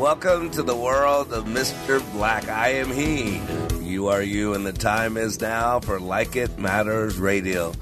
Welcome 0.00 0.50
to 0.52 0.62
the 0.62 0.74
world 0.74 1.30
of 1.30 1.44
Mr. 1.44 2.00
Black. 2.14 2.48
I 2.48 2.68
am 2.70 2.90
he. 2.90 3.38
You 3.86 4.06
are 4.06 4.22
you, 4.22 4.54
and 4.54 4.64
the 4.64 4.72
time 4.72 5.18
is 5.18 5.42
now 5.42 5.78
for 5.78 6.00
Like 6.00 6.36
It 6.36 6.58
Matters 6.58 7.18
Radio. 7.18 7.74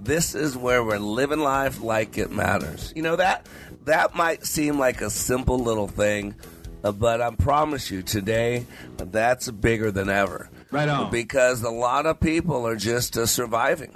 This 0.00 0.34
is 0.34 0.56
where 0.56 0.82
we're 0.82 0.96
living 0.96 1.40
life 1.40 1.82
like 1.82 2.16
it 2.16 2.30
matters. 2.30 2.94
You 2.96 3.02
know 3.02 3.16
that 3.16 3.46
that 3.84 4.14
might 4.14 4.46
seem 4.46 4.78
like 4.78 5.02
a 5.02 5.10
simple 5.10 5.58
little 5.58 5.88
thing, 5.88 6.36
uh, 6.82 6.92
but 6.92 7.20
I 7.20 7.34
promise 7.34 7.90
you 7.90 8.00
today 8.00 8.64
that's 8.96 9.50
bigger 9.50 9.90
than 9.90 10.08
ever. 10.08 10.48
Right 10.70 10.88
on. 10.88 11.10
Because 11.10 11.62
a 11.62 11.70
lot 11.70 12.06
of 12.06 12.18
people 12.18 12.66
are 12.66 12.76
just 12.76 13.18
uh, 13.18 13.26
surviving. 13.26 13.94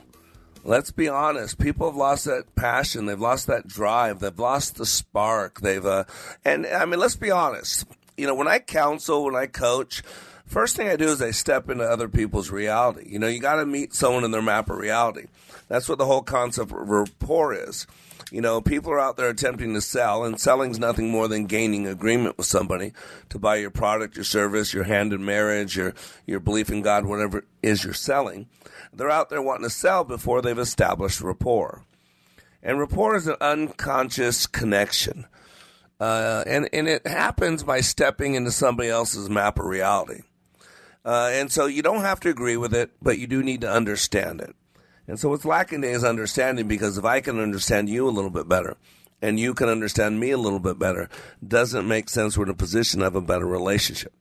Let's 0.64 0.92
be 0.92 1.08
honest. 1.08 1.58
People 1.58 1.88
have 1.88 1.96
lost 1.96 2.24
that 2.26 2.54
passion. 2.54 3.06
They've 3.06 3.20
lost 3.20 3.48
that 3.48 3.66
drive. 3.66 4.20
They've 4.20 4.38
lost 4.38 4.76
the 4.76 4.86
spark. 4.86 5.60
They've, 5.60 5.84
uh, 5.84 6.04
and 6.44 6.66
I 6.66 6.84
mean, 6.84 7.00
let's 7.00 7.16
be 7.16 7.30
honest. 7.30 7.84
You 8.16 8.26
know, 8.26 8.34
when 8.34 8.46
I 8.46 8.60
counsel, 8.60 9.24
when 9.24 9.34
I 9.34 9.46
coach, 9.46 10.02
first 10.46 10.76
thing 10.76 10.88
I 10.88 10.96
do 10.96 11.08
is 11.08 11.20
I 11.20 11.32
step 11.32 11.68
into 11.68 11.84
other 11.84 12.08
people's 12.08 12.50
reality. 12.50 13.08
You 13.08 13.18
know, 13.18 13.26
you 13.26 13.40
got 13.40 13.56
to 13.56 13.66
meet 13.66 13.94
someone 13.94 14.22
in 14.22 14.30
their 14.30 14.42
map 14.42 14.70
of 14.70 14.76
reality. 14.76 15.26
That's 15.68 15.88
what 15.88 15.98
the 15.98 16.06
whole 16.06 16.22
concept 16.22 16.70
of 16.70 16.88
rapport 16.88 17.54
is. 17.54 17.86
You 18.30 18.40
know, 18.40 18.60
people 18.60 18.92
are 18.92 19.00
out 19.00 19.16
there 19.16 19.28
attempting 19.28 19.74
to 19.74 19.80
sell, 19.80 20.24
and 20.24 20.40
selling's 20.40 20.78
nothing 20.78 21.10
more 21.10 21.28
than 21.28 21.46
gaining 21.46 21.86
agreement 21.86 22.38
with 22.38 22.46
somebody 22.46 22.92
to 23.30 23.38
buy 23.38 23.56
your 23.56 23.70
product, 23.70 24.16
your 24.16 24.24
service, 24.24 24.72
your 24.72 24.84
hand 24.84 25.12
in 25.12 25.24
marriage, 25.24 25.76
your 25.76 25.94
your 26.26 26.40
belief 26.40 26.70
in 26.70 26.82
God, 26.82 27.06
whatever 27.06 27.38
it 27.38 27.44
is 27.62 27.84
you're 27.84 27.94
selling. 27.94 28.48
They're 28.92 29.10
out 29.10 29.30
there 29.30 29.42
wanting 29.42 29.64
to 29.64 29.70
sell 29.70 30.04
before 30.04 30.42
they've 30.42 30.58
established 30.58 31.20
rapport. 31.20 31.84
And 32.62 32.78
rapport 32.78 33.16
is 33.16 33.26
an 33.26 33.36
unconscious 33.40 34.46
connection. 34.46 35.26
Uh, 35.98 36.42
and, 36.46 36.68
and 36.72 36.88
it 36.88 37.06
happens 37.06 37.62
by 37.62 37.80
stepping 37.80 38.34
into 38.34 38.50
somebody 38.50 38.88
else's 38.88 39.30
map 39.30 39.58
of 39.58 39.66
reality. 39.66 40.22
Uh, 41.04 41.30
and 41.32 41.50
so 41.50 41.66
you 41.66 41.82
don't 41.82 42.02
have 42.02 42.20
to 42.20 42.28
agree 42.28 42.56
with 42.56 42.74
it, 42.74 42.90
but 43.00 43.18
you 43.18 43.26
do 43.26 43.42
need 43.42 43.60
to 43.60 43.70
understand 43.70 44.40
it. 44.40 44.54
And 45.08 45.18
so 45.18 45.28
what's 45.28 45.44
lacking 45.44 45.82
today 45.82 45.94
is 45.94 46.04
understanding 46.04 46.68
because 46.68 46.98
if 46.98 47.04
I 47.04 47.20
can 47.20 47.38
understand 47.38 47.88
you 47.88 48.08
a 48.08 48.10
little 48.10 48.30
bit 48.30 48.48
better 48.48 48.76
and 49.20 49.38
you 49.38 49.54
can 49.54 49.68
understand 49.68 50.20
me 50.20 50.30
a 50.30 50.38
little 50.38 50.60
bit 50.60 50.78
better, 50.78 51.08
doesn't 51.46 51.86
make 51.86 52.08
sense 52.08 52.36
we're 52.36 52.44
in 52.44 52.50
a 52.50 52.54
position 52.54 53.02
of 53.02 53.14
a 53.14 53.20
better 53.20 53.46
relationship. 53.46 54.12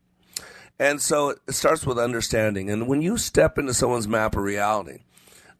And 0.79 1.01
so 1.01 1.29
it 1.29 1.53
starts 1.53 1.85
with 1.85 1.99
understanding. 1.99 2.71
And 2.71 2.87
when 2.87 3.01
you 3.01 3.17
step 3.17 3.57
into 3.57 3.73
someone's 3.73 4.07
map 4.07 4.35
of 4.35 4.43
reality, 4.43 5.03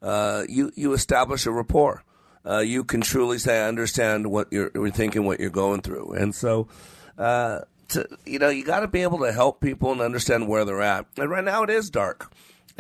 uh, 0.02 0.44
you, 0.50 0.72
you 0.76 0.94
establish 0.94 1.46
a 1.46 1.52
rapport. 1.52 2.04
Uh, 2.44 2.60
you 2.60 2.84
can 2.84 3.02
truly 3.02 3.38
say, 3.38 3.62
I 3.64 3.68
understand 3.68 4.32
what 4.32 4.48
you're, 4.52 4.72
you're 4.74 4.90
thinking, 4.90 5.26
what 5.26 5.40
you're 5.40 5.52
going 5.52 5.82
through. 5.82 6.14
And 6.14 6.34
so, 6.34 6.68
uh, 7.20 7.60
to, 7.90 8.08
you 8.26 8.40
know, 8.40 8.50
you 8.50 8.66
got 8.66 8.80
to 8.80 8.88
be 8.88 9.04
able 9.04 9.20
to 9.20 9.32
help 9.32 9.62
people 9.62 9.92
and 9.92 10.02
understand 10.02 10.48
where 10.48 10.66
they're 10.66 10.82
at. 10.82 11.06
And 11.18 11.30
right 11.30 11.44
now 11.44 11.64
it 11.64 11.70
is 11.70 11.90
dark. 11.92 12.32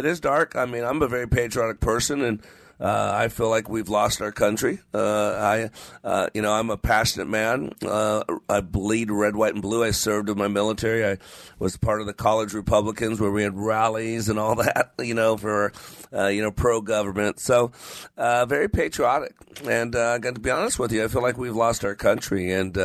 It 0.02 0.08
is 0.08 0.20
dark. 0.20 0.56
I 0.56 0.66
mean, 0.66 0.84
I'm 0.84 1.00
a 1.04 1.08
very 1.08 1.28
patriotic 1.28 1.80
person 1.80 2.24
and 2.24 2.42
uh, 2.80 3.12
I 3.14 3.28
feel 3.28 3.50
like 3.50 3.70
we've 3.70 3.88
lost 3.88 4.20
our 4.20 4.32
country. 4.32 4.80
Uh, 4.92 5.00
I, 5.38 5.70
uh, 6.04 6.30
you 6.34 6.42
know, 6.42 6.52
I'm 6.52 6.72
a 6.72 6.78
passionate 6.78 7.28
man. 7.28 7.74
Uh, 7.86 8.24
I 8.50 8.62
bleed 8.62 9.12
red, 9.12 9.36
white, 9.36 9.54
and 9.54 9.62
blue. 9.62 9.84
I 9.84 9.92
served 9.92 10.28
in 10.28 10.40
my 10.40 10.48
military. 10.48 11.06
I 11.06 11.20
was 11.60 11.78
part 11.78 12.02
of 12.02 12.08
the 12.08 12.16
college 12.16 12.56
Republicans 12.56 13.22
where 13.22 13.30
we 13.30 13.44
had 13.44 13.56
rallies 13.56 14.28
and 14.28 14.40
all 14.40 14.56
that, 14.64 14.94
you 14.98 15.14
know, 15.14 15.38
for, 15.38 15.72
uh, 16.12 16.30
you 16.30 16.42
know, 16.42 16.50
pro 16.50 16.82
government. 16.82 17.40
So, 17.40 17.72
very 18.18 18.70
patriotic. 18.70 19.36
And 19.70 19.96
I 19.96 20.18
got 20.18 20.34
to 20.34 20.42
be 20.42 20.50
honest 20.50 20.80
with 20.80 20.92
you, 20.92 21.04
I 21.04 21.10
feel 21.10 21.22
like 21.22 21.38
we've 21.38 21.56
lost 21.56 21.86
our 21.86 21.94
country 21.94 22.52
and. 22.52 22.76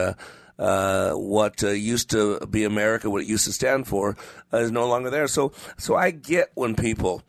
Uh, 0.58 1.12
what 1.12 1.62
uh, 1.62 1.68
used 1.68 2.10
to 2.10 2.40
be 2.46 2.64
America, 2.64 3.10
what 3.10 3.22
it 3.22 3.28
used 3.28 3.44
to 3.44 3.52
stand 3.52 3.86
for, 3.86 4.16
uh, 4.52 4.58
is 4.58 4.70
no 4.70 4.86
longer 4.86 5.10
there. 5.10 5.28
So, 5.28 5.52
so 5.76 5.96
I 5.96 6.10
get 6.10 6.50
when 6.54 6.74
people 6.74 7.22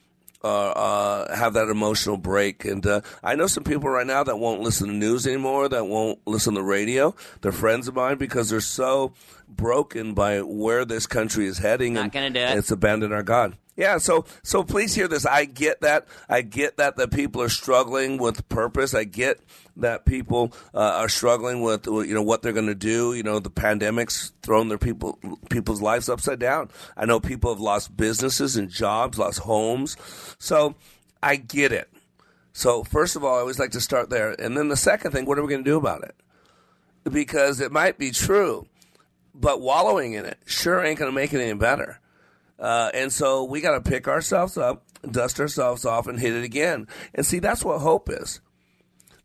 uh, 0.44 0.70
uh, 0.70 1.36
have 1.36 1.54
that 1.54 1.68
emotional 1.68 2.16
break. 2.16 2.64
And 2.64 2.86
uh, 2.86 3.02
I 3.24 3.36
know 3.36 3.48
some 3.48 3.64
people 3.64 3.90
right 3.90 4.08
now 4.08 4.24
that 4.24 4.38
won't 4.38 4.62
listen 4.62 4.88
to 4.88 4.94
news 4.94 5.28
anymore, 5.28 5.68
that 5.68 5.86
won't 5.88 6.20
listen 6.26 6.56
to 6.56 6.64
radio. 6.64 7.16
They're 7.42 7.52
friends 7.52 7.88
of 7.88 7.96
mine 7.96 8.18
because 8.18 8.50
they're 8.50 8.62
so 8.62 9.14
broken 9.50 10.14
by 10.14 10.42
where 10.42 10.86
this 10.86 11.08
country 11.08 11.48
is 11.48 11.58
heading. 11.58 11.94
Not 11.94 12.04
and 12.04 12.12
gonna 12.12 12.30
do 12.30 12.40
it. 12.40 12.58
It's 12.58 12.72
abandoned 12.72 13.14
our 13.14 13.24
God. 13.24 13.58
Yeah, 13.78 14.00
so 14.00 14.26
so 14.42 14.64
please 14.64 14.96
hear 14.96 15.08
this. 15.08 15.28
I 15.28 15.46
get 15.46 15.82
that. 15.82 16.08
I 16.28 16.42
get 16.42 16.78
that 16.78 16.98
that 16.98 17.12
people 17.12 17.44
are 17.44 17.50
struggling 17.50 18.18
with 18.18 18.50
purpose. 18.50 18.96
I 18.96 19.04
get 19.04 19.40
that 19.78 20.04
people 20.04 20.52
uh, 20.74 20.80
are 20.80 21.10
struggling 21.10 21.62
with 21.62 21.86
you 21.86 22.16
know 22.16 22.24
what 22.24 22.42
they're 22.42 22.54
going 22.54 22.66
to 22.66 22.76
do. 22.76 23.14
You 23.14 23.22
know, 23.22 23.38
the 23.38 23.52
pandemic's 23.52 24.34
thrown 24.42 24.68
their 24.68 24.80
people 24.80 25.20
people's 25.52 25.80
lives 25.80 26.10
upside 26.10 26.40
down. 26.40 26.72
I 26.98 27.06
know 27.06 27.20
people 27.20 27.54
have 27.54 27.62
lost 27.62 27.96
businesses 27.96 28.58
and 28.58 28.68
jobs, 28.68 29.20
lost 29.20 29.40
homes. 29.40 29.96
So 30.40 30.74
I 31.22 31.36
get 31.36 31.72
it. 31.72 31.88
So 32.54 32.84
first 32.84 33.16
of 33.16 33.24
all, 33.24 33.36
I 33.36 33.42
always 33.42 33.60
like 33.60 33.72
to 33.72 33.82
start 33.82 34.10
there, 34.10 34.32
and 34.42 34.58
then 34.58 34.70
the 34.70 34.76
second 34.76 35.12
thing, 35.12 35.26
what 35.26 35.38
are 35.38 35.44
we 35.44 35.50
going 35.50 35.64
to 35.64 35.70
do 35.70 35.78
about 35.78 36.04
it? 36.04 36.16
Because 37.04 37.62
it 37.62 37.72
might 37.72 38.00
be 38.00 38.10
true, 38.10 38.66
but 39.36 39.62
wallowing 39.62 40.14
in 40.14 40.26
it 40.26 40.40
sure 40.48 40.84
ain't 40.84 40.98
going 40.98 41.12
to 41.12 41.16
make 41.16 41.32
it 41.32 41.42
any 41.42 41.54
better. 41.54 42.00
Uh, 42.60 42.90
and 42.94 43.12
so 43.12 43.44
we 43.44 43.62
got 43.62 43.84
to 43.84 43.90
pick 43.90 44.08
ourselves 44.08 44.58
up, 44.58 44.84
dust 45.10 45.40
ourselves 45.40 45.86
off, 45.86 46.08
and 46.08 46.20
hit 46.20 46.34
it 46.34 46.44
again. 46.44 46.88
And 47.14 47.26
see, 47.26 47.40
that's 47.40 47.64
what 47.64 47.80
hope 47.80 48.10
is. 48.10 48.42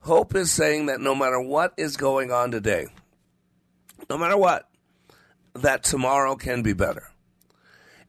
Hope 0.01 0.35
is 0.35 0.51
saying 0.51 0.87
that 0.87 1.01
no 1.01 1.15
matter 1.15 1.41
what 1.41 1.73
is 1.77 1.97
going 1.97 2.33
on 2.33 2.51
today, 2.51 2.87
no 4.11 4.19
matter 4.19 4.37
what, 4.37 4.69
that 5.55 5.85
tomorrow 5.85 6.35
can 6.35 6.63
be 6.63 6.73
better. 6.73 7.13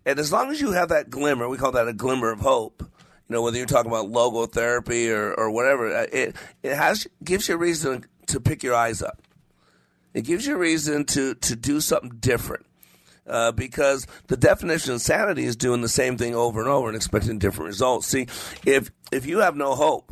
And 0.06 0.20
as 0.20 0.32
long 0.32 0.52
as 0.52 0.60
you 0.60 0.72
have 0.72 0.90
that 0.90 1.10
glimmer, 1.10 1.48
we 1.48 1.58
call 1.58 1.72
that 1.74 1.88
a 1.88 1.94
glimmer 1.94 2.32
of 2.32 2.40
hope. 2.40 2.82
You 2.82 3.36
know, 3.36 3.42
whether 3.42 3.58
you're 3.58 3.66
talking 3.66 3.92
about 3.92 4.12
logotherapy 4.12 5.10
or, 5.10 5.34
or 5.34 5.50
whatever, 5.50 5.88
it 6.12 6.36
it 6.62 6.76
has 6.76 7.08
gives 7.24 7.48
you 7.48 7.56
a 7.56 7.58
reason 7.58 8.06
to 8.28 8.42
pick 8.42 8.64
your 8.64 8.76
eyes 8.76 9.02
up. 9.02 9.22
It 10.14 10.24
gives 10.24 10.46
you 10.46 10.56
a 10.56 10.60
reason 10.60 11.06
to 11.06 11.36
to 11.36 11.56
do 11.56 11.80
something 11.80 12.18
different. 12.20 12.66
Uh, 13.26 13.54
because 13.54 14.06
the 14.28 14.36
definition 14.36 14.94
of 14.94 15.02
sanity 15.02 15.46
is 15.46 15.56
doing 15.56 15.80
the 15.80 15.88
same 15.88 16.18
thing 16.18 16.36
over 16.36 16.60
and 16.60 16.70
over 16.70 16.90
and 16.90 16.96
expecting 16.96 17.40
different 17.40 17.68
results. 17.68 18.06
See, 18.06 18.28
if 18.66 18.92
if 19.14 19.26
you 19.26 19.40
have 19.40 19.56
no 19.56 19.76
hope, 19.76 20.12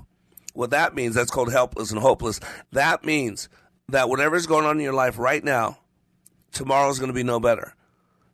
what 0.53 0.69
that 0.69 0.95
means 0.95 1.15
that's 1.15 1.31
called 1.31 1.51
helpless 1.51 1.91
and 1.91 2.00
hopeless. 2.00 2.39
That 2.71 3.03
means 3.03 3.50
that 3.89 4.09
whatever's 4.09 4.45
going 4.45 4.65
on 4.65 4.77
in 4.77 4.83
your 4.83 4.94
life 4.94 5.18
right 5.18 5.44
now, 5.44 5.80
tomorrow's 6.51 7.00
going 7.00 7.09
to 7.09 7.13
be 7.13 7.24
no 7.24 7.39
better. 7.39 7.75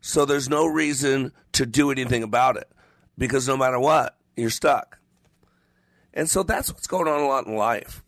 So 0.02 0.26
there's 0.26 0.50
no 0.50 0.66
reason 0.66 1.32
to 1.54 1.66
do 1.66 1.92
anything 1.92 2.24
about 2.24 2.58
it 2.58 2.70
because 3.18 3.48
no 3.48 3.58
matter 3.58 3.80
what, 3.80 4.16
you're 4.36 4.50
stuck. 4.50 5.00
And 6.14 6.30
so 6.30 6.44
that's 6.44 6.72
what's 6.72 6.88
going 6.88 7.08
on 7.08 7.22
a 7.22 7.28
lot 7.28 7.48
in 7.48 7.56
life. 7.56 8.04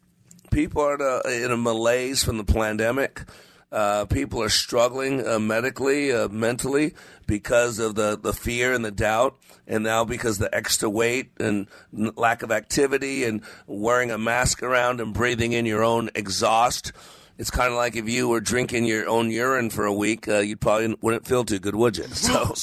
People 0.51 0.81
are 0.81 0.95
in 0.95 1.01
a, 1.01 1.45
in 1.45 1.51
a 1.51 1.57
malaise 1.57 2.23
from 2.23 2.38
the 2.38 2.44
pandemic. 2.44 3.23
Uh, 3.71 4.06
people 4.06 4.42
are 4.42 4.50
struggling 4.50 5.25
uh, 5.27 5.38
medically, 5.38 6.12
uh, 6.12 6.27
mentally, 6.30 6.94
because 7.27 7.77
of 7.77 7.94
the, 7.94 8.18
the 8.18 8.33
fear 8.33 8.74
and 8.74 8.83
the 8.83 8.92
doubt, 8.92 9.38
and 9.68 9.83
now 9.83 10.04
because 10.04 10.39
the 10.39 10.54
extra 10.56 10.89
weight 10.89 11.31
and 11.39 11.68
n- 11.95 12.12
lack 12.16 12.42
of 12.42 12.51
activity 12.51 13.24
and 13.24 13.42
wearing 13.68 14.10
a 14.10 14.18
mask 14.18 14.63
around 14.63 15.00
and 15.00 15.13
breathing 15.13 15.54
in 15.54 15.68
your 15.68 15.83
own 15.83 16.10
exhaust. 16.16 16.92
it's 17.38 17.51
kind 17.51 17.71
of 17.71 17.77
like 17.77 17.95
if 17.95 18.10
you 18.10 18.27
were 18.27 18.42
drinking 18.42 18.86
your 18.86 19.07
own 19.07 19.30
urine 19.30 19.69
for 19.69 19.86
a 19.86 19.94
week, 19.94 20.27
uh, 20.27 20.39
you 20.39 20.57
probably 20.57 20.95
wouldn't 21.01 21.27
feel 21.27 21.45
too 21.45 21.60
good, 21.60 21.75
would 21.75 21.95
you? 21.95 22.06
So, 22.16 22.54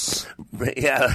yeah, 0.77 1.15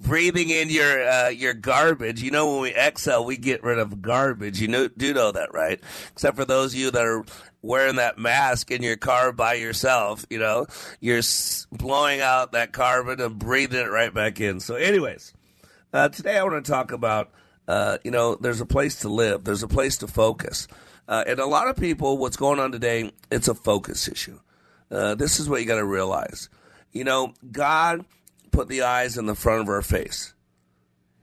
breathing 0.00 0.50
in 0.50 0.70
your 0.70 1.08
uh, 1.08 1.28
your 1.30 1.52
garbage. 1.54 2.22
You 2.22 2.30
know, 2.30 2.52
when 2.52 2.62
we 2.62 2.74
exhale, 2.74 3.24
we 3.24 3.36
get 3.36 3.64
rid 3.64 3.78
of 3.78 4.00
garbage. 4.02 4.60
You 4.60 4.68
know, 4.68 4.88
do 4.88 5.12
know 5.12 5.32
that, 5.32 5.52
right? 5.52 5.80
Except 6.12 6.36
for 6.36 6.44
those 6.44 6.74
of 6.74 6.78
you 6.78 6.90
that 6.92 7.04
are 7.04 7.24
wearing 7.62 7.96
that 7.96 8.18
mask 8.18 8.70
in 8.70 8.82
your 8.82 8.96
car 8.96 9.32
by 9.32 9.54
yourself. 9.54 10.26
You 10.28 10.38
know, 10.38 10.66
you're 11.00 11.22
blowing 11.70 12.20
out 12.20 12.52
that 12.52 12.72
carbon 12.72 13.20
and 13.20 13.38
breathing 13.38 13.80
it 13.80 13.90
right 13.90 14.12
back 14.12 14.40
in. 14.40 14.60
So, 14.60 14.74
anyways, 14.74 15.32
uh, 15.92 16.08
today 16.08 16.36
I 16.38 16.42
want 16.44 16.64
to 16.64 16.70
talk 16.70 16.92
about. 16.92 17.30
Uh, 17.68 17.98
you 18.02 18.10
know, 18.10 18.34
there's 18.34 18.60
a 18.60 18.66
place 18.66 19.00
to 19.00 19.08
live. 19.08 19.44
There's 19.44 19.62
a 19.62 19.68
place 19.68 19.98
to 19.98 20.08
focus. 20.08 20.66
Uh, 21.06 21.22
and 21.26 21.38
a 21.38 21.46
lot 21.46 21.68
of 21.68 21.76
people, 21.76 22.18
what's 22.18 22.36
going 22.36 22.58
on 22.58 22.72
today, 22.72 23.12
it's 23.30 23.46
a 23.46 23.54
focus 23.54 24.08
issue. 24.08 24.40
Uh, 24.90 25.14
this 25.14 25.38
is 25.38 25.48
what 25.48 25.60
you 25.60 25.66
got 25.66 25.76
to 25.76 25.84
realize. 25.84 26.48
You 26.90 27.04
know, 27.04 27.34
God 27.50 28.04
put 28.50 28.68
the 28.68 28.82
eyes 28.82 29.16
in 29.16 29.26
the 29.26 29.34
front 29.34 29.62
of 29.62 29.68
our 29.68 29.80
face. 29.80 30.34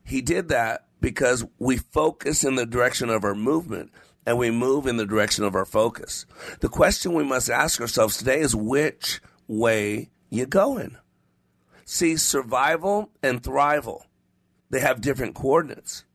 He 0.03 0.21
did 0.21 0.47
that 0.49 0.85
because 1.01 1.45
we 1.59 1.77
focus 1.77 2.43
in 2.43 2.55
the 2.55 2.65
direction 2.65 3.09
of 3.09 3.23
our 3.23 3.35
movement 3.35 3.91
and 4.29 4.37
we 4.37 4.51
move 4.51 4.85
in 4.85 4.97
the 4.97 5.07
direction 5.07 5.43
of 5.43 5.55
our 5.55 5.65
focus. 5.65 6.27
The 6.59 6.69
question 6.69 7.15
we 7.15 7.23
must 7.23 7.49
ask 7.49 7.81
ourselves 7.81 8.15
today 8.15 8.41
is 8.41 8.55
which 8.55 9.21
way 9.47 10.11
you 10.29 10.45
going? 10.45 10.97
See, 11.83 12.15
survival 12.15 13.09
and 13.23 13.41
thrival, 13.41 14.03
they 14.69 14.81
have 14.81 15.01
different 15.01 15.33
coordinates. 15.33 16.05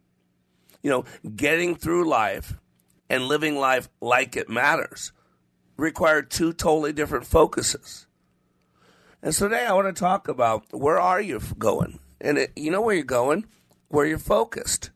You 0.80 0.90
know, 0.90 1.04
getting 1.34 1.74
through 1.74 2.08
life 2.08 2.56
and 3.10 3.26
living 3.26 3.56
life 3.56 3.88
like 4.00 4.36
it 4.36 4.48
matters 4.48 5.10
require 5.76 6.22
two 6.22 6.52
totally 6.52 6.92
different 6.92 7.26
focuses. 7.26 8.06
And 9.24 9.34
so 9.34 9.48
today 9.48 9.66
I 9.66 9.72
want 9.72 9.88
to 9.88 10.00
talk 10.00 10.28
about 10.28 10.66
where 10.70 11.00
are 11.00 11.20
you 11.20 11.40
going? 11.58 11.98
And 12.20 12.38
it, 12.38 12.52
you 12.54 12.70
know 12.70 12.80
where 12.80 12.94
you're 12.94 13.02
going? 13.02 13.46
Where 13.88 14.06
you're 14.06 14.18
focused. 14.18 14.90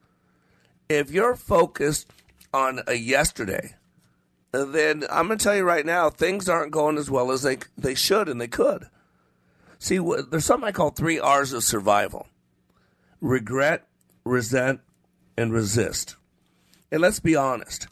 If 0.89 1.11
you're 1.11 1.35
focused 1.35 2.13
on 2.53 2.81
a 2.87 2.95
yesterday, 2.95 3.75
then 4.53 5.05
I'm 5.11 5.27
going 5.27 5.39
to 5.39 5.43
tell 5.43 5.57
you 5.57 5.65
right 5.65 5.85
now, 5.85 6.11
things 6.11 6.49
aren't 6.49 6.73
going 6.73 6.97
as 6.97 7.11
well 7.11 7.31
as 7.31 7.43
they 7.43 7.59
they 7.77 7.95
should 7.95 8.29
and 8.29 8.41
they 8.41 8.49
could. 8.49 8.89
See, 9.79 9.99
there's 10.31 10.45
something 10.45 10.69
I 10.69 10.73
call 10.73 10.91
three 10.91 11.21
R's 11.21 11.53
of 11.53 11.63
survival: 11.65 12.27
regret, 13.21 13.87
resent, 14.25 14.81
and 15.37 15.53
resist. 15.53 16.17
And 16.91 17.01
let's 17.03 17.21
be 17.21 17.37
honest 17.37 17.89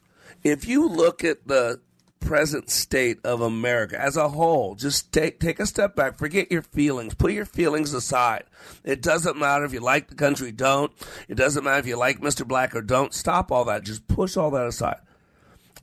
if 0.47 0.69
you 0.69 0.89
look 0.89 1.25
at 1.25 1.47
the 1.49 1.81
present 2.27 2.69
state 2.69 3.19
of 3.25 3.41
America 3.41 3.99
as 4.01 4.17
a 4.17 4.29
whole, 4.29 4.75
just 4.75 5.13
take 5.13 5.39
take 5.39 5.61
a 5.61 5.67
step 5.67 5.95
back, 5.95 6.19
forget 6.19 6.51
your 6.51 6.63
feelings, 6.63 7.15
put 7.15 7.33
your 7.33 7.47
feelings 7.47 7.95
aside. 7.95 8.45
It 8.85 9.01
doesn't 9.01 9.39
matter 9.39 9.65
if 9.65 9.73
you 9.73 9.81
like 9.81 10.09
the 10.09 10.17
country, 10.17 10.51
don't. 10.53 10.93
It 11.29 11.37
doesn't 11.37 11.63
matter 11.63 11.79
if 11.79 11.87
you 11.87 11.97
like 11.97 12.21
Mr. 12.21 12.47
Black 12.47 12.75
or 12.75 12.83
don't. 12.83 13.15
Stop 13.15 13.53
all 13.53 13.65
that. 13.67 13.85
Just 13.85 14.09
push 14.09 14.37
all 14.37 14.51
that 14.51 14.67
aside. 14.67 14.99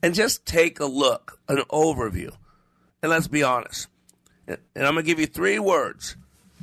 And 0.02 0.14
just 0.14 0.44
take 0.44 0.80
a 0.80 0.86
look, 0.86 1.40
an 1.48 1.62
overview. 1.70 2.30
And 3.02 3.10
let's 3.10 3.28
be 3.28 3.42
honest. 3.42 3.88
And 4.46 4.58
I'm 4.76 4.92
going 4.92 4.96
to 4.96 5.02
give 5.02 5.18
you 5.18 5.26
three 5.26 5.58
words, 5.58 6.16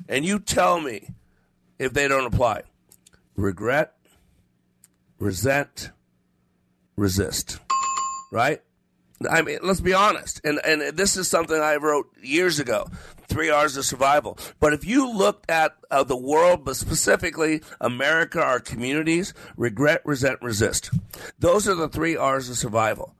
and 0.07 0.24
you 0.24 0.38
tell 0.38 0.80
me 0.80 1.10
if 1.80 1.94
they 1.94 2.07
don't 2.07 2.31
apply 2.31 2.62
regret, 3.36 3.95
resent, 5.18 5.89
resist 6.95 7.60
right? 8.31 8.62
I 9.30 9.42
mean, 9.42 9.60
let's 9.62 9.82
be 9.82 9.94
honest. 9.94 10.42
And 10.44 10.60
and 10.66 10.98
this 10.98 11.18
is 11.18 11.28
something 11.28 11.60
I 11.60 11.76
wrote 11.76 12.10
years 12.22 12.60
ago. 12.60 12.88
Three 13.28 13.50
R's 13.50 13.78
of 13.78 13.86
survival. 13.86 14.38
But 14.60 14.74
if 14.74 14.86
you 14.86 15.10
looked 15.10 15.50
at 15.50 15.76
uh, 15.90 16.04
the 16.04 16.18
world, 16.18 16.66
but 16.66 16.76
specifically 16.76 17.62
America, 17.80 18.42
our 18.42 18.60
communities, 18.60 19.34
regret, 19.56 20.02
resent, 20.04 20.42
resist. 20.42 20.92
Those 21.40 21.68
are 21.68 21.76
the 21.76 21.88
three 21.88 22.18
R's 22.18 22.50
of 22.50 22.58
survival 22.58 23.16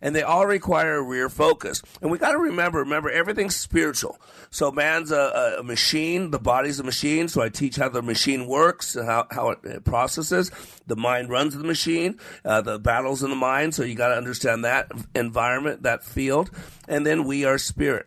and 0.00 0.14
they 0.14 0.22
all 0.22 0.46
require 0.46 0.96
a 0.96 1.02
rear 1.02 1.28
focus. 1.28 1.82
And 2.00 2.10
we 2.10 2.18
got 2.18 2.32
to 2.32 2.38
remember, 2.38 2.78
remember, 2.80 3.10
everything's 3.10 3.56
spiritual. 3.56 4.18
So 4.50 4.70
man's 4.70 5.10
a, 5.10 5.56
a, 5.58 5.62
machine, 5.62 6.30
the 6.30 6.38
body's 6.38 6.80
a 6.80 6.84
machine. 6.84 7.28
So 7.28 7.42
I 7.42 7.48
teach 7.48 7.76
how 7.76 7.88
the 7.88 8.02
machine 8.02 8.46
works, 8.46 8.94
how, 8.94 9.26
how 9.30 9.50
it, 9.50 9.84
processes. 9.84 10.50
The 10.86 10.96
mind 10.96 11.30
runs 11.30 11.56
the 11.56 11.64
machine, 11.64 12.18
uh, 12.44 12.60
the 12.60 12.78
battle's 12.78 13.22
in 13.22 13.30
the 13.30 13.36
mind. 13.36 13.74
So 13.74 13.82
you 13.82 13.94
got 13.94 14.08
to 14.08 14.16
understand 14.16 14.64
that 14.64 14.90
environment, 15.14 15.82
that 15.82 16.04
field. 16.04 16.50
And 16.86 17.04
then 17.04 17.24
we 17.24 17.44
are 17.44 17.58
spirit. 17.58 18.06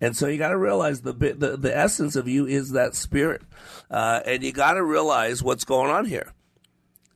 And 0.00 0.16
so 0.16 0.26
you 0.26 0.36
got 0.36 0.50
to 0.50 0.58
realize 0.58 1.02
the, 1.02 1.12
the, 1.12 1.56
the 1.56 1.76
essence 1.76 2.16
of 2.16 2.28
you 2.28 2.46
is 2.46 2.72
that 2.72 2.94
spirit. 2.94 3.42
Uh, 3.90 4.20
and 4.26 4.42
you 4.42 4.52
got 4.52 4.74
to 4.74 4.84
realize 4.84 5.42
what's 5.42 5.64
going 5.64 5.90
on 5.90 6.04
here. 6.04 6.32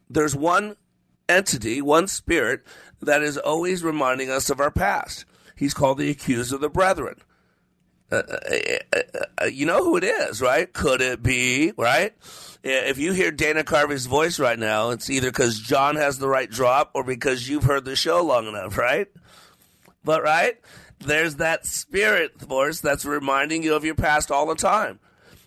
There's 0.09 0.35
one 0.35 0.77
entity, 1.29 1.83
one 1.83 2.09
spirit 2.09 2.65
that 3.01 3.23
is 3.23 3.37
always 3.37 3.83
reminding 3.83 4.31
us 4.31 4.51
of 4.51 4.61
our 4.61 4.71
past. 4.71 5.25
He's 5.57 5.75
called 5.75 5.99
the 5.99 6.11
accuser 6.11 6.57
of 6.57 6.61
the 6.61 6.71
brethren. 6.71 7.17
Uh, 8.11 8.23
uh, 8.93 8.99
uh, 9.41 9.45
you 9.47 9.67
know 9.67 9.85
who 9.85 9.97
it 9.97 10.05
is, 10.05 10.41
right? 10.41 10.73
Could 10.73 11.01
it 11.01 11.23
be, 11.23 11.73
right? 11.77 12.13
If 12.63 12.99
you 12.99 13.13
hear 13.13 13.31
Dana 13.31 13.63
Carvey's 13.63 14.07
voice 14.07 14.41
right 14.41 14.59
now, 14.59 14.91
it's 14.91 15.09
either 15.09 15.31
because 15.31 15.61
John 15.61 15.97
has 15.97 16.19
the 16.19 16.29
right 16.29 16.51
drop 16.51 16.91
or 16.95 17.05
because 17.05 17.49
you've 17.49 17.65
heard 17.65 17.85
the 17.85 17.97
show 17.97 18.23
long 18.23 18.47
enough, 18.47 18.77
right? 18.77 19.07
But, 20.05 20.23
right? 20.23 20.59
There's 20.99 21.37
that 21.37 21.67
spirit 21.67 22.41
force 22.41 22.81
that's 22.81 23.05
reminding 23.05 23.63
you 23.63 23.75
of 23.75 23.85
your 23.85 23.95
past 23.95 24.31
all 24.31 24.47
the 24.47 24.55
time. 24.55 24.99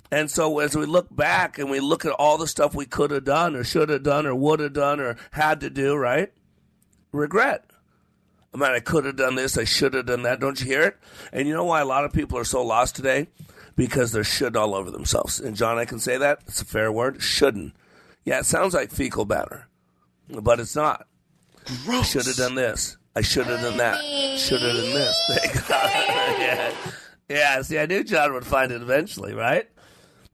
And 0.10 0.30
so 0.30 0.60
as 0.60 0.76
we 0.76 0.86
look 0.86 1.14
back 1.14 1.58
and 1.58 1.70
we 1.70 1.80
look 1.80 2.06
at 2.06 2.12
all 2.12 2.38
the 2.38 2.48
stuff 2.48 2.74
we 2.74 2.86
could 2.86 3.12
have 3.12 3.24
done 3.24 3.56
or 3.56 3.64
should 3.64 3.90
have 3.90 4.04
done 4.04 4.26
or 4.26 4.36
would 4.36 4.60
have 4.60 4.74
done 4.74 5.00
or 5.00 5.18
had 5.32 5.60
to 5.62 5.70
do, 5.70 5.96
right? 5.96 6.32
Regret. 7.14 7.66
I 8.54 8.58
mean, 8.58 8.72
I 8.72 8.80
could 8.80 9.06
have 9.06 9.16
done 9.16 9.36
this, 9.36 9.58
I 9.58 9.64
should 9.64 9.94
have 9.94 10.06
done 10.06 10.24
that. 10.24 10.40
Don't 10.40 10.60
you 10.60 10.68
hear 10.68 10.84
it? 10.84 10.98
And 11.32 11.48
you 11.48 11.54
know 11.54 11.64
why 11.64 11.82
a 11.82 11.86
lot 11.86 12.04
of 12.06 12.14
people 12.14 12.38
are 12.38 12.44
so 12.44 12.64
lost 12.64 12.96
today? 12.96 13.28
Because 13.76 14.12
they're 14.12 14.24
should 14.24 14.56
all 14.56 14.76
over 14.76 14.92
themselves. 14.92 15.40
And 15.40 15.56
John, 15.56 15.80
I 15.80 15.86
can 15.86 16.00
say 16.00 16.18
that. 16.18 16.40
It's 16.48 16.62
a 16.62 16.66
fair 16.66 16.92
word. 16.92 17.22
Shouldn't. 17.22 17.74
Yeah, 18.26 18.40
it 18.40 18.46
sounds 18.46 18.74
like 18.74 18.92
fecal 18.92 19.26
matter, 19.26 19.68
but 20.30 20.60
it's 20.60 20.76
not. 20.76 21.08
Gross. 21.86 22.00
I 22.00 22.04
should 22.04 22.26
have 22.28 22.36
done 22.36 22.56
this. 22.56 22.98
I 23.16 23.22
should 23.22 23.48
have 23.48 23.62
done 23.62 23.78
that. 23.78 24.04
Should 24.38 24.62
have 24.62 24.76
done 24.76 24.94
this. 24.94 25.30
yeah. 25.70 26.74
yeah, 27.30 27.62
see, 27.62 27.80
I 27.80 27.86
knew 27.86 28.04
John 28.04 28.34
would 28.34 28.46
find 28.46 28.72
it 28.72 28.82
eventually, 28.82 29.34
right? 29.34 29.68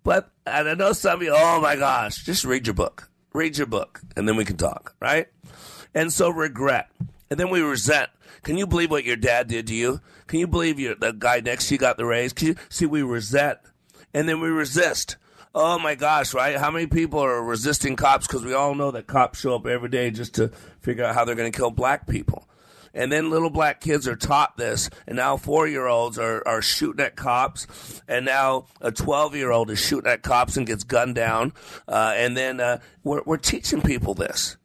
But, 0.04 0.32
and 0.46 0.70
I 0.70 0.74
know 0.76 0.94
some 0.94 1.20
of 1.20 1.24
you, 1.24 1.34
oh 1.36 1.62
my 1.62 1.76
gosh, 1.76 2.24
just 2.26 2.46
read 2.46 2.68
your 2.68 2.74
book. 2.74 3.10
Read 3.34 3.58
your 3.58 3.68
book, 3.68 4.02
and 4.16 4.28
then 4.28 4.36
we 4.36 4.46
can 4.46 4.58
talk, 4.58 4.96
right? 5.00 5.28
And 5.94 6.14
so 6.14 6.30
regret. 6.30 6.90
And 7.30 7.40
then 7.40 7.50
we 7.50 7.62
resent. 7.62 8.10
Can 8.44 8.58
you 8.58 8.68
believe 8.68 8.92
what 8.92 9.04
your 9.04 9.16
dad 9.16 9.48
did 9.48 9.68
to 9.68 9.76
you? 9.76 10.02
Can 10.28 10.40
you 10.40 10.48
believe 10.48 10.80
your, 10.80 10.96
the 10.96 11.12
guy 11.12 11.40
next 11.40 11.68
to 11.68 11.76
you 11.76 11.80
got 11.80 11.98
the 11.98 12.06
raise? 12.06 12.34
Can 12.34 12.50
you 12.50 12.56
see 12.70 12.86
we 12.86 13.02
resent? 13.02 13.60
And 14.14 14.28
then 14.28 14.40
we 14.40 14.50
resist. 14.50 15.18
Oh 15.54 15.80
my 15.80 15.96
gosh, 15.96 16.34
right? 16.34 16.58
How 16.58 16.70
many 16.70 16.86
people 16.88 17.20
are 17.20 17.44
resisting 17.44 17.96
cops? 17.96 18.28
Because 18.28 18.46
we 18.46 18.54
all 18.54 18.76
know 18.76 18.92
that 18.92 19.08
cops 19.08 19.40
show 19.40 19.56
up 19.56 19.66
every 19.66 19.90
day 19.90 20.12
just 20.12 20.36
to 20.36 20.50
figure 20.80 21.04
out 21.04 21.16
how 21.16 21.26
they're 21.26 21.36
going 21.36 21.52
to 21.52 21.58
kill 21.58 21.72
black 21.72 22.08
people. 22.08 22.48
And 22.94 23.12
then 23.12 23.30
little 23.30 23.50
black 23.50 23.82
kids 23.82 24.08
are 24.08 24.16
taught 24.16 24.58
this, 24.58 24.90
and 25.06 25.16
now 25.16 25.38
four 25.38 25.68
year 25.68 25.86
olds 25.86 26.18
are, 26.18 26.48
are 26.48 26.62
shooting 26.62 27.06
at 27.06 27.16
cops, 27.16 28.02
and 28.08 28.26
now 28.26 28.66
a 28.82 28.92
12 28.92 29.36
year 29.36 29.52
old 29.52 29.70
is 29.70 29.80
shooting 29.80 30.10
at 30.10 30.24
cops 30.24 30.58
and 30.58 30.66
gets 30.66 30.84
gunned 30.84 31.16
down. 31.16 31.54
Uh, 31.88 32.14
and 32.16 32.36
then 32.36 32.60
uh, 32.60 32.80
we're, 33.04 33.22
we're 33.26 33.38
teaching 33.38 33.82
people 33.82 34.14
this. 34.14 34.58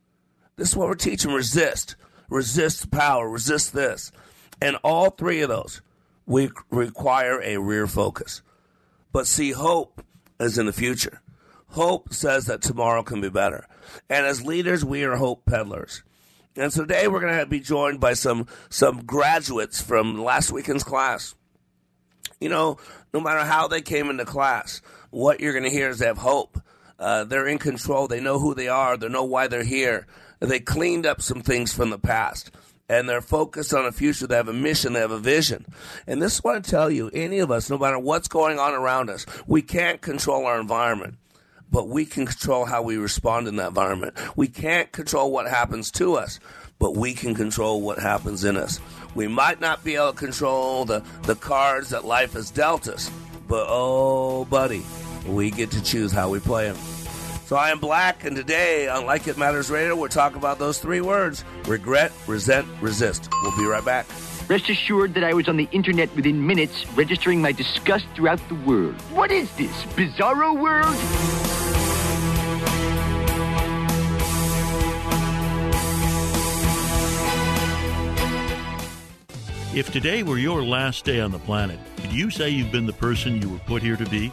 This 0.57 0.71
is 0.71 0.77
what 0.77 0.89
we're 0.89 0.95
teaching 0.95 1.33
resist, 1.33 1.97
resist 2.29 2.91
power, 2.91 3.29
resist 3.29 3.73
this. 3.73 4.13
And 4.61 4.77
all 4.85 5.11
three 5.11 5.41
of 5.43 5.49
those 5.49 5.83
we 6.27 6.51
require 6.71 7.41
a 7.43 7.59
rear 7.59 7.87
focus. 7.87 8.43
But 9.13 9.27
see, 9.27 9.53
hope 9.53 10.03
is 10.41 10.59
in 10.59 10.67
the 10.67 10.73
future. 10.73 11.21
Hope 11.69 12.13
says 12.15 12.47
that 12.47 12.63
tomorrow 12.63 13.03
can 13.03 13.21
be 13.21 13.29
better. 13.29 13.67
And 14.09 14.27
as 14.27 14.45
leaders, 14.45 14.85
we 14.85 15.05
are 15.05 15.17
hope 15.17 15.45
peddlers. 15.45 16.03
And 16.57 16.71
today 16.71 17.09
we're 17.09 17.21
going 17.21 17.39
to 17.39 17.47
be 17.47 17.61
joined 17.61 18.01
by 18.01 18.15
some 18.15 18.47
some 18.71 19.05
graduates 19.05 19.83
from 19.83 20.23
last 20.23 20.53
weekend's 20.53 20.85
class. 20.85 21.35
You 22.39 22.49
know, 22.49 22.79
no 23.13 23.21
matter 23.21 23.41
how 23.41 23.67
they 23.67 23.81
came 23.81 24.09
into 24.09 24.25
class, 24.25 24.81
what 25.11 25.41
you're 25.41 25.53
going 25.53 25.65
to 25.65 25.71
hear 25.71 25.89
is 25.89 25.99
they 25.99 26.07
have 26.07 26.19
hope. 26.19 26.61
Uh, 26.99 27.25
they're 27.25 27.49
in 27.49 27.59
control. 27.59 28.07
They 28.07 28.21
know 28.21 28.39
who 28.39 28.55
they 28.55 28.69
are. 28.69 28.97
They 28.97 29.09
know 29.09 29.25
why 29.25 29.49
they're 29.49 29.65
here. 29.65 30.07
They 30.49 30.61
cleaned 30.61 31.07
up 31.07 31.23
some 31.23 31.43
things 31.43 31.73
from 31.73 31.91
the 31.91 31.99
past 31.99 32.51
and 32.89 33.09
they're 33.09 33.21
focused 33.23 33.73
on 33.73 33.87
a 33.87 33.93
future. 33.93 34.27
They 34.27 34.37
have 34.37 34.49
a 34.49 34.53
mission, 34.53 34.93
they 34.93 35.01
have 35.01 35.11
a 35.11 35.19
vision. 35.19 35.65
And 36.07 36.21
this 36.21 36.35
is 36.35 36.45
what 36.45 36.57
I 36.57 36.61
tell 36.61 36.91
you 36.91 37.11
any 37.15 37.39
of 37.39 37.51
us, 37.51 37.71
no 37.71 37.79
matter 37.79 37.99
what's 37.99 38.29
going 38.29 38.59
on 38.59 38.75
around 38.75 39.11
us, 39.11 39.25
we 39.47 39.63
can't 39.63 40.01
control 40.01 40.47
our 40.47 40.61
environment. 40.61 41.17
but 41.71 41.89
we 41.89 42.07
can 42.07 42.25
control 42.25 42.65
how 42.65 42.83
we 42.83 42.97
respond 42.97 43.49
in 43.49 43.57
that 43.57 43.69
environment. 43.69 44.15
We 44.37 44.47
can't 44.47 44.93
control 44.93 45.33
what 45.33 45.49
happens 45.49 45.91
to 45.93 46.15
us, 46.15 46.39
but 46.79 46.95
we 46.97 47.15
can 47.15 47.35
control 47.35 47.81
what 47.81 47.99
happens 47.99 48.45
in 48.45 48.57
us. 48.57 48.79
We 49.17 49.27
might 49.27 49.61
not 49.61 49.83
be 49.83 49.97
able 49.97 50.13
to 50.13 50.17
control 50.17 50.85
the, 50.85 51.03
the 51.23 51.35
cards 51.35 51.91
that 51.91 52.05
life 52.05 52.35
has 52.35 52.53
dealt 52.53 52.87
us, 52.87 53.11
but 53.49 53.67
oh, 53.69 54.45
buddy, 54.45 54.85
we 55.27 55.51
get 55.51 55.73
to 55.73 55.83
choose 55.83 56.13
how 56.13 56.29
we 56.29 56.39
play 56.39 56.71
them. 56.71 56.94
So 57.47 57.57
I 57.57 57.69
am 57.69 57.79
Black, 57.79 58.25
and 58.25 58.35
today 58.35 58.89
on 58.89 59.05
Like 59.05 59.29
It 59.29 59.37
Matters 59.37 59.71
Radio, 59.71 59.95
we're 59.95 60.09
talking 60.09 60.39
about 60.39 60.59
those 60.59 60.79
three 60.79 61.03
words 61.03 61.45
regret, 61.67 62.11
resent, 62.27 62.67
resist. 62.81 63.29
We'll 63.43 63.55
be 63.55 63.67
right 63.67 63.85
back. 63.85 64.07
Rest 64.49 64.71
assured 64.71 65.13
that 65.13 65.25
I 65.25 65.35
was 65.35 65.47
on 65.47 65.59
the 65.59 65.69
internet 65.71 66.15
within 66.17 66.47
minutes, 66.47 66.87
registering 66.93 67.43
my 67.43 67.53
disgust 67.53 68.07
throughout 68.15 68.41
the 68.49 68.55
world. 68.55 68.95
What 69.11 69.31
is 69.31 69.55
this, 69.57 69.71
bizarro 69.93 70.59
world? 70.59 70.95
If 79.77 79.93
today 79.93 80.23
were 80.23 80.39
your 80.39 80.63
last 80.63 81.05
day 81.05 81.21
on 81.21 81.31
the 81.31 81.41
planet, 81.41 81.79
could 81.99 82.13
you 82.13 82.31
say 82.31 82.49
you've 82.49 82.73
been 82.73 82.87
the 82.87 82.95
person 82.95 83.43
you 83.43 83.51
were 83.51 83.59
put 83.59 83.83
here 83.83 83.97
to 83.97 84.07
be? 84.07 84.33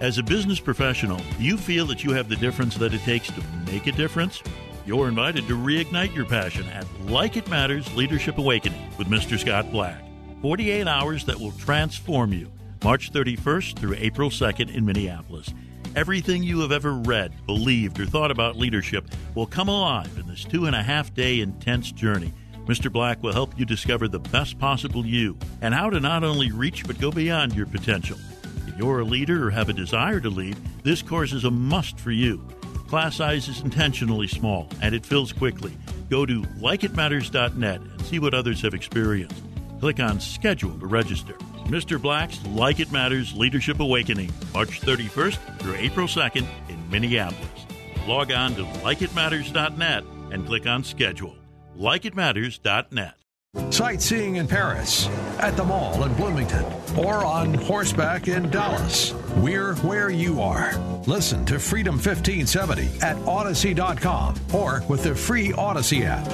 As 0.00 0.18
a 0.18 0.22
business 0.22 0.60
professional, 0.60 1.16
do 1.38 1.42
you 1.42 1.56
feel 1.56 1.86
that 1.86 2.04
you 2.04 2.12
have 2.12 2.28
the 2.28 2.36
difference 2.36 2.76
that 2.76 2.92
it 2.92 3.00
takes 3.00 3.28
to 3.28 3.42
make 3.64 3.86
a 3.86 3.92
difference? 3.92 4.42
You're 4.84 5.08
invited 5.08 5.46
to 5.48 5.56
reignite 5.56 6.14
your 6.14 6.26
passion 6.26 6.66
at 6.68 6.86
Like 7.06 7.38
It 7.38 7.48
Matters 7.48 7.90
Leadership 7.96 8.36
Awakening 8.36 8.90
with 8.98 9.08
Mr. 9.08 9.38
Scott 9.38 9.72
Black. 9.72 9.98
48 10.42 10.86
hours 10.86 11.24
that 11.24 11.40
will 11.40 11.52
transform 11.52 12.34
you. 12.34 12.52
March 12.84 13.10
31st 13.10 13.78
through 13.78 13.94
April 13.96 14.28
2nd 14.28 14.74
in 14.74 14.84
Minneapolis. 14.84 15.48
Everything 15.96 16.42
you 16.42 16.60
have 16.60 16.72
ever 16.72 16.92
read, 16.92 17.32
believed, 17.46 17.98
or 17.98 18.04
thought 18.04 18.30
about 18.30 18.54
leadership 18.54 19.06
will 19.34 19.46
come 19.46 19.68
alive 19.70 20.14
in 20.18 20.26
this 20.26 20.44
two 20.44 20.66
and 20.66 20.76
a 20.76 20.82
half 20.82 21.14
day 21.14 21.40
intense 21.40 21.90
journey. 21.90 22.34
Mr. 22.66 22.92
Black 22.92 23.22
will 23.22 23.32
help 23.32 23.58
you 23.58 23.64
discover 23.64 24.08
the 24.08 24.20
best 24.20 24.58
possible 24.58 25.06
you 25.06 25.38
and 25.62 25.72
how 25.72 25.88
to 25.88 26.00
not 26.00 26.22
only 26.22 26.52
reach 26.52 26.86
but 26.86 27.00
go 27.00 27.10
beyond 27.10 27.54
your 27.54 27.66
potential. 27.66 28.18
You're 28.76 29.00
a 29.00 29.04
leader 29.04 29.46
or 29.46 29.50
have 29.50 29.68
a 29.68 29.72
desire 29.72 30.20
to 30.20 30.28
lead, 30.28 30.56
this 30.82 31.00
course 31.00 31.32
is 31.32 31.44
a 31.44 31.50
must 31.50 31.98
for 31.98 32.10
you. 32.10 32.46
Class 32.88 33.16
size 33.16 33.48
is 33.48 33.62
intentionally 33.62 34.28
small 34.28 34.68
and 34.82 34.94
it 34.94 35.06
fills 35.06 35.32
quickly. 35.32 35.76
Go 36.10 36.26
to 36.26 36.42
likeitmatters.net 36.42 37.80
and 37.80 38.06
see 38.06 38.18
what 38.18 38.34
others 38.34 38.60
have 38.62 38.74
experienced. 38.74 39.42
Click 39.80 39.98
on 39.98 40.20
schedule 40.20 40.78
to 40.78 40.86
register. 40.86 41.34
Mr. 41.66 42.00
Black's 42.00 42.44
Like 42.46 42.78
It 42.78 42.92
Matters 42.92 43.34
Leadership 43.34 43.80
Awakening, 43.80 44.32
March 44.52 44.80
31st 44.80 45.58
through 45.58 45.74
April 45.74 46.06
2nd 46.06 46.46
in 46.68 46.90
Minneapolis. 46.90 47.66
Log 48.06 48.30
on 48.30 48.54
to 48.54 48.62
likeitmatters.net 48.62 50.04
and 50.30 50.46
click 50.46 50.66
on 50.66 50.84
schedule. 50.84 51.36
Likeitmatters.net. 51.76 53.14
Sightseeing 53.70 54.36
in 54.36 54.46
Paris, 54.46 55.08
at 55.38 55.56
the 55.56 55.64
mall 55.64 56.04
in 56.04 56.14
Bloomington, 56.14 56.64
or 56.96 57.24
on 57.24 57.54
horseback 57.54 58.28
in 58.28 58.50
Dallas. 58.50 59.12
We're 59.36 59.74
where 59.76 60.10
you 60.10 60.40
are. 60.40 60.76
Listen 61.06 61.44
to 61.46 61.58
Freedom 61.58 61.94
1570 61.94 63.00
at 63.02 63.16
Odyssey.com 63.26 64.34
or 64.52 64.82
with 64.88 65.02
the 65.02 65.14
free 65.14 65.52
Odyssey 65.52 66.04
app. 66.04 66.26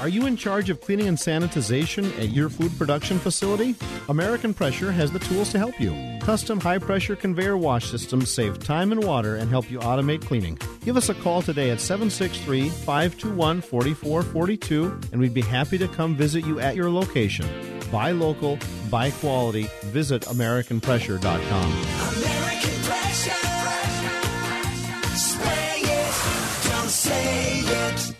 Are 0.00 0.08
you 0.08 0.24
in 0.24 0.34
charge 0.34 0.70
of 0.70 0.80
cleaning 0.80 1.08
and 1.08 1.18
sanitization 1.18 2.18
at 2.18 2.30
your 2.30 2.48
food 2.48 2.72
production 2.78 3.18
facility? 3.18 3.74
American 4.08 4.54
Pressure 4.54 4.90
has 4.90 5.12
the 5.12 5.18
tools 5.18 5.52
to 5.52 5.58
help 5.58 5.78
you. 5.78 5.94
Custom 6.22 6.58
high 6.58 6.78
pressure 6.78 7.14
conveyor 7.14 7.58
wash 7.58 7.90
systems 7.90 8.30
save 8.30 8.64
time 8.64 8.92
and 8.92 9.04
water 9.04 9.36
and 9.36 9.50
help 9.50 9.70
you 9.70 9.78
automate 9.80 10.24
cleaning. 10.24 10.58
Give 10.86 10.96
us 10.96 11.10
a 11.10 11.14
call 11.14 11.42
today 11.42 11.68
at 11.68 11.80
763 11.80 12.70
521 12.70 13.60
4442 13.60 15.00
and 15.12 15.20
we'd 15.20 15.34
be 15.34 15.42
happy 15.42 15.76
to 15.76 15.86
come 15.86 16.14
visit 16.14 16.46
you 16.46 16.60
at 16.60 16.76
your 16.76 16.88
location. 16.88 17.46
Buy 17.92 18.12
local, 18.12 18.58
buy 18.88 19.10
quality. 19.10 19.68
Visit 19.82 20.22
AmericanPressure.com. 20.22 21.72
American 21.72 22.82
pressure. 22.84 23.32
Spray 25.14 25.82
it, 25.84 26.70
don't 26.70 26.88
say 26.88 27.60
it. 27.60 28.19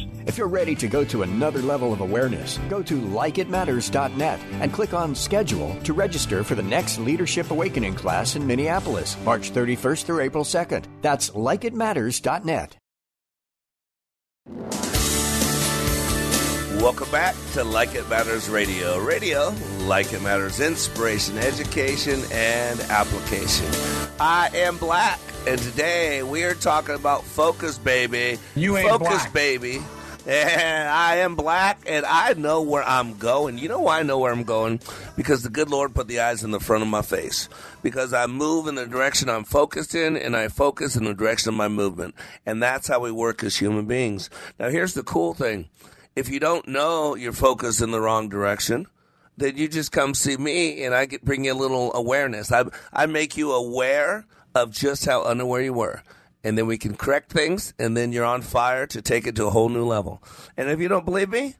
If 0.25 0.37
you're 0.37 0.47
ready 0.47 0.75
to 0.75 0.87
go 0.87 1.03
to 1.05 1.23
another 1.23 1.61
level 1.61 1.93
of 1.93 2.01
awareness, 2.01 2.59
go 2.69 2.83
to 2.83 3.01
likeitmatters.net 3.01 4.39
and 4.59 4.71
click 4.71 4.93
on 4.93 5.15
schedule 5.15 5.75
to 5.81 5.93
register 5.93 6.43
for 6.43 6.53
the 6.55 6.63
next 6.63 6.99
Leadership 6.99 7.49
Awakening 7.49 7.95
class 7.95 8.35
in 8.35 8.45
Minneapolis, 8.45 9.17
March 9.25 9.51
31st 9.51 10.03
through 10.03 10.19
April 10.21 10.43
2nd. 10.43 10.85
That's 11.01 11.31
likeitmatters.net. 11.31 12.77
Welcome 16.81 17.11
back 17.11 17.35
to 17.53 17.63
Like 17.63 17.93
It 17.95 18.09
Matters 18.09 18.49
Radio. 18.49 18.99
Radio, 18.99 19.53
like 19.81 20.13
it 20.13 20.21
matters, 20.21 20.59
inspiration, 20.59 21.37
education, 21.37 22.21
and 22.31 22.79
application. 22.81 23.67
I 24.19 24.49
am 24.55 24.77
Black, 24.77 25.19
and 25.47 25.59
today 25.59 26.23
we 26.23 26.43
are 26.43 26.55
talking 26.55 26.95
about 26.95 27.23
focus, 27.23 27.77
baby. 27.77 28.39
You 28.55 28.77
ain't 28.77 28.89
focus, 28.89 29.07
black. 29.07 29.33
baby. 29.33 29.81
And 30.27 30.87
I 30.87 31.17
am 31.17 31.35
black, 31.35 31.81
and 31.87 32.05
I 32.05 32.33
know 32.33 32.61
where 32.61 32.83
I'm 32.83 33.17
going. 33.17 33.57
You 33.57 33.69
know 33.69 33.79
why 33.79 33.99
I 33.99 34.03
know 34.03 34.19
where 34.19 34.31
I'm 34.31 34.43
going? 34.43 34.79
Because 35.15 35.41
the 35.41 35.49
good 35.49 35.69
Lord 35.69 35.95
put 35.95 36.07
the 36.07 36.19
eyes 36.19 36.43
in 36.43 36.51
the 36.51 36.59
front 36.59 36.83
of 36.83 36.89
my 36.89 37.01
face. 37.01 37.49
Because 37.81 38.13
I 38.13 38.27
move 38.27 38.67
in 38.67 38.75
the 38.75 38.85
direction 38.85 39.29
I'm 39.29 39.43
focused 39.43 39.95
in, 39.95 40.15
and 40.15 40.35
I 40.35 40.47
focus 40.47 40.95
in 40.95 41.05
the 41.05 41.15
direction 41.15 41.49
of 41.49 41.55
my 41.55 41.67
movement. 41.67 42.13
And 42.45 42.61
that's 42.61 42.87
how 42.87 42.99
we 42.99 43.11
work 43.11 43.43
as 43.43 43.57
human 43.57 43.85
beings. 43.85 44.29
Now, 44.59 44.69
here's 44.69 44.93
the 44.93 45.03
cool 45.03 45.33
thing 45.33 45.69
if 46.15 46.29
you 46.29 46.39
don't 46.39 46.67
know 46.67 47.15
you're 47.15 47.31
focused 47.31 47.81
in 47.81 47.89
the 47.89 48.01
wrong 48.01 48.29
direction, 48.29 48.85
then 49.37 49.57
you 49.57 49.67
just 49.67 49.91
come 49.91 50.13
see 50.13 50.37
me, 50.37 50.83
and 50.83 50.93
I 50.93 51.07
bring 51.23 51.45
you 51.45 51.53
a 51.53 51.55
little 51.55 51.91
awareness. 51.95 52.51
I, 52.51 52.65
I 52.93 53.07
make 53.07 53.37
you 53.37 53.53
aware 53.53 54.25
of 54.53 54.71
just 54.71 55.05
how 55.05 55.23
unaware 55.23 55.61
you 55.61 55.73
were 55.73 56.03
and 56.43 56.57
then 56.57 56.67
we 56.67 56.77
can 56.77 56.95
correct 56.95 57.31
things, 57.31 57.73
and 57.77 57.95
then 57.95 58.11
you're 58.11 58.25
on 58.25 58.41
fire 58.41 58.87
to 58.87 59.01
take 59.01 59.27
it 59.27 59.35
to 59.35 59.45
a 59.45 59.49
whole 59.49 59.69
new 59.69 59.85
level. 59.85 60.23
And 60.57 60.69
if 60.69 60.79
you 60.79 60.87
don't 60.87 61.05
believe 61.05 61.29
me, 61.29 61.55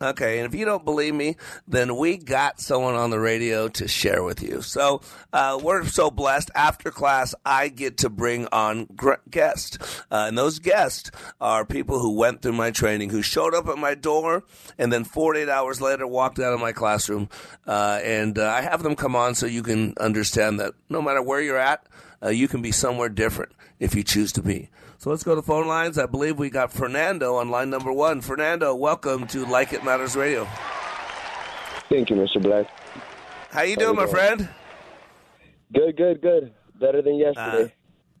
okay, 0.00 0.38
and 0.38 0.46
if 0.46 0.58
you 0.58 0.64
don't 0.64 0.84
believe 0.84 1.14
me, 1.14 1.36
then 1.66 1.96
we 1.96 2.16
got 2.16 2.60
someone 2.60 2.94
on 2.94 3.10
the 3.10 3.18
radio 3.18 3.68
to 3.68 3.88
share 3.88 4.22
with 4.22 4.42
you. 4.42 4.60
So 4.60 5.00
uh, 5.32 5.58
we're 5.62 5.86
so 5.86 6.10
blessed. 6.10 6.50
After 6.54 6.90
class, 6.90 7.34
I 7.44 7.68
get 7.68 7.98
to 7.98 8.10
bring 8.10 8.46
on 8.52 8.86
gr- 8.94 9.14
guests, 9.30 9.78
uh, 10.10 10.26
and 10.28 10.36
those 10.36 10.58
guests 10.58 11.10
are 11.40 11.64
people 11.64 11.98
who 11.98 12.16
went 12.16 12.42
through 12.42 12.52
my 12.52 12.70
training, 12.70 13.10
who 13.10 13.22
showed 13.22 13.54
up 13.54 13.68
at 13.68 13.78
my 13.78 13.94
door, 13.94 14.44
and 14.78 14.92
then 14.92 15.04
48 15.04 15.48
hours 15.48 15.80
later 15.80 16.06
walked 16.06 16.38
out 16.38 16.52
of 16.52 16.60
my 16.60 16.72
classroom. 16.72 17.28
Uh, 17.66 18.00
and 18.02 18.38
uh, 18.38 18.46
I 18.46 18.60
have 18.60 18.82
them 18.82 18.96
come 18.96 19.16
on 19.16 19.34
so 19.34 19.46
you 19.46 19.62
can 19.62 19.94
understand 19.98 20.60
that 20.60 20.74
no 20.88 21.00
matter 21.00 21.22
where 21.22 21.40
you're 21.40 21.58
at, 21.58 21.86
uh, 22.22 22.28
you 22.28 22.48
can 22.48 22.62
be 22.62 22.72
somewhere 22.72 23.08
different 23.08 23.52
if 23.78 23.94
you 23.94 24.02
choose 24.02 24.32
to 24.32 24.42
be. 24.42 24.70
So 24.98 25.10
let's 25.10 25.22
go 25.22 25.34
to 25.34 25.42
phone 25.42 25.66
lines. 25.66 25.98
I 25.98 26.06
believe 26.06 26.38
we 26.38 26.50
got 26.50 26.72
Fernando 26.72 27.36
on 27.36 27.50
line 27.50 27.70
number 27.70 27.92
one. 27.92 28.20
Fernando, 28.20 28.74
welcome 28.74 29.26
to 29.28 29.44
Like 29.44 29.72
It 29.72 29.84
Matters 29.84 30.16
Radio. 30.16 30.46
Thank 31.88 32.10
you, 32.10 32.16
Mr. 32.16 32.42
Black. 32.42 32.66
How 33.50 33.62
you 33.62 33.76
doing, 33.76 33.96
my 33.96 34.06
friend? 34.06 34.48
Good, 35.72 35.96
good, 35.96 36.20
good. 36.20 36.52
Better 36.80 37.02
than 37.02 37.16
yesterday. 37.16 37.72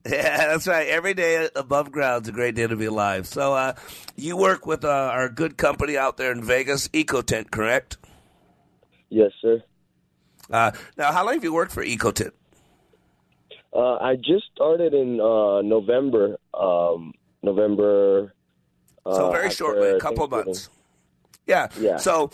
Uh, 0.04 0.08
yeah, 0.08 0.36
that's 0.48 0.68
right. 0.68 0.86
Every 0.86 1.14
day 1.14 1.48
above 1.56 1.90
ground's 1.90 2.28
a 2.28 2.32
great 2.32 2.54
day 2.54 2.66
to 2.66 2.76
be 2.76 2.84
alive. 2.84 3.26
So, 3.26 3.54
uh, 3.54 3.74
you 4.14 4.36
work 4.36 4.66
with 4.66 4.84
uh, 4.84 4.88
our 4.88 5.28
good 5.28 5.56
company 5.56 5.96
out 5.96 6.16
there 6.16 6.30
in 6.30 6.44
Vegas, 6.44 6.88
EcoTint, 6.88 7.50
correct? 7.50 7.96
Yes, 9.08 9.32
sir. 9.40 9.62
Uh, 10.50 10.72
now, 10.96 11.12
how 11.12 11.24
long 11.24 11.34
have 11.34 11.44
you 11.44 11.52
worked 11.52 11.72
for 11.72 11.84
EcoTint? 11.84 12.30
Uh, 13.76 13.96
I 13.96 14.16
just 14.16 14.46
started 14.54 14.94
in 14.94 15.20
uh, 15.20 15.60
November. 15.60 16.38
Um, 16.54 17.12
November. 17.42 18.32
So 19.04 19.28
uh, 19.28 19.30
very 19.30 19.50
shortly, 19.50 19.90
a 19.90 20.00
couple 20.00 20.24
of 20.24 20.30
months. 20.30 20.70
Yeah. 21.46 21.68
Yeah. 21.78 21.98
So, 21.98 22.30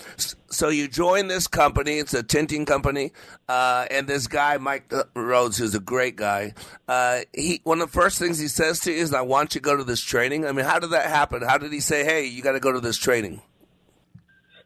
so 0.48 0.68
you 0.68 0.88
join 0.88 1.26
this 1.26 1.46
company. 1.46 1.98
It's 1.98 2.14
a 2.14 2.22
tinting 2.22 2.64
company, 2.64 3.12
uh, 3.48 3.86
and 3.90 4.06
this 4.06 4.26
guy, 4.26 4.56
Mike 4.56 4.90
Rhodes, 5.14 5.58
who's 5.58 5.74
a 5.74 5.80
great 5.80 6.16
guy. 6.16 6.54
Uh, 6.88 7.20
he 7.34 7.60
one 7.64 7.80
of 7.82 7.92
the 7.92 7.92
first 7.92 8.18
things 8.18 8.38
he 8.38 8.48
says 8.48 8.80
to 8.80 8.92
you 8.92 8.98
is, 8.98 9.12
"I 9.12 9.20
want 9.20 9.54
you 9.54 9.60
to 9.60 9.64
go 9.64 9.76
to 9.76 9.84
this 9.84 10.00
training." 10.00 10.46
I 10.46 10.52
mean, 10.52 10.64
how 10.64 10.78
did 10.78 10.90
that 10.90 11.06
happen? 11.06 11.42
How 11.42 11.58
did 11.58 11.72
he 11.72 11.80
say, 11.80 12.04
"Hey, 12.04 12.24
you 12.24 12.42
got 12.42 12.52
to 12.52 12.60
go 12.60 12.72
to 12.72 12.80
this 12.80 12.96
training"? 12.96 13.42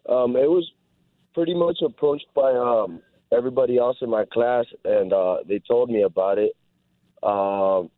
Um, 0.08 0.36
it 0.36 0.48
was 0.48 0.70
pretty 1.34 1.54
much 1.54 1.78
approached 1.84 2.28
by 2.34 2.52
um, 2.52 3.00
everybody 3.32 3.78
else 3.78 3.96
in 4.00 4.10
my 4.10 4.26
class, 4.26 4.66
and 4.84 5.12
uh, 5.12 5.38
they 5.48 5.58
told 5.58 5.90
me 5.90 6.02
about 6.02 6.38
it. 6.38 6.52
Um, 7.26 7.90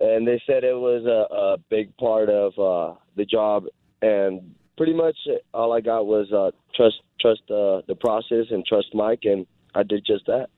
and 0.00 0.26
they 0.26 0.40
said 0.46 0.62
it 0.62 0.76
was 0.76 1.04
a, 1.06 1.34
a 1.34 1.56
big 1.70 1.96
part 1.96 2.28
of 2.28 2.52
uh, 2.58 2.94
the 3.16 3.24
job, 3.24 3.64
and 4.02 4.54
pretty 4.76 4.94
much 4.94 5.16
all 5.52 5.72
I 5.72 5.80
got 5.80 6.06
was 6.06 6.32
uh, 6.32 6.52
trust 6.74 6.96
trust 7.20 7.42
uh, 7.50 7.82
the 7.88 7.96
process 7.98 8.46
and 8.50 8.64
trust 8.64 8.88
Mike, 8.94 9.20
and 9.24 9.46
I 9.74 9.82
did 9.82 10.04
just 10.06 10.26
that. 10.26 10.50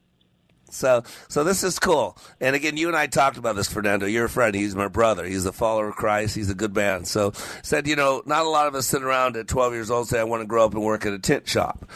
So, 0.71 1.03
so 1.29 1.43
this 1.43 1.65
is 1.65 1.79
cool. 1.79 2.17
And 2.41 2.55
again, 2.55 2.77
you 2.77 2.89
and 2.89 2.97
I 2.97 3.07
talked 3.07 3.37
about 3.37 3.57
this, 3.57 3.67
Fernando. 3.73 4.07
You're 4.07 4.27
a 4.27 4.31
friend. 4.31 4.55
He's 4.55 4.77
my 4.77 4.89
brother. 4.89 5.25
He's 5.25 5.45
a 5.45 5.53
follower 5.53 5.89
of 5.89 5.97
Christ. 5.97 6.37
He's 6.37 6.51
a 6.51 6.55
good 6.55 6.75
man. 6.75 7.05
So, 7.05 7.33
said, 7.63 7.89
you 7.89 7.97
know, 7.97 8.23
not 8.25 8.47
a 8.47 8.49
lot 8.49 8.69
of 8.69 8.75
us 8.77 8.87
sit 8.87 9.03
around 9.03 9.37
at 9.37 9.49
12 9.49 9.73
years 9.73 9.91
old 9.91 10.09
say, 10.09 10.21
I 10.21 10.25
want 10.25 10.43
to 10.43 10.47
grow 10.47 10.65
up 10.65 10.75
and 10.75 10.83
work 10.83 11.05
at 11.07 11.13
a 11.13 11.19
tint 11.19 11.49
shop. 11.49 11.91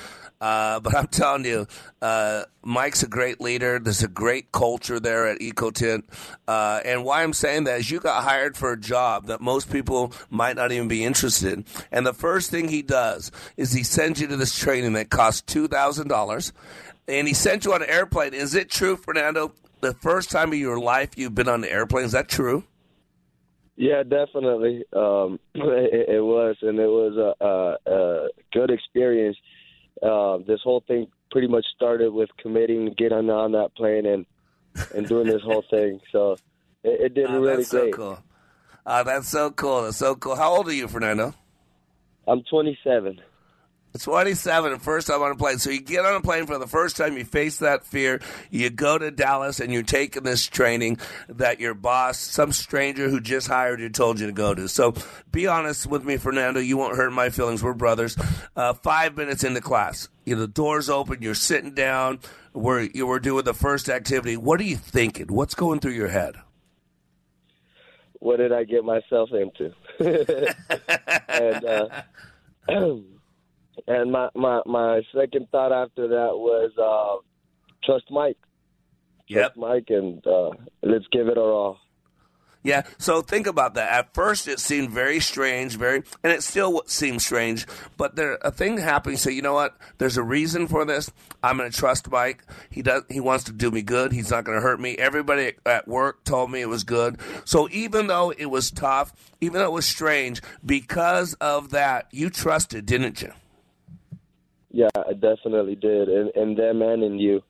Uh, 0.44 0.78
but 0.78 0.94
I'm 0.94 1.06
telling 1.06 1.46
you, 1.46 1.66
uh, 2.02 2.42
Mike's 2.62 3.02
a 3.02 3.08
great 3.08 3.40
leader. 3.40 3.78
There's 3.78 4.02
a 4.02 4.08
great 4.08 4.52
culture 4.52 5.00
there 5.00 5.26
at 5.26 5.38
EcoTint. 5.38 6.02
Uh, 6.46 6.80
and 6.84 7.02
why 7.02 7.22
I'm 7.22 7.32
saying 7.32 7.64
that 7.64 7.80
is 7.80 7.90
you 7.90 7.98
got 7.98 8.24
hired 8.24 8.54
for 8.54 8.70
a 8.70 8.78
job 8.78 9.28
that 9.28 9.40
most 9.40 9.72
people 9.72 10.12
might 10.28 10.56
not 10.56 10.70
even 10.70 10.86
be 10.86 11.02
interested 11.02 11.54
in. 11.54 11.64
And 11.90 12.06
the 12.06 12.12
first 12.12 12.50
thing 12.50 12.68
he 12.68 12.82
does 12.82 13.32
is 13.56 13.72
he 13.72 13.82
sends 13.82 14.20
you 14.20 14.26
to 14.26 14.36
this 14.36 14.54
training 14.54 14.92
that 14.92 15.08
costs 15.08 15.40
$2,000. 15.50 16.52
And 17.08 17.26
he 17.26 17.32
sent 17.32 17.64
you 17.64 17.72
on 17.72 17.82
an 17.82 17.88
airplane. 17.88 18.34
Is 18.34 18.54
it 18.54 18.68
true, 18.68 18.98
Fernando? 18.98 19.54
The 19.80 19.94
first 19.94 20.30
time 20.30 20.52
of 20.52 20.58
your 20.58 20.78
life 20.78 21.16
you've 21.16 21.34
been 21.34 21.48
on 21.48 21.64
an 21.64 21.70
airplane, 21.70 22.04
is 22.04 22.12
that 22.12 22.28
true? 22.28 22.64
Yeah, 23.76 24.02
definitely. 24.02 24.84
Um, 24.92 25.40
it, 25.54 26.16
it 26.16 26.22
was, 26.22 26.56
and 26.60 26.78
it 26.78 26.86
was 26.86 27.16
a, 27.16 27.44
a, 27.44 27.90
a 27.90 28.28
good 28.52 28.70
experience. 28.70 29.38
Uh, 30.04 30.38
this 30.46 30.60
whole 30.62 30.82
thing 30.86 31.06
pretty 31.30 31.48
much 31.48 31.64
started 31.74 32.12
with 32.12 32.28
committing 32.40 32.84
to 32.86 32.94
get 32.94 33.10
on 33.12 33.30
on 33.30 33.52
that 33.52 33.74
plane 33.74 34.04
and 34.06 34.26
and 34.94 35.08
doing 35.08 35.26
this 35.26 35.42
whole 35.42 35.64
thing. 35.70 36.00
So 36.12 36.32
it, 36.82 37.00
it 37.06 37.14
did 37.14 37.30
Oh, 37.30 37.40
really 37.40 37.56
that's 37.56 37.70
great. 37.70 37.92
so 37.94 37.96
cool. 37.96 38.18
Uh, 38.84 39.02
that's 39.02 39.28
so 39.28 39.50
cool. 39.50 39.82
That's 39.84 39.96
so 39.96 40.14
cool. 40.14 40.36
How 40.36 40.54
old 40.54 40.68
are 40.68 40.72
you, 40.74 40.88
Fernando? 40.88 41.32
I'm 42.28 42.42
27. 42.50 43.20
27, 43.98 44.80
first 44.80 45.06
time 45.06 45.22
on 45.22 45.30
a 45.30 45.36
plane. 45.36 45.58
So 45.58 45.70
you 45.70 45.80
get 45.80 46.04
on 46.04 46.16
a 46.16 46.20
plane 46.20 46.46
for 46.46 46.58
the 46.58 46.66
first 46.66 46.96
time, 46.96 47.16
you 47.16 47.24
face 47.24 47.58
that 47.58 47.84
fear, 47.86 48.20
you 48.50 48.68
go 48.68 48.98
to 48.98 49.12
Dallas, 49.12 49.60
and 49.60 49.72
you're 49.72 49.84
taking 49.84 50.24
this 50.24 50.46
training 50.46 50.98
that 51.28 51.60
your 51.60 51.74
boss, 51.74 52.18
some 52.18 52.50
stranger 52.50 53.08
who 53.08 53.20
just 53.20 53.46
hired 53.46 53.78
you, 53.80 53.88
told 53.88 54.18
you 54.18 54.26
to 54.26 54.32
go 54.32 54.52
to. 54.52 54.68
So 54.68 54.94
be 55.30 55.46
honest 55.46 55.86
with 55.86 56.04
me, 56.04 56.16
Fernando. 56.16 56.58
You 56.58 56.76
won't 56.76 56.96
hurt 56.96 57.12
my 57.12 57.30
feelings. 57.30 57.62
We're 57.62 57.74
brothers. 57.74 58.16
Uh, 58.56 58.72
five 58.72 59.16
minutes 59.16 59.44
into 59.44 59.60
class, 59.60 60.08
you 60.24 60.34
know, 60.34 60.40
the 60.40 60.48
doors 60.48 60.90
open, 60.90 61.22
you're 61.22 61.34
sitting 61.34 61.72
down, 61.72 62.18
we're, 62.52 62.80
you 62.80 63.06
were 63.06 63.20
doing 63.20 63.44
the 63.44 63.54
first 63.54 63.88
activity. 63.88 64.36
What 64.36 64.60
are 64.60 64.64
you 64.64 64.76
thinking? 64.76 65.28
What's 65.28 65.54
going 65.54 65.78
through 65.78 65.92
your 65.92 66.08
head? 66.08 66.34
What 68.18 68.38
did 68.38 68.52
I 68.52 68.64
get 68.64 68.84
myself 68.84 69.30
into? 69.32 69.72
and 71.28 71.64
uh, 71.64 72.02
and 73.86 74.12
my, 74.12 74.28
my 74.34 74.62
my 74.66 75.02
second 75.14 75.48
thought 75.50 75.72
after 75.72 76.08
that 76.08 76.30
was 76.34 76.72
uh, 76.78 77.22
trust 77.84 78.06
Mike. 78.10 78.38
Trust 79.30 79.56
Mike, 79.56 79.86
and 79.88 80.24
uh, 80.26 80.50
let's 80.82 81.06
give 81.10 81.28
it 81.28 81.38
our 81.38 81.52
all. 81.52 81.78
Yeah, 82.64 82.84
so 82.96 83.20
think 83.20 83.46
about 83.46 83.74
that. 83.74 83.92
At 83.92 84.14
first, 84.14 84.48
it 84.48 84.58
seemed 84.58 84.90
very 84.90 85.20
strange, 85.20 85.76
very, 85.76 86.02
and 86.22 86.32
it 86.32 86.42
still 86.42 86.82
seems 86.86 87.24
strange. 87.24 87.66
But 87.98 88.16
there, 88.16 88.38
a 88.40 88.50
thing 88.50 88.78
happened. 88.78 89.18
So 89.18 89.28
you 89.28 89.42
know 89.42 89.52
what? 89.52 89.76
There's 89.98 90.16
a 90.16 90.22
reason 90.22 90.66
for 90.66 90.86
this. 90.86 91.12
I'm 91.42 91.58
going 91.58 91.70
to 91.70 91.76
trust 91.76 92.10
Mike. 92.10 92.42
He 92.70 92.80
does. 92.80 93.02
He 93.10 93.20
wants 93.20 93.44
to 93.44 93.52
do 93.52 93.70
me 93.70 93.82
good. 93.82 94.12
He's 94.12 94.30
not 94.30 94.44
going 94.44 94.56
to 94.56 94.62
hurt 94.62 94.80
me. 94.80 94.96
Everybody 94.96 95.52
at 95.66 95.86
work 95.86 96.24
told 96.24 96.50
me 96.50 96.62
it 96.62 96.68
was 96.70 96.84
good. 96.84 97.18
So 97.44 97.68
even 97.70 98.06
though 98.06 98.30
it 98.30 98.46
was 98.46 98.70
tough, 98.70 99.12
even 99.42 99.60
though 99.60 99.66
it 99.66 99.72
was 99.72 99.86
strange, 99.86 100.40
because 100.64 101.34
of 101.34 101.68
that, 101.70 102.08
you 102.12 102.30
trusted, 102.30 102.86
didn't 102.86 103.20
you? 103.20 103.32
Yeah, 104.74 104.88
I 104.96 105.12
definitely 105.12 105.76
did, 105.76 106.08
and 106.08 106.30
and 106.34 106.56
them 106.56 106.82
and 106.82 107.04
in 107.04 107.18
you. 107.20 107.42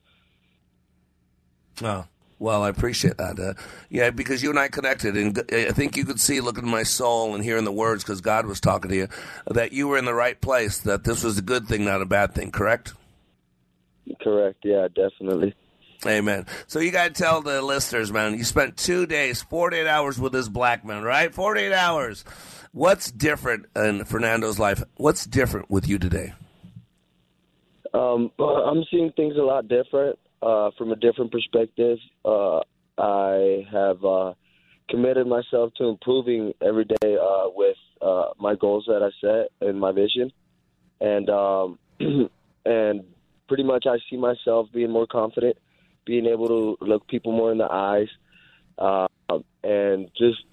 Oh. 1.83 2.05
Well, 2.41 2.65
I 2.65 2.69
appreciate 2.69 3.17
that. 3.17 3.39
Uh, 3.39 3.55
yeah, 3.89 4.11
because 4.11 4.43
you 4.43 4.51
and 4.51 4.59
I 4.59 4.69
connected, 4.69 5.17
and 5.17 5.39
I 5.51 5.71
think 5.71 5.97
you 5.97 6.05
could 6.05 6.21
see, 6.21 6.41
looking 6.41 6.65
at 6.65 6.71
my 6.71 6.83
soul 6.83 7.35
and 7.35 7.43
hearing 7.43 7.65
the 7.65 7.73
words, 7.73 8.03
because 8.03 8.21
God 8.21 8.45
was 8.45 8.61
talking 8.61 8.91
to 8.91 8.97
you, 8.97 9.09
that 9.47 9.73
you 9.73 9.87
were 9.89 9.97
in 9.97 10.05
the 10.05 10.13
right 10.13 10.39
place. 10.39 10.79
That 10.79 11.05
this 11.05 11.23
was 11.23 11.39
a 11.39 11.43
good 11.43 11.69
thing, 11.69 11.85
not 11.85 12.03
a 12.03 12.07
bad 12.07 12.35
thing. 12.35 12.51
Correct? 12.51 12.93
Correct. 14.21 14.59
Yeah, 14.65 14.89
definitely. 14.95 15.55
Amen. 16.05 16.45
So 16.67 16.81
you 16.81 16.91
got 16.91 17.15
to 17.15 17.23
tell 17.23 17.41
the 17.41 17.63
listeners, 17.63 18.13
man. 18.13 18.37
You 18.37 18.45
spent 18.45 18.77
two 18.77 19.07
days, 19.07 19.41
forty-eight 19.41 19.87
hours 19.87 20.19
with 20.19 20.33
this 20.33 20.49
black 20.49 20.85
man, 20.85 21.03
right? 21.05 21.33
Forty-eight 21.33 21.73
hours. 21.73 22.25
What's 22.73 23.11
different 23.11 23.67
in 23.77 24.05
Fernando's 24.05 24.59
life? 24.59 24.83
What's 24.97 25.25
different 25.25 25.71
with 25.71 25.89
you 25.89 25.99
today? 25.99 26.35
Um, 27.95 28.33
well, 28.39 28.57
I'm 28.57 28.85
seeing 28.91 29.13
things 29.13 29.37
a 29.37 29.43
lot 29.43 29.69
different 29.69 30.19
uh, 30.43 30.71
from 30.77 30.91
a 30.91 30.97
different 30.97 31.31
perspective. 31.31 31.99
Uh, 32.25 32.61
I 32.99 33.67
have 33.71 34.05
uh, 34.05 34.35
committed 34.91 35.29
myself 35.29 35.73
to 35.79 35.85
improving 35.85 36.53
every 36.61 36.87
day 36.87 37.17
uh, 37.17 37.45
with 37.55 37.77
uh, 38.03 38.31
my 38.39 38.57
goals 38.57 38.87
that 38.89 39.03
I 39.03 39.11
set 39.21 39.67
and 39.67 39.79
my 39.79 39.93
vision, 39.93 40.33
and 41.01 41.31
um, 41.31 41.79
and 42.67 43.05
pretty 43.47 43.63
much 43.63 43.87
I 43.87 43.99
see 44.11 44.17
myself 44.17 44.69
being 44.75 44.91
more 44.91 45.07
confident, 45.07 45.57
being 46.05 46.27
able 46.27 46.49
to 46.49 46.85
look 46.85 47.07
people 47.07 47.31
more 47.31 47.53
in 47.53 47.59
the 47.59 47.71
eyes, 47.71 48.09
uh, 48.77 49.07
and 49.63 50.11
just 50.19 50.45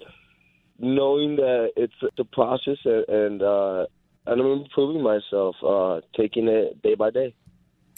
knowing 0.78 1.36
that 1.36 1.72
it's 1.76 1.92
a 2.18 2.24
process 2.24 2.78
and. 2.84 3.08
and 3.08 3.42
uh, 3.42 3.86
and 4.26 4.40
I'm 4.40 4.62
improving 4.62 5.02
myself, 5.02 5.56
uh, 5.66 6.00
taking 6.16 6.48
it 6.48 6.82
day 6.82 6.94
by 6.94 7.10
day. 7.10 7.34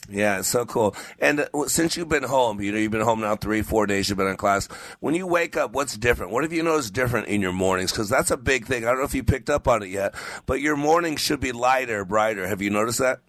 Yeah, 0.08 0.40
it's 0.40 0.48
so 0.48 0.66
cool. 0.66 0.94
And 1.18 1.40
uh, 1.40 1.66
since 1.66 1.96
you've 1.96 2.08
been 2.08 2.24
home, 2.24 2.60
you 2.60 2.72
know, 2.72 2.78
you've 2.78 2.92
been 2.92 3.00
home 3.00 3.20
now 3.20 3.36
three, 3.36 3.62
four 3.62 3.86
days. 3.86 4.08
You've 4.08 4.18
been 4.18 4.26
in 4.26 4.36
class. 4.36 4.66
When 5.00 5.14
you 5.14 5.26
wake 5.26 5.56
up, 5.56 5.72
what's 5.72 5.96
different? 5.96 6.32
What 6.32 6.44
have 6.44 6.52
you 6.52 6.62
noticed 6.62 6.92
different 6.92 7.28
in 7.28 7.40
your 7.40 7.52
mornings? 7.52 7.90
Because 7.90 8.10
that's 8.10 8.30
a 8.30 8.36
big 8.36 8.66
thing. 8.66 8.84
I 8.84 8.88
don't 8.88 8.98
know 8.98 9.04
if 9.04 9.14
you 9.14 9.24
picked 9.24 9.48
up 9.48 9.66
on 9.66 9.82
it 9.82 9.88
yet, 9.88 10.14
but 10.46 10.60
your 10.60 10.76
mornings 10.76 11.20
should 11.20 11.40
be 11.40 11.52
lighter, 11.52 12.04
brighter. 12.04 12.46
Have 12.46 12.60
you 12.60 12.70
noticed 12.70 12.98
that? 12.98 13.20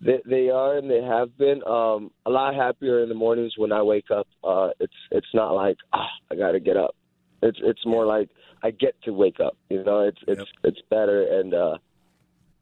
They, 0.00 0.20
they 0.26 0.50
are 0.50 0.78
and 0.78 0.90
they 0.90 1.02
have 1.02 1.36
been 1.38 1.62
um, 1.64 2.10
a 2.26 2.30
lot 2.30 2.54
happier 2.54 3.02
in 3.02 3.08
the 3.08 3.14
mornings 3.14 3.52
when 3.56 3.72
I 3.72 3.82
wake 3.82 4.10
up. 4.10 4.26
Uh, 4.42 4.70
it's 4.80 4.92
it's 5.12 5.28
not 5.32 5.52
like 5.52 5.76
ah, 5.92 6.08
I 6.30 6.34
got 6.34 6.52
to 6.52 6.60
get 6.60 6.76
up. 6.76 6.96
It's 7.40 7.58
it's 7.62 7.86
more 7.86 8.04
like 8.04 8.28
I 8.62 8.70
get 8.70 9.00
to 9.02 9.12
wake 9.12 9.40
up. 9.40 9.56
You 9.68 9.82
know, 9.84 10.00
it's 10.00 10.20
it's 10.26 10.50
it's 10.64 10.80
better 10.90 11.40
and 11.40 11.54
uh, 11.54 11.78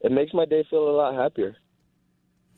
it 0.00 0.12
makes 0.12 0.32
my 0.32 0.44
day 0.44 0.64
feel 0.70 0.88
a 0.88 0.96
lot 0.96 1.14
happier. 1.14 1.56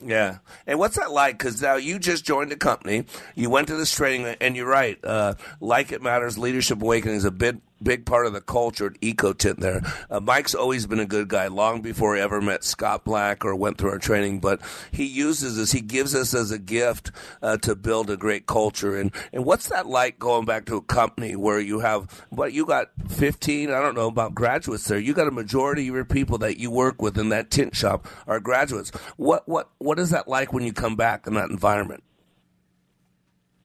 Yeah. 0.05 0.39
And 0.67 0.79
what's 0.79 0.97
that 0.97 1.13
like? 1.13 1.39
Because 1.39 1.63
now 1.63 1.77
you 1.77 1.99
just 1.99 2.25
joined 2.25 2.51
the 2.51 2.57
company, 2.57 3.05
you 3.35 3.51
went 3.51 3.69
to 3.69 3.77
this 3.77 3.95
training, 3.95 4.37
and 4.41 4.57
you're 4.57 4.67
right. 4.67 4.99
Uh, 5.03 5.35
like 5.61 5.93
it 5.93 6.03
matters, 6.03 6.37
leadership 6.37 6.83
awakening 6.83 7.17
is 7.17 7.25
a 7.25 7.31
big, 7.31 7.61
big 7.83 8.07
part 8.07 8.27
of 8.27 8.33
the 8.33 8.41
culture 8.41 8.87
at 8.87 9.01
EcoTint 9.01 9.59
there. 9.59 9.83
Uh, 10.11 10.21
Mike's 10.21 10.55
always 10.55 10.87
been 10.87 11.01
a 11.01 11.07
good 11.07 11.29
guy, 11.29 11.49
long 11.49 11.83
before 11.83 12.15
he 12.15 12.21
ever 12.21 12.41
met 12.41 12.65
Scott 12.65 13.05
Black 13.05 13.45
or 13.45 13.55
went 13.55 13.79
through 13.79 13.91
our 13.91 13.99
training. 13.99 14.41
But 14.41 14.61
he 14.91 15.05
uses 15.05 15.59
us, 15.59 15.73
he 15.73 15.81
gives 15.81 16.15
us 16.15 16.35
as 16.35 16.51
a 16.51 16.59
gift 16.59 17.11
uh, 17.43 17.57
to 17.59 17.75
build 17.75 18.11
a 18.11 18.17
great 18.17 18.47
culture. 18.47 18.97
And 18.97 19.13
and 19.33 19.45
what's 19.45 19.69
that 19.69 19.87
like 19.87 20.19
going 20.19 20.45
back 20.45 20.67
to 20.67 20.77
a 20.77 20.83
company 20.83 21.37
where 21.37 21.61
you 21.61 21.81
have 21.81 22.25
what 22.31 22.53
you 22.53 22.67
got 22.67 22.91
15? 23.09 23.71
I 23.71 23.81
don't 23.81 23.95
know 23.95 24.09
about 24.09 24.35
graduates 24.35 24.87
there. 24.87 24.99
You 24.99 25.15
got 25.15 25.29
a 25.29 25.33
majority 25.33 25.89
of 25.89 25.95
your 25.95 26.05
people 26.05 26.39
that 26.39 26.59
you 26.59 26.71
work 26.71 27.01
with 27.03 27.19
in 27.19 27.29
that 27.31 27.51
tint 27.51 27.77
shop 27.77 28.07
are 28.27 28.41
graduates. 28.41 28.91
What 29.17 29.49
what 29.49 29.71
what 29.79 29.99
is 29.99 30.11
that 30.11 30.29
like 30.29 30.53
when 30.53 30.65
you 30.65 30.73
come 30.73 30.97
back 30.97 31.27
in 31.27 31.35
that 31.35 31.51
environment? 31.51 32.03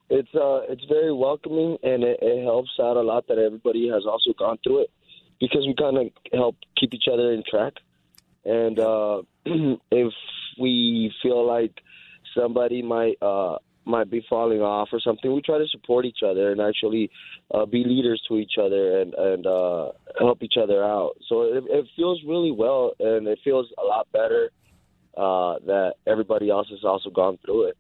It's 0.10 0.34
uh 0.36 0.62
it's 0.70 0.86
very 0.86 1.14
welcoming 1.14 1.78
and 1.84 2.04
it, 2.04 2.20
it 2.22 2.44
helps 2.44 2.72
out 2.80 2.98
a 2.98 3.02
lot 3.02 3.28
that 3.28 3.38
everybody 3.38 3.90
has 3.90 4.04
also 4.06 4.34
gone 4.38 4.58
through 4.64 4.84
it 4.84 4.92
because 5.40 5.66
we 5.66 5.76
kind 5.76 5.98
of 5.98 6.08
help 6.34 6.56
keep 6.78 6.94
each 6.94 7.06
other 7.12 7.32
in 7.34 7.44
track. 7.50 7.74
And 8.46 8.80
uh, 8.80 9.22
if 9.92 10.14
we 10.60 11.12
feel 11.22 11.46
like 11.46 11.74
somebody 12.36 12.82
might 12.82 13.22
uh, 13.22 13.58
might 13.86 14.10
be 14.10 14.26
falling 14.30 14.62
off 14.62 14.90
or 14.92 15.00
something, 15.00 15.34
we 15.34 15.42
try 15.42 15.58
to 15.58 15.68
support 15.68 16.06
each 16.06 16.20
other 16.26 16.52
and 16.52 16.62
actually 16.62 17.10
uh, 17.54 17.66
be 17.66 17.84
leaders 17.84 18.22
to 18.28 18.38
each 18.38 18.54
other 18.62 19.02
and 19.02 19.14
and 19.14 19.46
uh, 19.46 19.92
help 20.20 20.44
each 20.44 20.56
other 20.62 20.84
out. 20.84 21.18
So 21.28 21.44
it, 21.44 21.64
it 21.68 21.86
feels 21.96 22.22
really 22.26 22.52
well, 22.52 22.94
and 23.00 23.28
it 23.28 23.40
feels 23.44 23.68
a 23.78 23.86
lot 23.86 24.08
better 24.12 24.52
uh, 25.16 25.60
that 25.66 25.96
everybody 26.06 26.50
else 26.50 26.68
has 26.70 26.84
also 26.84 27.10
gone 27.10 27.38
through 27.46 27.70
it. 27.70 27.78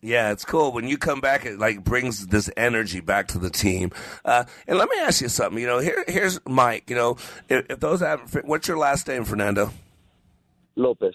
Yeah, 0.00 0.30
it's 0.30 0.44
cool 0.44 0.72
when 0.72 0.86
you 0.86 0.96
come 0.96 1.20
back. 1.20 1.44
It 1.44 1.58
like 1.58 1.82
brings 1.82 2.28
this 2.28 2.48
energy 2.56 3.00
back 3.00 3.28
to 3.28 3.38
the 3.38 3.50
team. 3.50 3.90
Uh, 4.24 4.44
and 4.68 4.78
let 4.78 4.88
me 4.88 4.96
ask 5.00 5.20
you 5.20 5.28
something. 5.28 5.60
You 5.60 5.66
know, 5.66 5.80
here 5.80 6.04
here's 6.06 6.38
Mike. 6.46 6.88
You 6.88 6.96
know, 6.96 7.16
if, 7.48 7.66
if 7.68 7.80
those 7.80 8.00
haven't, 8.00 8.44
what's 8.44 8.68
your 8.68 8.78
last 8.78 9.08
name, 9.08 9.24
Fernando? 9.24 9.72
Lopez. 10.76 11.14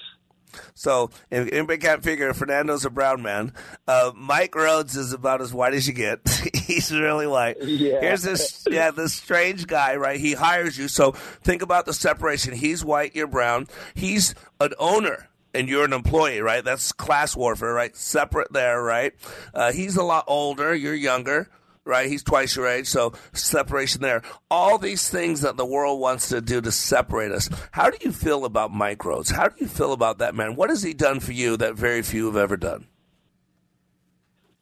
So 0.73 1.09
if 1.31 1.51
anybody 1.51 1.79
can't 1.79 2.03
figure, 2.03 2.33
Fernando's 2.33 2.85
a 2.85 2.89
brown 2.89 3.21
man. 3.21 3.53
Uh, 3.87 4.11
Mike 4.15 4.55
Rhodes 4.55 4.95
is 4.95 5.13
about 5.13 5.41
as 5.41 5.53
white 5.53 5.73
as 5.73 5.87
you 5.87 5.93
get. 5.93 6.19
He's 6.53 6.91
really 6.91 7.27
white. 7.27 7.57
Yeah. 7.61 8.01
Here's 8.01 8.21
this, 8.21 8.65
yeah, 8.69 8.91
this 8.91 9.13
strange 9.13 9.67
guy, 9.67 9.95
right? 9.95 10.19
He 10.19 10.33
hires 10.33 10.77
you. 10.77 10.87
So 10.87 11.11
think 11.11 11.61
about 11.61 11.85
the 11.85 11.93
separation. 11.93 12.53
He's 12.53 12.83
white, 12.85 13.15
you're 13.15 13.27
brown. 13.27 13.67
He's 13.95 14.35
an 14.59 14.73
owner. 14.77 15.27
And 15.53 15.69
you're 15.69 15.85
an 15.85 15.93
employee, 15.93 16.39
right? 16.41 16.63
That's 16.63 16.91
class 16.91 17.35
warfare, 17.35 17.73
right? 17.73 17.95
Separate 17.95 18.51
there, 18.51 18.81
right? 18.81 19.13
Uh, 19.53 19.71
he's 19.71 19.95
a 19.95 20.03
lot 20.03 20.25
older. 20.27 20.73
You're 20.73 20.95
younger 20.95 21.49
right? 21.85 22.09
He's 22.09 22.23
twice 22.23 22.55
your 22.55 22.67
age, 22.67 22.87
so 22.87 23.13
separation 23.33 24.01
there. 24.01 24.21
All 24.49 24.77
these 24.77 25.09
things 25.09 25.41
that 25.41 25.57
the 25.57 25.65
world 25.65 25.99
wants 25.99 26.29
to 26.29 26.41
do 26.41 26.61
to 26.61 26.71
separate 26.71 27.31
us. 27.31 27.49
How 27.71 27.89
do 27.89 27.97
you 28.01 28.11
feel 28.11 28.45
about 28.45 28.71
Mike 28.71 29.03
Rhodes? 29.03 29.31
How 29.31 29.47
do 29.49 29.55
you 29.59 29.67
feel 29.67 29.93
about 29.93 30.19
that 30.19 30.35
man? 30.35 30.55
What 30.55 30.69
has 30.69 30.83
he 30.83 30.93
done 30.93 31.19
for 31.19 31.33
you 31.33 31.57
that 31.57 31.75
very 31.75 32.01
few 32.01 32.27
have 32.27 32.37
ever 32.37 32.57
done? 32.57 32.87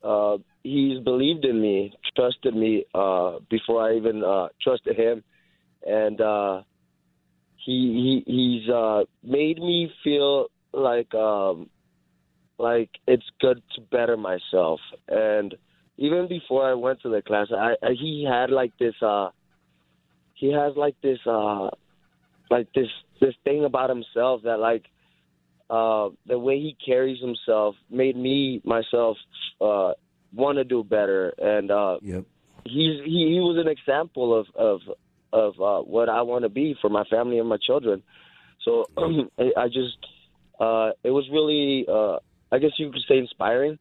Uh, 0.04 0.38
he's 0.64 1.00
believed 1.04 1.46
in 1.46 1.62
me, 1.62 1.94
trusted 2.16 2.56
me 2.56 2.86
uh, 2.94 3.38
before 3.50 3.88
I 3.88 3.96
even 3.98 4.24
uh, 4.24 4.48
trusted 4.62 4.98
him, 4.98 5.24
and 5.86 6.20
uh, 6.20 6.62
he, 7.58 8.24
he 8.26 8.32
he's 8.32 8.70
uh, 8.70 9.04
made 9.24 9.60
me 9.60 9.94
feel 10.04 10.48
like 10.74 11.14
um, 11.14 11.70
like 12.58 12.90
it's 13.08 13.26
good 13.40 13.62
to 13.76 13.82
better 13.82 14.18
myself. 14.18 14.80
And 15.08 15.56
even 15.98 16.28
before 16.28 16.70
I 16.70 16.74
went 16.74 17.02
to 17.02 17.10
the 17.10 17.22
class, 17.22 17.48
I, 17.52 17.76
I 17.84 17.92
he 17.94 18.28
had 18.30 18.50
like 18.50 18.78
this 18.78 18.96
uh, 19.02 19.30
he 20.36 20.52
has 20.54 20.74
like 20.76 20.96
this 21.02 21.20
uh, 21.26 21.70
like 22.50 22.68
this 22.74 22.88
this 23.20 23.36
thing 23.44 23.66
about 23.66 23.90
himself 23.90 24.42
that 24.44 24.58
like 24.60 24.86
uh, 25.70 26.10
the 26.26 26.38
way 26.38 26.60
he 26.60 26.76
carries 26.86 27.22
himself 27.22 27.76
made 27.90 28.16
me 28.16 28.62
myself 28.64 29.18
uh, 29.62 29.94
want 30.34 30.58
to 30.58 30.64
do 30.64 30.84
better, 30.84 31.34
and 31.38 31.72
uh, 31.72 31.98
yep. 32.02 32.26
he's 32.66 33.04
he, 33.06 33.32
he 33.34 33.40
was 33.40 33.58
an 33.64 33.70
example 33.70 34.38
of 34.38 34.48
of 34.56 34.82
of 35.34 35.62
uh, 35.62 35.82
what 35.84 36.10
I 36.10 36.24
want 36.24 36.44
to 36.44 36.50
be 36.50 36.76
for 36.82 36.90
my 36.90 37.04
family 37.06 37.40
and 37.40 37.48
my 37.48 37.58
children. 37.58 38.04
So 38.64 38.86
I, 38.98 39.52
I 39.58 39.68
just 39.68 39.98
uh, 40.62 40.92
it 41.04 41.10
was 41.10 41.28
really 41.32 41.86
uh, 41.90 42.20
I 42.52 42.60
guess 42.60 42.72
you 42.78 42.92
could 42.92 43.02
say 43.08 43.18
inspiring. 43.18 43.80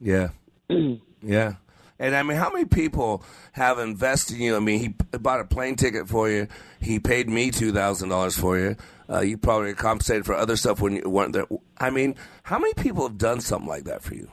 Yeah. 0.00 0.30
yeah. 1.22 1.54
And 1.98 2.16
I 2.16 2.22
mean, 2.22 2.38
how 2.38 2.50
many 2.50 2.64
people 2.64 3.22
have 3.52 3.78
invested 3.78 4.36
in 4.36 4.42
you? 4.42 4.56
I 4.56 4.60
mean, 4.60 4.80
he 4.80 5.18
bought 5.18 5.40
a 5.40 5.44
plane 5.44 5.76
ticket 5.76 6.08
for 6.08 6.30
you. 6.30 6.48
He 6.80 6.98
paid 6.98 7.28
me 7.28 7.50
two 7.50 7.72
thousand 7.72 8.08
dollars 8.08 8.36
for 8.36 8.58
you. 8.58 8.76
Uh, 9.08 9.20
you 9.20 9.36
probably 9.36 9.74
compensated 9.74 10.24
for 10.24 10.34
other 10.34 10.56
stuff 10.56 10.80
when 10.80 10.96
you 10.96 11.10
weren't 11.10 11.34
there. 11.34 11.46
I 11.78 11.90
mean, 11.90 12.14
how 12.42 12.58
many 12.58 12.72
people 12.74 13.06
have 13.06 13.18
done 13.18 13.40
something 13.40 13.68
like 13.68 13.84
that 13.84 14.02
for 14.02 14.14
you? 14.14 14.30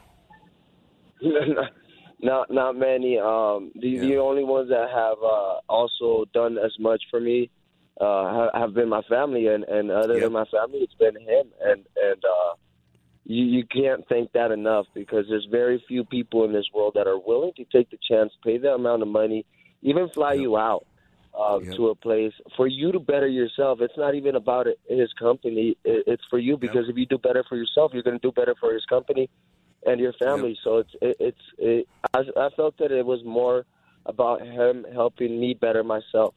not 2.21 2.49
not 2.49 2.77
many. 2.77 3.19
Um, 3.19 3.71
the 3.75 3.99
the 3.99 4.17
only 4.17 4.45
ones 4.45 4.69
that 4.69 4.87
have 4.89 5.17
uh, 5.21 5.59
also 5.67 6.25
done 6.33 6.57
as 6.57 6.71
much 6.79 7.03
for 7.11 7.19
me 7.19 7.49
uh, 7.99 8.49
have, 8.53 8.73
been 8.73 8.89
my 8.89 9.01
family, 9.03 9.47
and 9.47 9.63
and 9.63 9.91
other 9.91 10.19
than 10.19 10.31
my 10.31 10.45
family, 10.45 10.79
it's 10.79 10.93
been 10.95 11.15
him. 11.15 11.47
And 11.61 11.85
and 11.95 12.23
uh, 12.23 12.53
you 13.25 13.43
you 13.45 13.65
can't 13.65 14.07
thank 14.07 14.31
that 14.33 14.51
enough 14.51 14.85
because 14.93 15.25
there's 15.29 15.47
very 15.49 15.83
few 15.87 16.03
people 16.05 16.45
in 16.45 16.53
this 16.53 16.65
world 16.73 16.93
that 16.95 17.07
are 17.07 17.19
willing 17.19 17.53
to 17.57 17.65
take 17.65 17.89
the 17.89 17.97
chance, 18.09 18.31
pay 18.43 18.57
the 18.57 18.73
amount 18.73 19.01
of 19.01 19.07
money, 19.07 19.45
even 19.81 20.09
fly 20.09 20.33
you 20.33 20.57
out. 20.57 20.85
Uh, 21.37 21.59
To 21.75 21.89
a 21.89 21.95
place 21.95 22.33
for 22.55 22.65
you 22.65 22.91
to 22.91 22.99
better 22.99 23.27
yourself. 23.27 23.79
It's 23.79 23.95
not 23.95 24.15
even 24.15 24.35
about 24.35 24.65
it, 24.65 24.79
his 24.89 25.13
company. 25.13 25.77
It, 25.83 26.03
it's 26.07 26.23
for 26.31 26.39
you 26.39 26.57
because 26.57 26.89
if 26.89 26.97
you 26.97 27.05
do 27.05 27.19
better 27.19 27.43
for 27.47 27.55
yourself, 27.55 27.91
you're 27.93 28.01
going 28.01 28.19
to 28.19 28.27
do 28.27 28.31
better 28.31 28.55
for 28.59 28.73
his 28.73 28.83
company 28.85 29.29
and 29.85 29.99
your 29.99 30.13
family. 30.13 30.57
So 30.63 30.77
it's 30.77 30.89
it, 30.99 31.17
it's 31.19 31.41
it, 31.59 31.87
I, 32.15 32.19
I 32.19 32.49
felt 32.55 32.77
that 32.79 32.91
it 32.91 33.05
was 33.05 33.23
more 33.23 33.65
about 34.07 34.41
him 34.41 34.85
helping 34.93 35.39
me 35.39 35.53
better 35.53 35.83
myself. 35.83 36.33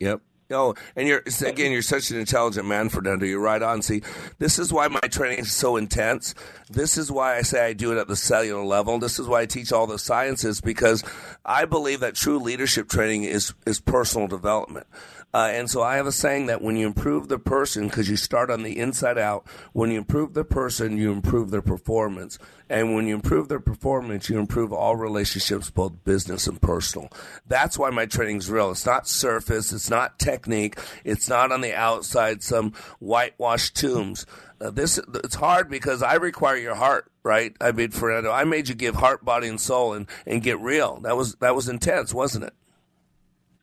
Yep. 0.00 0.20
Oh, 0.54 0.74
and 0.96 1.08
you're 1.08 1.22
again, 1.44 1.72
you're 1.72 1.82
such 1.82 2.10
an 2.10 2.18
intelligent 2.18 2.66
man, 2.66 2.88
Fernando. 2.88 3.26
You're 3.26 3.40
right 3.40 3.62
on. 3.62 3.82
See, 3.82 4.02
this 4.38 4.58
is 4.58 4.72
why 4.72 4.88
my 4.88 5.00
training 5.00 5.40
is 5.40 5.52
so 5.52 5.76
intense. 5.76 6.34
This 6.70 6.96
is 6.96 7.10
why 7.10 7.36
I 7.36 7.42
say 7.42 7.66
I 7.66 7.72
do 7.72 7.92
it 7.92 7.98
at 7.98 8.08
the 8.08 8.16
cellular 8.16 8.64
level. 8.64 8.98
This 8.98 9.18
is 9.18 9.26
why 9.26 9.42
I 9.42 9.46
teach 9.46 9.72
all 9.72 9.86
the 9.86 9.98
sciences 9.98 10.60
because 10.60 11.04
I 11.44 11.64
believe 11.64 12.00
that 12.00 12.14
true 12.14 12.38
leadership 12.38 12.88
training 12.88 13.24
is 13.24 13.54
is 13.66 13.80
personal 13.80 14.28
development. 14.28 14.86
Uh, 15.34 15.50
and 15.52 15.68
so 15.68 15.82
I 15.82 15.96
have 15.96 16.06
a 16.06 16.12
saying 16.12 16.46
that 16.46 16.62
when 16.62 16.76
you 16.76 16.86
improve 16.86 17.26
the 17.26 17.40
person, 17.40 17.88
because 17.88 18.08
you 18.08 18.16
start 18.16 18.50
on 18.52 18.62
the 18.62 18.78
inside 18.78 19.18
out, 19.18 19.44
when 19.72 19.90
you 19.90 19.98
improve 19.98 20.32
the 20.32 20.44
person, 20.44 20.96
you 20.96 21.10
improve 21.10 21.50
their 21.50 21.60
performance. 21.60 22.38
And 22.70 22.94
when 22.94 23.08
you 23.08 23.16
improve 23.16 23.48
their 23.48 23.58
performance, 23.58 24.30
you 24.30 24.38
improve 24.38 24.72
all 24.72 24.94
relationships, 24.94 25.70
both 25.70 26.04
business 26.04 26.46
and 26.46 26.62
personal. 26.62 27.10
That's 27.48 27.76
why 27.76 27.90
my 27.90 28.06
training's 28.06 28.48
real. 28.48 28.70
It's 28.70 28.86
not 28.86 29.08
surface. 29.08 29.72
It's 29.72 29.90
not 29.90 30.20
technique. 30.20 30.78
It's 31.02 31.28
not 31.28 31.50
on 31.50 31.62
the 31.62 31.74
outside, 31.74 32.44
some 32.44 32.72
whitewashed 33.00 33.74
tombs. 33.74 34.26
Uh, 34.60 34.70
this 34.70 35.00
it's 35.14 35.34
hard 35.34 35.68
because 35.68 36.00
I 36.00 36.14
require 36.14 36.56
your 36.56 36.76
heart, 36.76 37.10
right? 37.24 37.56
I 37.60 37.72
mean, 37.72 37.90
Fernando, 37.90 38.30
I 38.30 38.44
made 38.44 38.68
you 38.68 38.76
give 38.76 38.94
heart, 38.94 39.24
body, 39.24 39.48
and 39.48 39.60
soul, 39.60 39.94
and, 39.94 40.06
and 40.26 40.44
get 40.44 40.60
real. 40.60 41.00
That 41.00 41.16
was 41.16 41.34
that 41.36 41.56
was 41.56 41.68
intense, 41.68 42.14
wasn't 42.14 42.44
it? 42.44 42.54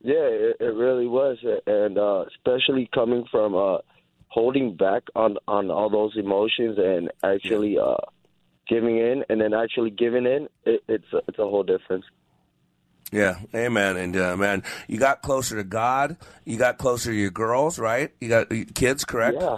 Yeah, 0.04 0.14
it, 0.14 0.56
it 0.58 0.74
really 0.74 1.06
was, 1.06 1.38
and 1.66 1.96
uh, 1.96 2.24
especially 2.34 2.90
coming 2.92 3.24
from 3.30 3.54
uh, 3.54 3.78
holding 4.28 4.74
back 4.76 5.04
on 5.14 5.36
on 5.46 5.70
all 5.70 5.90
those 5.90 6.16
emotions 6.16 6.76
and 6.76 7.10
actually 7.22 7.78
uh, 7.78 7.96
giving 8.68 8.98
in, 8.98 9.24
and 9.28 9.40
then 9.40 9.54
actually 9.54 9.90
giving 9.90 10.26
in. 10.26 10.48
It, 10.64 10.82
it's 10.88 11.12
a, 11.12 11.18
it's 11.28 11.38
a 11.38 11.44
whole 11.44 11.62
difference. 11.62 12.04
Yeah, 13.12 13.38
amen. 13.54 13.96
And 13.96 14.16
uh, 14.16 14.36
man, 14.36 14.64
you 14.88 14.98
got 14.98 15.22
closer 15.22 15.56
to 15.56 15.64
God. 15.64 16.16
You 16.44 16.56
got 16.58 16.78
closer 16.78 17.10
to 17.10 17.16
your 17.16 17.30
girls, 17.30 17.78
right? 17.78 18.10
You 18.20 18.28
got 18.28 18.48
kids, 18.74 19.04
correct? 19.04 19.36
Yeah. 19.40 19.56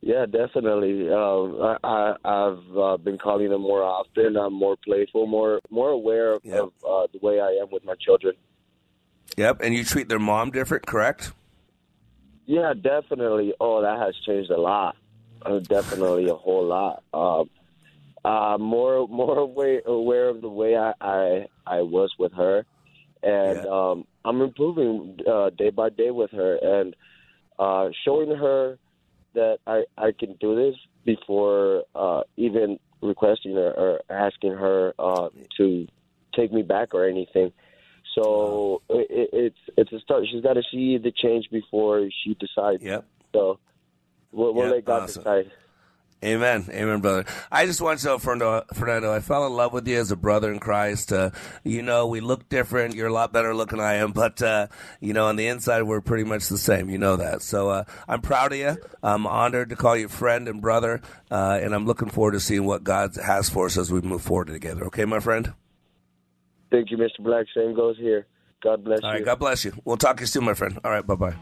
Yeah, 0.00 0.26
definitely. 0.26 1.10
Um, 1.10 1.60
I, 1.60 1.76
I, 1.82 2.14
I've 2.24 2.76
uh, 2.76 2.96
been 2.98 3.18
calling 3.18 3.50
them 3.50 3.62
more 3.62 3.82
often. 3.82 4.36
I'm 4.36 4.52
more 4.54 4.76
playful, 4.84 5.26
more 5.26 5.60
more 5.70 5.90
aware 5.90 6.34
of, 6.34 6.44
of 6.46 6.72
uh, 6.88 7.06
the 7.12 7.18
way 7.20 7.40
I 7.40 7.58
am 7.60 7.68
with 7.70 7.84
my 7.84 7.94
children. 8.00 8.34
Yep. 9.38 9.60
And 9.62 9.72
you 9.72 9.84
treat 9.84 10.08
their 10.08 10.18
mom 10.18 10.50
different, 10.50 10.84
correct? 10.84 11.32
Yeah, 12.46 12.74
definitely. 12.74 13.54
Oh, 13.60 13.82
that 13.82 13.98
has 14.04 14.16
changed 14.26 14.50
a 14.50 14.60
lot. 14.60 14.96
Uh, 15.46 15.60
definitely 15.60 16.28
a 16.28 16.34
whole 16.34 16.66
lot. 16.66 17.04
Um, 17.14 17.48
uh, 18.24 18.58
more 18.58 19.06
more 19.06 19.38
aware, 19.38 19.80
aware 19.86 20.28
of 20.28 20.40
the 20.40 20.48
way 20.48 20.76
I, 20.76 20.92
I 21.00 21.46
I 21.64 21.82
was 21.82 22.12
with 22.18 22.32
her, 22.32 22.64
and 23.22 23.64
um, 23.66 24.04
I'm 24.24 24.42
improving 24.42 25.18
uh, 25.30 25.50
day 25.50 25.70
by 25.70 25.90
day 25.90 26.10
with 26.10 26.32
her, 26.32 26.56
and 26.56 26.96
uh, 27.60 27.90
showing 28.04 28.34
her 28.34 28.76
that 29.34 29.58
I 29.68 29.84
I 29.96 30.10
can 30.18 30.34
do 30.40 30.56
this 30.56 30.74
before 31.04 31.84
uh, 31.94 32.22
even 32.36 32.80
requesting 33.00 33.54
her 33.54 33.70
or 33.70 34.00
asking 34.10 34.54
her 34.54 34.94
uh, 34.98 35.28
to 35.58 35.86
take 36.34 36.52
me 36.52 36.62
back 36.62 36.92
or 36.92 37.08
anything. 37.08 37.52
So 38.14 38.82
it, 38.88 39.30
it's 39.32 39.58
it's 39.76 39.92
a 39.92 40.00
start. 40.00 40.24
She's 40.30 40.42
got 40.42 40.54
to 40.54 40.62
see 40.70 40.98
the 40.98 41.12
change 41.12 41.48
before 41.50 42.08
she 42.24 42.34
decides. 42.34 42.82
Yep. 42.82 43.04
So 43.32 43.58
we'll, 44.32 44.54
we'll 44.54 44.66
Yep, 44.66 44.74
let 44.74 44.84
God 44.84 45.02
awesome. 45.02 45.22
decide. 45.22 45.50
Amen. 46.24 46.66
Amen, 46.70 47.00
brother. 47.00 47.26
I 47.48 47.64
just 47.66 47.80
want 47.80 48.00
to 48.00 48.06
know, 48.06 48.18
Fernando, 48.18 48.64
Fernando, 48.74 49.12
I 49.12 49.20
fell 49.20 49.46
in 49.46 49.52
love 49.52 49.72
with 49.72 49.86
you 49.86 50.00
as 50.00 50.10
a 50.10 50.16
brother 50.16 50.50
in 50.50 50.58
Christ. 50.58 51.12
Uh, 51.12 51.30
you 51.62 51.80
know, 51.80 52.08
we 52.08 52.18
look 52.18 52.48
different. 52.48 52.96
You're 52.96 53.06
a 53.06 53.12
lot 53.12 53.32
better 53.32 53.54
looking 53.54 53.78
than 53.78 53.86
I 53.86 53.94
am, 53.98 54.10
but, 54.10 54.42
uh, 54.42 54.66
you 54.98 55.12
know, 55.12 55.26
on 55.26 55.36
the 55.36 55.46
inside, 55.46 55.82
we're 55.82 56.00
pretty 56.00 56.24
much 56.24 56.48
the 56.48 56.58
same. 56.58 56.90
You 56.90 56.98
know 56.98 57.14
that. 57.14 57.42
So 57.42 57.68
uh, 57.70 57.84
I'm 58.08 58.20
proud 58.20 58.50
of 58.50 58.58
you. 58.58 58.78
I'm 59.00 59.28
honored 59.28 59.70
to 59.70 59.76
call 59.76 59.96
you 59.96 60.08
friend 60.08 60.48
and 60.48 60.60
brother, 60.60 61.02
uh, 61.30 61.60
and 61.62 61.72
I'm 61.72 61.86
looking 61.86 62.08
forward 62.10 62.32
to 62.32 62.40
seeing 62.40 62.64
what 62.64 62.82
God 62.82 63.14
has 63.24 63.48
for 63.48 63.66
us 63.66 63.78
as 63.78 63.92
we 63.92 64.00
move 64.00 64.22
forward 64.22 64.48
together. 64.48 64.86
Okay, 64.86 65.04
my 65.04 65.20
friend? 65.20 65.52
Thank 66.70 66.90
you, 66.90 66.96
Mr. 66.96 67.20
Black. 67.20 67.46
Same 67.54 67.74
goes 67.74 67.96
here. 67.96 68.26
God 68.62 68.84
bless 68.84 69.00
All 69.02 69.10
you. 69.10 69.16
right, 69.16 69.24
God 69.24 69.38
bless 69.38 69.64
you. 69.64 69.72
We'll 69.84 69.96
talk 69.96 70.16
to 70.16 70.22
you 70.22 70.26
soon, 70.26 70.44
my 70.44 70.54
friend. 70.54 70.78
All 70.84 70.90
right, 70.90 71.06
bye 71.06 71.14
bye. 71.14 71.34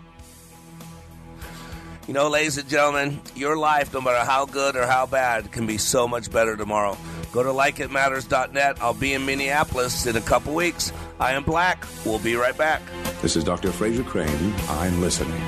You 2.06 2.14
know, 2.14 2.28
ladies 2.28 2.56
and 2.56 2.68
gentlemen, 2.68 3.20
your 3.34 3.56
life, 3.56 3.92
no 3.92 4.00
matter 4.00 4.24
how 4.24 4.46
good 4.46 4.76
or 4.76 4.86
how 4.86 5.06
bad, 5.06 5.50
can 5.50 5.66
be 5.66 5.76
so 5.76 6.06
much 6.06 6.30
better 6.30 6.56
tomorrow. 6.56 6.96
Go 7.32 7.42
to 7.42 7.48
likeitmatters.net. 7.48 8.80
I'll 8.80 8.94
be 8.94 9.14
in 9.14 9.26
Minneapolis 9.26 10.06
in 10.06 10.14
a 10.16 10.20
couple 10.20 10.54
weeks. 10.54 10.92
I 11.18 11.32
am 11.32 11.42
Black. 11.42 11.84
We'll 12.04 12.20
be 12.20 12.36
right 12.36 12.56
back. 12.56 12.80
This 13.22 13.34
is 13.34 13.42
Dr. 13.42 13.70
Frasier 13.70 14.06
Crane. 14.06 14.54
I'm 14.68 15.00
listening. 15.00 15.40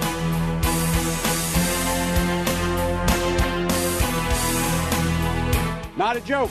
Not 5.97 6.17
a 6.17 6.21
joke. 6.21 6.51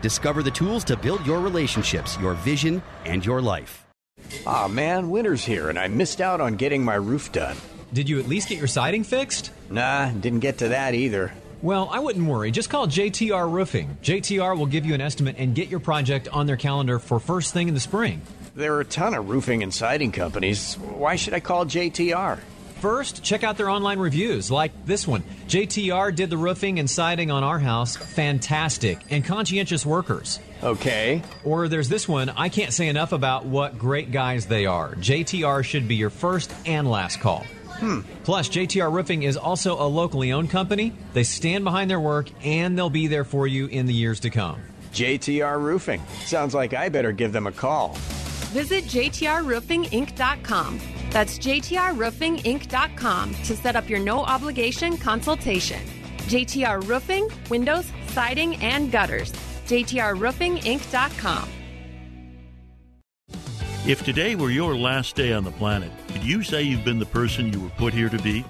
Discover 0.00 0.42
the 0.42 0.50
tools 0.50 0.84
to 0.84 0.96
build 0.96 1.26
your 1.26 1.40
relationships, 1.40 2.16
your 2.18 2.34
vision, 2.34 2.82
and 3.04 3.24
your 3.24 3.42
life. 3.42 3.86
Ah, 4.46 4.68
man, 4.68 5.10
winter's 5.10 5.44
here 5.44 5.68
and 5.68 5.78
I 5.78 5.88
missed 5.88 6.20
out 6.20 6.40
on 6.40 6.56
getting 6.56 6.84
my 6.84 6.94
roof 6.94 7.32
done. 7.32 7.56
Did 7.92 8.08
you 8.08 8.18
at 8.18 8.28
least 8.28 8.48
get 8.48 8.58
your 8.58 8.66
siding 8.66 9.04
fixed? 9.04 9.50
Nah, 9.70 10.10
didn't 10.10 10.40
get 10.40 10.58
to 10.58 10.68
that 10.68 10.94
either. 10.94 11.32
Well, 11.62 11.88
I 11.90 11.98
wouldn't 11.98 12.26
worry. 12.26 12.50
Just 12.52 12.70
call 12.70 12.86
JTR 12.86 13.50
Roofing. 13.50 13.98
JTR 14.02 14.56
will 14.56 14.66
give 14.66 14.86
you 14.86 14.94
an 14.94 15.00
estimate 15.00 15.36
and 15.38 15.54
get 15.54 15.68
your 15.68 15.80
project 15.80 16.28
on 16.28 16.46
their 16.46 16.56
calendar 16.56 16.98
for 17.00 17.18
first 17.18 17.52
thing 17.52 17.66
in 17.66 17.74
the 17.74 17.80
spring. 17.80 18.22
There 18.54 18.74
are 18.74 18.80
a 18.80 18.84
ton 18.84 19.14
of 19.14 19.28
roofing 19.28 19.62
and 19.62 19.74
siding 19.74 20.12
companies. 20.12 20.74
Why 20.74 21.16
should 21.16 21.34
I 21.34 21.40
call 21.40 21.64
JTR? 21.64 22.38
First, 22.80 23.24
check 23.24 23.42
out 23.42 23.56
their 23.56 23.68
online 23.68 23.98
reviews, 23.98 24.50
like 24.52 24.72
this 24.86 25.06
one. 25.06 25.24
JTR 25.48 26.14
did 26.14 26.30
the 26.30 26.36
roofing 26.36 26.78
and 26.78 26.88
siding 26.88 27.30
on 27.30 27.42
our 27.42 27.58
house. 27.58 27.96
Fantastic. 27.96 29.00
And 29.10 29.24
conscientious 29.24 29.84
workers. 29.84 30.38
Okay. 30.62 31.22
Or 31.44 31.66
there's 31.66 31.88
this 31.88 32.08
one. 32.08 32.28
I 32.30 32.48
can't 32.48 32.72
say 32.72 32.86
enough 32.86 33.12
about 33.12 33.46
what 33.46 33.78
great 33.78 34.12
guys 34.12 34.46
they 34.46 34.66
are. 34.66 34.94
JTR 34.94 35.64
should 35.64 35.88
be 35.88 35.96
your 35.96 36.10
first 36.10 36.54
and 36.66 36.88
last 36.88 37.20
call. 37.20 37.44
Hmm. 37.78 38.00
Plus, 38.24 38.48
JTR 38.48 38.92
Roofing 38.92 39.24
is 39.24 39.36
also 39.36 39.80
a 39.80 39.86
locally 39.86 40.32
owned 40.32 40.50
company. 40.50 40.92
They 41.14 41.24
stand 41.24 41.64
behind 41.64 41.90
their 41.90 42.00
work 42.00 42.28
and 42.44 42.76
they'll 42.78 42.90
be 42.90 43.08
there 43.08 43.24
for 43.24 43.46
you 43.46 43.66
in 43.66 43.86
the 43.86 43.94
years 43.94 44.20
to 44.20 44.30
come. 44.30 44.60
JTR 44.92 45.60
Roofing. 45.60 46.02
Sounds 46.24 46.54
like 46.54 46.74
I 46.74 46.88
better 46.88 47.12
give 47.12 47.32
them 47.32 47.46
a 47.46 47.52
call. 47.52 47.96
Visit 48.48 48.84
JTRRoofingInc.com. 48.84 50.80
That's 51.10 51.38
JTRRoofingInc.com 51.38 53.34
to 53.34 53.56
set 53.56 53.76
up 53.76 53.88
your 53.88 54.00
no 54.00 54.20
obligation 54.20 54.96
consultation. 54.98 55.80
JTR 56.28 56.86
Roofing, 56.86 57.28
windows, 57.48 57.90
siding, 58.08 58.56
and 58.56 58.92
gutters. 58.92 59.32
JTRRoofingInc.com. 59.66 61.48
If 63.86 64.04
today 64.04 64.34
were 64.34 64.50
your 64.50 64.76
last 64.76 65.16
day 65.16 65.32
on 65.32 65.44
the 65.44 65.50
planet, 65.52 65.90
could 66.08 66.22
you 66.22 66.42
say 66.42 66.62
you've 66.62 66.84
been 66.84 66.98
the 66.98 67.06
person 67.06 67.50
you 67.50 67.60
were 67.60 67.70
put 67.70 67.94
here 67.94 68.10
to 68.10 68.18
be? 68.18 68.44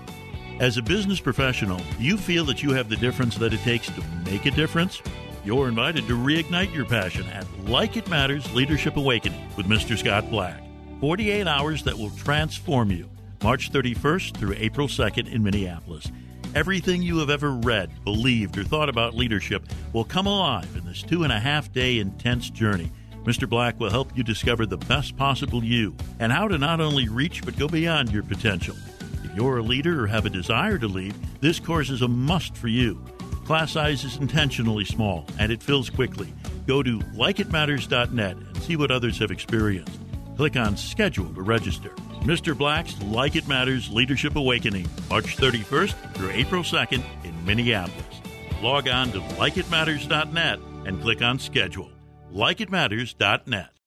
As 0.59 0.77
a 0.77 0.83
business 0.83 1.21
professional, 1.21 1.81
you 2.01 2.17
feel 2.17 2.45
that 2.47 2.65
you 2.65 2.73
have 2.73 2.89
the 2.89 2.97
difference 2.97 3.37
that 3.37 3.53
it 3.53 3.61
takes 3.61 3.87
to 3.87 4.03
make 4.25 4.47
a 4.47 4.51
difference? 4.51 5.01
You're 5.49 5.69
invited 5.69 6.07
to 6.09 6.15
reignite 6.15 6.75
your 6.75 6.85
passion 6.85 7.27
at 7.29 7.47
Like 7.65 7.97
It 7.97 8.07
Matters 8.11 8.53
Leadership 8.53 8.99
Awakening 8.99 9.49
with 9.57 9.65
Mr. 9.65 9.97
Scott 9.97 10.29
Black. 10.29 10.63
48 11.01 11.47
hours 11.47 11.83
that 11.85 11.97
will 11.97 12.11
transform 12.11 12.91
you. 12.91 13.09
March 13.43 13.73
31st 13.73 14.37
through 14.37 14.57
April 14.59 14.89
2nd 14.89 15.33
in 15.33 15.43
Minneapolis. 15.43 16.13
Everything 16.55 17.01
you 17.01 17.17
have 17.21 17.31
ever 17.31 17.53
read, 17.53 17.89
believed, 18.05 18.59
or 18.59 18.63
thought 18.63 18.91
about 18.91 19.15
leadership 19.15 19.63
will 19.95 20.05
come 20.05 20.27
alive 20.27 20.69
in 20.77 20.85
this 20.85 21.03
two 21.03 21.25
and 21.25 21.33
a 21.33 21.41
half 21.41 21.73
day 21.73 21.99
intense 21.99 22.51
journey. 22.51 22.93
Mr. 23.25 23.49
Black 23.49 23.81
will 23.81 23.89
help 23.89 24.15
you 24.15 24.23
discover 24.23 24.67
the 24.67 24.77
best 24.77 25.17
possible 25.17 25.65
you 25.65 25.97
and 26.19 26.31
how 26.31 26.47
to 26.47 26.59
not 26.59 26.79
only 26.79 27.09
reach 27.09 27.43
but 27.43 27.57
go 27.57 27.67
beyond 27.67 28.13
your 28.13 28.23
potential. 28.23 28.77
If 29.25 29.35
you're 29.35 29.57
a 29.57 29.63
leader 29.63 30.05
or 30.05 30.09
have 30.09 30.27
a 30.27 30.31
desire 30.31 30.77
to 30.77 30.89
lead, 30.89 31.15
this 31.41 31.59
course 31.59 31.89
is 31.89 32.03
a 32.03 32.09
must 32.09 32.55
for 32.55 32.69
you. 32.69 33.03
Class 33.49 33.73
size 33.73 34.05
is 34.05 34.19
intentionally 34.19 34.85
small 34.85 35.25
and 35.39 35.51
it 35.51 35.63
fills 35.63 35.89
quickly. 35.89 36.31
Go 36.67 36.83
to 36.83 36.99
likeitmatters.net 36.99 38.37
and 38.37 38.63
see 38.63 38.77
what 38.77 38.91
others 38.91 39.19
have 39.21 39.31
experienced. 39.31 39.99
Click 40.37 40.57
on 40.57 40.77
Schedule 40.77 41.33
to 41.33 41.41
register. 41.41 41.89
Mr. 42.25 42.55
Black's 42.55 43.01
Like 43.05 43.37
It 43.37 43.49
Matters 43.49 43.89
Leadership 43.89 44.37
Awakening, 44.37 44.87
March 45.09 45.39
31st 45.39 46.15
through 46.15 46.31
April 46.33 46.63
2nd 46.63 47.03
in 47.25 47.47
Minneapolis. 47.47 48.21
Log 48.61 48.87
on 48.87 49.13
to 49.13 49.21
likeitmatters.net 49.21 50.59
and 50.85 51.01
click 51.01 51.23
on 51.23 51.39
Schedule. 51.39 51.91
likeitmatters.net. 52.31 53.78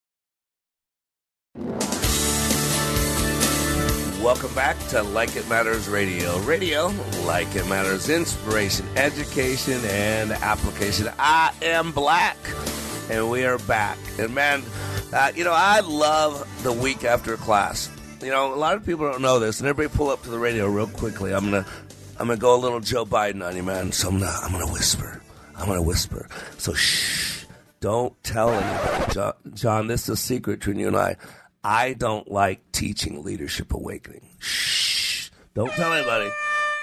Welcome 4.22 4.54
back 4.54 4.78
to 4.90 5.02
Like 5.02 5.36
It 5.36 5.50
Matters 5.50 5.90
Radio. 5.90 6.38
Radio, 6.42 6.94
like 7.26 7.56
it 7.56 7.68
matters, 7.68 8.08
inspiration, 8.08 8.86
education, 8.96 9.82
and 9.86 10.32
application. 10.32 11.10
I 11.18 11.52
am 11.64 11.92
Black, 11.92 12.38
and 13.10 13.32
we 13.32 13.46
are 13.46 13.58
back. 13.58 13.98
And 14.20 14.36
man, 14.36 14.62
uh, 15.12 15.32
you 15.36 15.44
know, 15.44 15.54
I 15.56 15.80
love 15.80 16.48
the 16.62 16.72
week 16.72 17.04
after 17.04 17.36
class. 17.36 17.90
You 18.22 18.30
know, 18.30 18.54
a 18.54 18.56
lot 18.56 18.76
of 18.76 18.86
people 18.86 19.10
don't 19.10 19.24
know 19.24 19.40
this, 19.40 19.60
and 19.60 19.68
everybody 19.68 19.98
pull 19.98 20.10
up 20.10 20.22
to 20.22 20.30
the 20.30 20.38
radio 20.38 20.68
real 20.68 20.86
quickly. 20.86 21.34
I'm 21.34 21.46
gonna, 21.46 21.66
I'm 22.20 22.28
gonna 22.28 22.38
go 22.38 22.56
a 22.56 22.62
little 22.62 22.80
Joe 22.80 23.08
Biden 23.08 23.44
on 23.44 23.56
you, 23.56 23.64
man. 23.64 23.92
So 23.92 24.10
I'm 24.10 24.20
gonna, 24.20 24.38
I'm 24.44 24.52
gonna 24.52 24.72
whisper. 24.72 25.20
I'm 25.58 25.66
gonna 25.66 25.82
whisper. 25.82 26.30
So 26.60 26.74
shh, 26.74 27.46
don't 27.80 28.14
tell 28.24 28.52
anybody, 28.52 29.14
John. 29.14 29.34
John 29.56 29.88
this 29.88 30.04
is 30.04 30.10
a 30.10 30.16
secret 30.16 30.60
between 30.60 30.78
you 30.78 30.90
and 30.90 30.96
I. 30.96 31.18
I 31.64 31.94
don't 31.94 32.32
like 32.32 32.72
teaching 32.72 33.24
leadership 33.24 33.74
awakening. 33.74 34.28
Shh. 34.40 35.30
Don't 35.54 35.72
tell 35.72 35.94
anybody. 35.94 36.32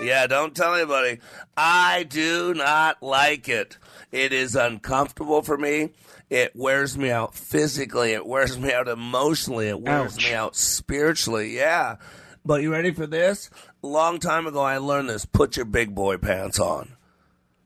Yeah, 0.01 0.27
don't 0.29 0.55
tell 0.55 0.75
anybody. 0.75 1.21
I 1.57 2.05
do 2.05 2.55
not 2.55 3.03
like 3.03 3.49
it. 3.49 3.79
It 4.12 4.33
is 4.33 4.55
uncomfortable 4.55 5.43
for 5.43 5.59
me. 5.59 5.91
It 6.31 6.55
wears 6.55 6.97
me 6.97 7.11
out 7.11 7.35
physically. 7.35 8.12
It 8.12 8.27
wears 8.27 8.59
me 8.59 8.73
out 8.73 8.87
emotionally. 8.87 9.69
It 9.69 9.81
wears 9.81 10.14
Ouch. 10.17 10.25
me 10.25 10.35
out 10.35 10.55
spiritually. 10.57 11.57
Yeah. 11.57 11.97
But 12.45 12.62
you 12.62 12.71
ready 12.71 12.93
for 12.93 13.07
this? 13.07 13.51
A 13.83 13.87
long 13.87 14.19
time 14.21 14.47
ago, 14.47 14.61
I 14.61 14.79
learned 14.79 15.09
this. 15.09 15.25
Put 15.25 15.57
your 15.57 15.67
big 15.67 15.95
boy 15.95 16.19
pants 16.19 16.61
on. 16.61 16.97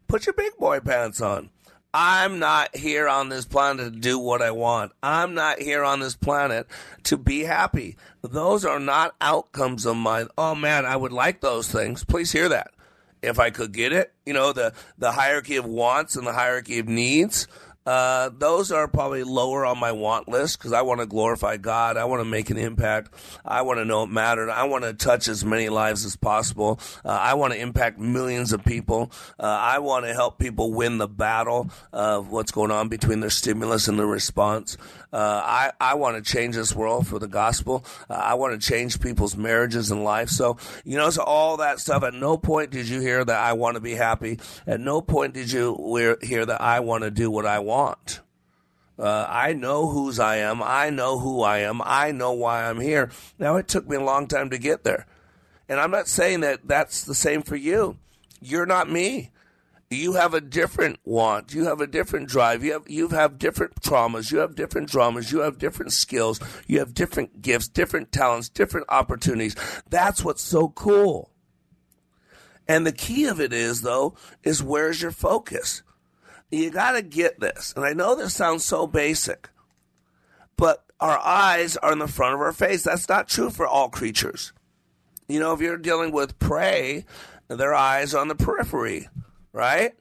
Put 0.09 0.27
your 0.27 0.33
big 0.33 0.57
boy 0.57 0.81
pants 0.81 1.21
on. 1.21 1.51
I'm 1.95 2.39
not 2.39 2.75
here 2.75 3.07
on 3.07 3.29
this 3.29 3.45
planet 3.45 3.93
to 3.93 3.99
do 3.99 4.19
what 4.19 4.41
I 4.41 4.51
want. 4.51 4.93
I'm 5.03 5.35
not 5.35 5.61
here 5.61 5.85
on 5.85 6.01
this 6.01 6.17
planet 6.17 6.67
to 7.05 7.19
be 7.19 7.41
happy. 7.41 7.97
Those 8.23 8.65
are 8.65 8.81
not 8.81 9.15
outcomes 9.21 9.85
of 9.85 9.97
mine. 9.97 10.29
Oh 10.39 10.55
man, 10.55 10.87
I 10.87 10.97
would 10.97 11.13
like 11.13 11.41
those 11.41 11.71
things. 11.71 12.05
Please 12.05 12.33
hear 12.33 12.49
that. 12.49 12.73
If 13.21 13.39
I 13.39 13.51
could 13.51 13.73
get 13.73 13.93
it, 13.93 14.13
you 14.27 14.33
know, 14.33 14.53
the, 14.53 14.73
the 14.99 15.13
hierarchy 15.13 15.57
of 15.57 15.65
wants 15.65 16.17
and 16.17 16.27
the 16.27 16.33
hierarchy 16.33 16.79
of 16.79 16.89
needs, 16.89 17.47
uh, 17.85 18.31
those 18.39 18.71
are 18.71 18.87
probably 18.87 19.25
lower 19.25 19.67
on 19.67 19.79
my 19.79 19.93
want 19.93 20.29
list 20.29 20.59
because 20.59 20.73
I 20.73 20.83
want 20.83 21.01
to 21.01 21.07
glorify 21.07 21.57
God. 21.57 21.97
I 21.97 22.05
want 22.05 22.21
to 22.21 22.25
make 22.25 22.51
an 22.51 22.57
impact. 22.57 23.13
I 23.45 23.63
want 23.63 23.79
to 23.79 23.85
know 23.85 24.05
it 24.05 24.11
mattered. 24.11 24.51
I 24.51 24.65
want 24.65 24.85
to 24.85 24.93
touch 24.93 25.27
as 25.27 25.45
many 25.45 25.69
lives 25.69 26.05
as 26.05 26.15
possible. 26.15 26.79
Uh, 27.05 27.09
I 27.09 27.35
want 27.35 27.53
to 27.55 27.61
impact 27.61 27.99
millions 27.99 28.53
of 28.53 28.65
people. 28.65 29.11
Uh, 29.39 29.47
I 29.47 29.81
want 29.81 30.07
to 30.07 30.15
help 30.15 30.39
people 30.39 30.73
win 30.73 30.99
the 30.99 31.09
battle 31.09 31.71
of 31.93 32.31
what's 32.31 32.53
going 32.53 32.71
on 32.71 32.89
between 32.89 33.21
their 33.21 33.31
stimulus 33.31 33.89
and 33.89 33.99
their 33.99 34.07
response. 34.07 34.77
Uh, 35.13 35.43
I, 35.45 35.73
I 35.79 35.95
want 35.95 36.25
to 36.25 36.33
change 36.33 36.55
this 36.55 36.75
world 36.75 37.07
for 37.07 37.19
the 37.19 37.29
gospel. 37.29 37.85
Uh, 38.09 38.15
I 38.15 38.35
want 38.35 38.59
to 38.59 38.67
change 38.67 39.01
people's 39.01 39.37
marriages 39.37 39.91
and 39.91 40.05
life. 40.05 40.31
So, 40.31 40.57
you 40.85 40.97
know, 40.97 41.11
so 41.11 41.23
all 41.23 41.59
that 41.59 41.81
stuff. 41.81 42.03
At 42.03 42.15
no 42.15 42.39
point 42.39 42.71
did 42.71 42.89
you 42.89 43.01
hear 43.01 43.23
that 43.23 43.37
I 43.37 43.53
want 43.53 43.75
to 43.75 43.81
be 43.81 43.95
happy. 43.95 44.39
At 44.67 44.81
no 44.81 45.03
point 45.03 45.35
did 45.35 45.53
you 45.53 46.17
hear 46.23 46.47
that 46.47 46.61
I 46.61 46.81
want 46.81 47.03
to 47.05 47.11
do 47.11 47.31
what 47.31 47.45
I 47.45 47.59
want. 47.59 47.72
Uh, 48.99 49.27
I 49.29 49.53
know 49.53 49.89
whose 49.89 50.19
I 50.19 50.37
am. 50.37 50.63
I 50.63 50.91
know 50.91 51.19
who 51.19 51.43
I 51.43 51.59
am. 51.59 51.81
I 51.83 52.13
know 52.13 52.33
why 52.33 52.65
I'm 52.65 52.81
here. 52.81 53.11
Now, 53.39 53.57
it 53.57 53.67
took 53.67 53.89
me 53.89 53.97
a 53.97 54.05
long 54.05 54.29
time 54.29 54.51
to 54.51 54.59
get 54.59 54.85
there. 54.85 55.07
And 55.69 55.81
I'm 55.81 55.91
not 55.91 56.09
saying 56.09 56.41
that 56.41 56.69
that's 56.69 57.05
the 57.05 57.15
same 57.15 57.43
for 57.43 57.57
you. 57.57 57.97
You're 58.41 58.67
not 58.67 58.91
me 58.91 59.31
you 59.93 60.15
have 60.15 60.35
a 60.35 60.41
different 60.41 60.99
want. 61.05 61.55
You 61.55 61.65
have 61.65 61.81
a 61.81 61.87
different 61.87 62.29
drive. 62.29 62.65
You 62.65 62.73
have 62.73 62.89
you 62.89 63.09
have 63.09 63.39
different 63.39 63.81
traumas. 63.81 64.33
You 64.33 64.39
have 64.39 64.55
different 64.55 64.89
dramas. 64.89 65.31
You 65.31 65.41
have 65.41 65.59
different 65.59 65.93
skills. 65.93 66.41
You 66.67 66.79
have 66.79 66.95
different 66.95 67.43
gifts, 67.43 67.69
different 67.69 68.13
talents, 68.13 68.49
different 68.49 68.87
opportunities. 68.89 69.55
That's 69.89 70.25
what's 70.25 70.43
so 70.43 70.69
cool. 70.69 71.31
And 72.67 72.87
the 72.87 72.93
key 72.93 73.27
of 73.27 73.41
it 73.41 73.53
is 73.53 73.83
though 73.83 74.15
is 74.43 74.63
where's 74.63 75.03
your 75.03 75.11
focus? 75.11 75.83
You 76.53 76.71
got 76.71 76.93
to 76.93 77.03
get 77.03 77.41
this. 77.41 77.73
And 77.75 77.85
I 77.85 77.93
know 77.93 78.15
this 78.15 78.35
sounds 78.35 78.65
so 78.65 78.87
basic. 78.87 79.49
But 80.57 80.85
our 81.01 81.19
eyes 81.19 81.77
are 81.79 81.93
in 81.93 81.99
the 81.99 82.07
front 82.07 82.35
of 82.35 82.41
our 82.41 82.53
face. 82.53 82.85
That's 82.85 83.09
not 83.09 83.29
true 83.29 83.51
for 83.51 83.67
all 83.67 83.89
creatures. 83.89 84.53
You 85.29 85.41
know, 85.41 85.53
if 85.53 85.61
you're 85.61 85.79
dealing 85.79 86.13
with 86.13 86.39
prey, 86.39 87.05
their 87.49 87.75
eyes 87.75 88.15
on 88.15 88.29
the 88.29 88.37
periphery 88.37 89.09
right? 89.53 89.93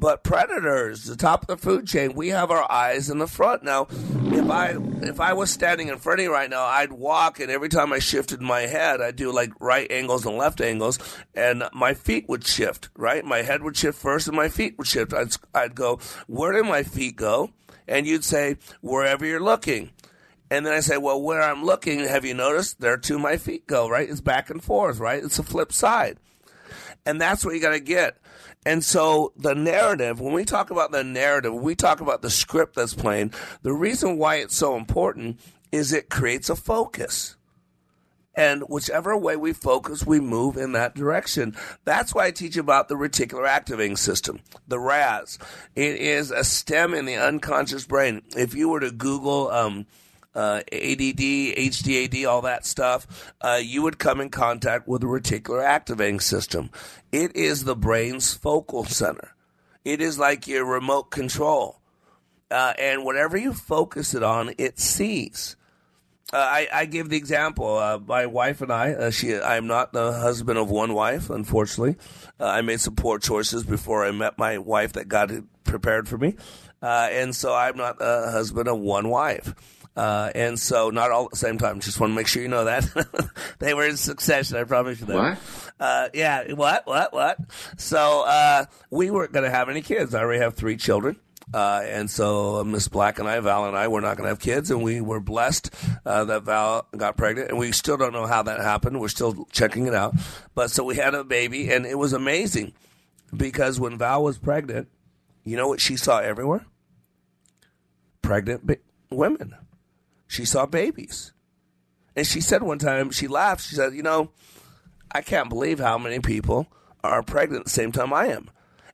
But 0.00 0.24
predators, 0.24 1.04
the 1.04 1.14
top 1.14 1.42
of 1.42 1.46
the 1.48 1.58
food 1.58 1.86
chain, 1.86 2.14
we 2.14 2.28
have 2.28 2.50
our 2.50 2.70
eyes 2.72 3.10
in 3.10 3.18
the 3.18 3.26
front. 3.26 3.62
Now, 3.62 3.86
if 3.90 4.48
I 4.50 4.76
if 5.02 5.20
I 5.20 5.34
was 5.34 5.50
standing 5.50 5.88
in 5.88 5.98
front 5.98 6.20
of 6.20 6.24
you 6.24 6.32
right 6.32 6.48
now, 6.48 6.64
I'd 6.64 6.90
walk, 6.90 7.38
and 7.38 7.50
every 7.50 7.68
time 7.68 7.92
I 7.92 7.98
shifted 7.98 8.40
my 8.40 8.62
head, 8.62 9.02
I'd 9.02 9.16
do 9.16 9.30
like 9.30 9.52
right 9.60 9.90
angles 9.92 10.24
and 10.24 10.38
left 10.38 10.62
angles, 10.62 10.98
and 11.34 11.64
my 11.74 11.92
feet 11.92 12.30
would 12.30 12.46
shift. 12.46 12.88
Right, 12.96 13.22
my 13.26 13.42
head 13.42 13.62
would 13.62 13.76
shift 13.76 13.98
first, 13.98 14.26
and 14.26 14.34
my 14.34 14.48
feet 14.48 14.78
would 14.78 14.86
shift. 14.86 15.12
I'd 15.12 15.36
I'd 15.54 15.74
go, 15.74 15.98
where 16.26 16.52
did 16.52 16.64
my 16.64 16.82
feet 16.82 17.16
go? 17.16 17.50
And 17.86 18.06
you'd 18.06 18.24
say, 18.24 18.56
wherever 18.80 19.26
you're 19.26 19.38
looking. 19.38 19.90
And 20.50 20.64
then 20.64 20.72
I 20.72 20.80
say, 20.80 20.96
well, 20.96 21.20
where 21.20 21.42
I'm 21.42 21.62
looking, 21.62 22.00
have 22.00 22.24
you 22.24 22.32
noticed? 22.34 22.80
There 22.80 22.96
to 22.96 23.18
my 23.18 23.36
feet 23.36 23.66
go. 23.66 23.86
Right, 23.86 24.08
it's 24.08 24.22
back 24.22 24.48
and 24.48 24.64
forth. 24.64 24.98
Right, 24.98 25.22
it's 25.22 25.38
a 25.38 25.42
flip 25.42 25.72
side, 25.74 26.18
and 27.06 27.20
that's 27.20 27.44
what 27.44 27.54
you 27.54 27.60
got 27.60 27.70
to 27.70 27.80
get. 27.80 28.18
And 28.66 28.84
so 28.84 29.32
the 29.36 29.54
narrative, 29.54 30.20
when 30.20 30.34
we 30.34 30.44
talk 30.44 30.70
about 30.70 30.92
the 30.92 31.04
narrative, 31.04 31.54
we 31.54 31.74
talk 31.74 32.00
about 32.00 32.22
the 32.22 32.30
script 32.30 32.76
that's 32.76 32.94
playing, 32.94 33.32
the 33.62 33.72
reason 33.72 34.18
why 34.18 34.36
it's 34.36 34.56
so 34.56 34.76
important 34.76 35.40
is 35.72 35.92
it 35.92 36.10
creates 36.10 36.50
a 36.50 36.56
focus. 36.56 37.36
And 38.34 38.62
whichever 38.62 39.16
way 39.16 39.36
we 39.36 39.52
focus, 39.52 40.06
we 40.06 40.20
move 40.20 40.56
in 40.56 40.72
that 40.72 40.94
direction. 40.94 41.56
That's 41.84 42.14
why 42.14 42.26
I 42.26 42.30
teach 42.30 42.56
about 42.56 42.88
the 42.88 42.94
reticular 42.94 43.46
activating 43.46 43.96
system, 43.96 44.40
the 44.68 44.78
RAS. 44.78 45.38
It 45.74 45.96
is 45.96 46.30
a 46.30 46.44
stem 46.44 46.94
in 46.94 47.06
the 47.06 47.16
unconscious 47.16 47.86
brain. 47.86 48.22
If 48.36 48.54
you 48.54 48.68
were 48.68 48.80
to 48.80 48.92
Google 48.92 49.50
um, 49.50 49.86
uh, 50.34 50.62
ADD, 50.72 51.20
HDAD, 51.56 52.26
all 52.26 52.42
that 52.42 52.64
stuff, 52.64 53.32
uh, 53.40 53.60
you 53.62 53.82
would 53.82 53.98
come 53.98 54.20
in 54.20 54.30
contact 54.30 54.86
with 54.86 55.00
the 55.00 55.06
reticular 55.06 55.64
activating 55.64 56.20
system. 56.20 56.70
It 57.12 57.34
is 57.36 57.64
the 57.64 57.76
brain's 57.76 58.34
focal 58.34 58.84
center. 58.84 59.34
It 59.84 60.00
is 60.00 60.18
like 60.18 60.46
your 60.46 60.64
remote 60.64 61.10
control. 61.10 61.80
Uh, 62.50 62.74
and 62.78 63.04
whatever 63.04 63.36
you 63.36 63.52
focus 63.52 64.14
it 64.14 64.22
on, 64.22 64.52
it 64.58 64.78
sees. 64.78 65.56
Uh, 66.32 66.36
I, 66.38 66.68
I, 66.72 66.84
give 66.84 67.08
the 67.08 67.16
example. 67.16 67.76
Uh, 67.76 67.98
my 67.98 68.26
wife 68.26 68.60
and 68.60 68.72
I. 68.72 68.92
Uh, 68.92 69.10
she. 69.10 69.34
I 69.34 69.56
am 69.56 69.66
not 69.66 69.92
the 69.92 70.12
husband 70.12 70.58
of 70.58 70.70
one 70.70 70.94
wife. 70.94 71.28
Unfortunately, 71.28 71.96
uh, 72.38 72.46
I 72.46 72.60
made 72.62 72.80
some 72.80 72.94
poor 72.94 73.18
choices 73.18 73.64
before 73.64 74.04
I 74.04 74.12
met 74.12 74.38
my 74.38 74.58
wife 74.58 74.92
that 74.92 75.08
God 75.08 75.30
had 75.30 75.46
prepared 75.64 76.08
for 76.08 76.18
me, 76.18 76.36
uh, 76.82 77.08
and 77.10 77.34
so 77.34 77.52
I'm 77.52 77.76
not 77.76 77.98
the 77.98 78.30
husband 78.30 78.68
of 78.68 78.78
one 78.78 79.08
wife. 79.08 79.54
Uh, 79.96 80.30
and 80.34 80.58
so, 80.58 80.90
not 80.90 81.10
all 81.10 81.24
at 81.24 81.32
the 81.32 81.36
same 81.36 81.58
time. 81.58 81.80
Just 81.80 81.98
want 81.98 82.12
to 82.12 82.14
make 82.14 82.26
sure 82.26 82.42
you 82.42 82.48
know 82.48 82.64
that 82.64 82.88
they 83.58 83.74
were 83.74 83.86
in 83.86 83.96
succession. 83.96 84.56
I 84.56 84.64
promise 84.64 85.00
you 85.00 85.06
that. 85.06 85.16
What? 85.16 85.38
Uh, 85.80 86.08
yeah. 86.14 86.52
What? 86.52 86.86
What? 86.86 87.12
What? 87.12 87.38
So 87.76 88.24
uh, 88.26 88.66
we 88.90 89.10
weren't 89.10 89.32
going 89.32 89.44
to 89.44 89.50
have 89.50 89.68
any 89.68 89.82
kids. 89.82 90.14
I 90.14 90.20
already 90.20 90.40
have 90.40 90.54
three 90.54 90.76
children. 90.76 91.16
Uh, 91.52 91.82
and 91.84 92.08
so 92.08 92.60
uh, 92.60 92.64
Miss 92.64 92.86
Black 92.86 93.18
and 93.18 93.28
I, 93.28 93.40
Val 93.40 93.66
and 93.66 93.76
I, 93.76 93.88
were 93.88 94.00
not 94.00 94.16
going 94.16 94.24
to 94.24 94.28
have 94.28 94.38
kids, 94.38 94.70
and 94.70 94.84
we 94.84 95.00
were 95.00 95.18
blessed 95.18 95.74
uh, 96.06 96.24
that 96.24 96.44
Val 96.44 96.86
got 96.96 97.16
pregnant, 97.16 97.48
and 97.50 97.58
we 97.58 97.72
still 97.72 97.96
don't 97.96 98.12
know 98.12 98.26
how 98.26 98.44
that 98.44 98.60
happened. 98.60 99.00
We're 99.00 99.08
still 99.08 99.48
checking 99.50 99.86
it 99.88 99.94
out, 99.94 100.14
but 100.54 100.70
so 100.70 100.84
we 100.84 100.94
had 100.94 101.14
a 101.14 101.24
baby, 101.24 101.72
and 101.72 101.86
it 101.86 101.98
was 101.98 102.12
amazing 102.12 102.72
because 103.36 103.80
when 103.80 103.98
Val 103.98 104.22
was 104.22 104.38
pregnant, 104.38 104.88
you 105.42 105.56
know 105.56 105.66
what 105.66 105.80
she 105.80 105.96
saw 105.96 106.20
everywhere? 106.20 106.64
Pregnant 108.22 108.78
women 109.10 109.56
she 110.30 110.44
saw 110.44 110.64
babies. 110.64 111.32
And 112.14 112.24
she 112.24 112.40
said 112.40 112.62
one 112.62 112.78
time, 112.78 113.10
she 113.10 113.26
laughed, 113.26 113.66
she 113.66 113.74
said, 113.74 113.94
You 113.94 114.04
know, 114.04 114.30
I 115.10 115.22
can't 115.22 115.48
believe 115.48 115.80
how 115.80 115.98
many 115.98 116.20
people 116.20 116.68
are 117.02 117.22
pregnant 117.24 117.62
at 117.62 117.64
the 117.64 117.70
same 117.70 117.90
time 117.90 118.12
I 118.12 118.26
am. 118.26 118.48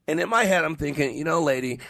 And 0.08 0.18
in 0.18 0.30
my 0.30 0.44
head, 0.44 0.64
I'm 0.64 0.76
thinking, 0.76 1.14
you 1.14 1.24
know, 1.24 1.42
lady, 1.42 1.80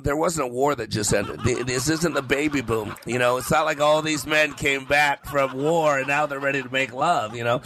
there 0.00 0.16
wasn't 0.16 0.48
a 0.48 0.50
war 0.50 0.74
that 0.74 0.88
just 0.88 1.12
ended. 1.12 1.40
This 1.44 1.90
isn't 1.90 2.14
the 2.14 2.22
baby 2.22 2.62
boom. 2.62 2.96
You 3.04 3.18
know, 3.18 3.36
it's 3.36 3.50
not 3.50 3.66
like 3.66 3.78
all 3.78 4.00
these 4.00 4.26
men 4.26 4.54
came 4.54 4.86
back 4.86 5.26
from 5.26 5.52
war 5.52 5.98
and 5.98 6.08
now 6.08 6.24
they're 6.24 6.40
ready 6.40 6.62
to 6.62 6.72
make 6.72 6.94
love, 6.94 7.36
you 7.36 7.44
know. 7.44 7.60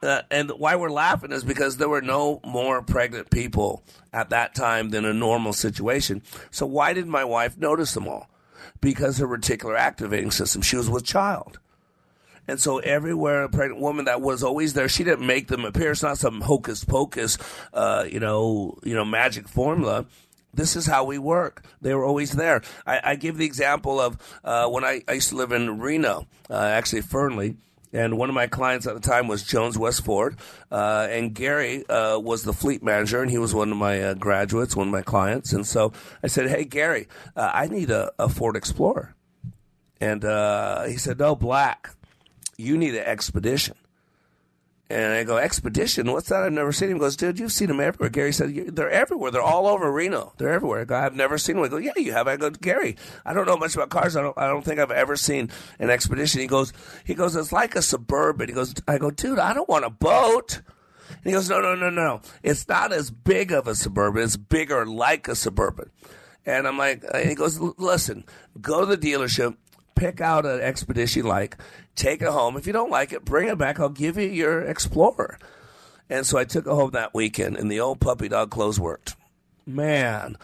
Uh, 0.00 0.22
and 0.30 0.50
why 0.50 0.76
we're 0.76 0.90
laughing 0.90 1.32
is 1.32 1.42
because 1.42 1.76
there 1.76 1.88
were 1.88 2.02
no 2.02 2.40
more 2.44 2.82
pregnant 2.82 3.30
people 3.30 3.82
at 4.12 4.30
that 4.30 4.54
time 4.54 4.90
than 4.90 5.04
a 5.04 5.14
normal 5.14 5.52
situation. 5.52 6.22
So 6.52 6.66
why 6.66 6.92
did 6.92 7.08
my 7.08 7.24
wife 7.24 7.58
notice 7.58 7.94
them 7.94 8.06
all? 8.06 8.28
Because 8.80 9.18
her 9.18 9.26
reticular 9.26 9.78
activating 9.78 10.30
system. 10.30 10.62
She 10.62 10.76
was 10.76 10.90
with 10.90 11.04
child. 11.04 11.58
And 12.46 12.60
so 12.60 12.78
everywhere 12.78 13.44
a 13.44 13.48
pregnant 13.48 13.80
woman 13.80 14.04
that 14.04 14.20
was 14.20 14.42
always 14.42 14.74
there, 14.74 14.88
she 14.88 15.04
didn't 15.04 15.26
make 15.26 15.48
them 15.48 15.64
appear. 15.64 15.92
It's 15.92 16.02
not 16.02 16.18
some 16.18 16.42
hocus 16.42 16.84
pocus, 16.84 17.38
uh, 17.72 18.04
you 18.10 18.20
know, 18.20 18.78
you 18.82 18.94
know, 18.94 19.04
magic 19.04 19.48
formula. 19.48 20.06
This 20.52 20.76
is 20.76 20.86
how 20.86 21.04
we 21.04 21.18
work. 21.18 21.64
They 21.80 21.94
were 21.94 22.04
always 22.04 22.32
there. 22.32 22.62
I, 22.86 23.00
I 23.02 23.14
give 23.16 23.38
the 23.38 23.46
example 23.46 23.98
of 23.98 24.18
uh, 24.44 24.68
when 24.68 24.84
I, 24.84 25.02
I, 25.08 25.14
used 25.14 25.30
to 25.30 25.36
live 25.36 25.52
in 25.52 25.80
Reno, 25.80 26.28
uh, 26.48 26.54
actually 26.54 27.00
Fernley, 27.00 27.56
and 27.94 28.18
one 28.18 28.28
of 28.28 28.34
my 28.34 28.48
clients 28.48 28.86
at 28.88 28.94
the 28.94 29.00
time 29.00 29.28
was 29.28 29.44
Jones 29.44 29.78
West 29.78 30.04
Ford. 30.04 30.36
Uh, 30.70 31.06
and 31.08 31.32
Gary 31.32 31.86
uh, 31.88 32.18
was 32.18 32.42
the 32.42 32.52
fleet 32.52 32.82
manager, 32.82 33.22
and 33.22 33.30
he 33.30 33.38
was 33.38 33.54
one 33.54 33.70
of 33.70 33.78
my 33.78 34.02
uh, 34.02 34.14
graduates, 34.14 34.74
one 34.74 34.88
of 34.88 34.92
my 34.92 35.02
clients. 35.02 35.52
And 35.52 35.64
so 35.64 35.92
I 36.22 36.26
said, 36.26 36.50
Hey, 36.50 36.64
Gary, 36.64 37.06
uh, 37.36 37.50
I 37.54 37.68
need 37.68 37.90
a, 37.90 38.12
a, 38.18 38.28
Ford 38.28 38.56
Explorer. 38.56 39.14
And 40.00 40.24
uh, 40.24 40.84
he 40.84 40.96
said, 40.96 41.20
No, 41.20 41.36
black. 41.36 41.90
You 42.56 42.76
need 42.76 42.96
an 42.96 43.04
Expedition. 43.04 43.76
And 44.90 45.14
I 45.14 45.24
go, 45.24 45.38
Expedition? 45.38 46.12
What's 46.12 46.28
that? 46.28 46.42
I've 46.42 46.52
never 46.52 46.70
seen 46.70 46.90
him. 46.90 46.96
He 46.96 47.00
goes, 47.00 47.16
Dude, 47.16 47.38
you've 47.38 47.52
seen 47.52 47.68
them 47.68 47.80
everywhere. 47.80 48.10
Gary 48.10 48.32
said, 48.32 48.76
They're 48.76 48.90
everywhere. 48.90 49.30
They're 49.30 49.40
all 49.40 49.66
over 49.66 49.90
Reno. 49.90 50.34
They're 50.36 50.52
everywhere. 50.52 50.82
I 50.82 50.84
go, 50.84 50.96
I've 50.96 51.16
never 51.16 51.38
seen 51.38 51.56
one. 51.56 51.66
I 51.66 51.70
go, 51.70 51.78
Yeah, 51.78 51.92
you 51.96 52.12
have. 52.12 52.28
I 52.28 52.36
go, 52.36 52.50
Gary, 52.50 52.96
I 53.24 53.32
don't 53.32 53.46
know 53.46 53.56
much 53.56 53.74
about 53.74 53.88
cars. 53.88 54.14
I 54.14 54.20
don't, 54.20 54.36
I 54.36 54.46
don't 54.46 54.62
think 54.62 54.78
I've 54.78 54.90
ever 54.90 55.16
seen 55.16 55.50
an 55.78 55.88
Expedition. 55.88 56.42
He 56.42 56.46
goes, 56.46 56.74
he 57.04 57.14
goes, 57.14 57.34
It's 57.34 57.50
like 57.50 57.74
a 57.76 57.82
Suburban. 57.82 58.48
He 58.48 58.54
goes, 58.54 58.74
I 58.86 58.98
go, 58.98 59.10
Dude, 59.10 59.38
I 59.38 59.54
don't 59.54 59.68
want 59.68 59.86
a 59.86 59.90
boat. 59.90 60.60
And 61.08 61.24
he 61.24 61.32
goes, 61.32 61.48
No, 61.48 61.60
no, 61.62 61.74
no, 61.74 61.88
no. 61.88 62.20
It's 62.42 62.68
not 62.68 62.92
as 62.92 63.10
big 63.10 63.52
of 63.52 63.66
a 63.66 63.74
Suburban. 63.74 64.22
It's 64.22 64.36
bigger 64.36 64.84
like 64.84 65.28
a 65.28 65.34
Suburban. 65.34 65.90
And 66.44 66.68
I'm 66.68 66.76
like, 66.76 67.02
and 67.12 67.26
he 67.26 67.34
goes, 67.34 67.58
Listen, 67.58 68.24
go 68.60 68.84
to 68.84 68.96
the 68.96 68.98
dealership, 68.98 69.56
pick 69.94 70.20
out 70.20 70.44
an 70.44 70.60
Expedition 70.60 71.24
like 71.24 71.56
take 71.94 72.22
it 72.22 72.28
home. 72.28 72.56
If 72.56 72.66
you 72.66 72.72
don't 72.72 72.90
like 72.90 73.12
it, 73.12 73.24
bring 73.24 73.48
it 73.48 73.58
back. 73.58 73.80
I'll 73.80 73.88
give 73.88 74.16
you 74.16 74.28
your 74.28 74.62
Explorer. 74.62 75.38
And 76.10 76.26
so 76.26 76.38
I 76.38 76.44
took 76.44 76.66
it 76.66 76.70
home 76.70 76.90
that 76.90 77.14
weekend, 77.14 77.56
and 77.56 77.70
the 77.70 77.80
old 77.80 78.00
puppy 78.00 78.28
dog 78.28 78.50
clothes 78.50 78.78
worked. 78.78 79.16
Man, 79.66 80.36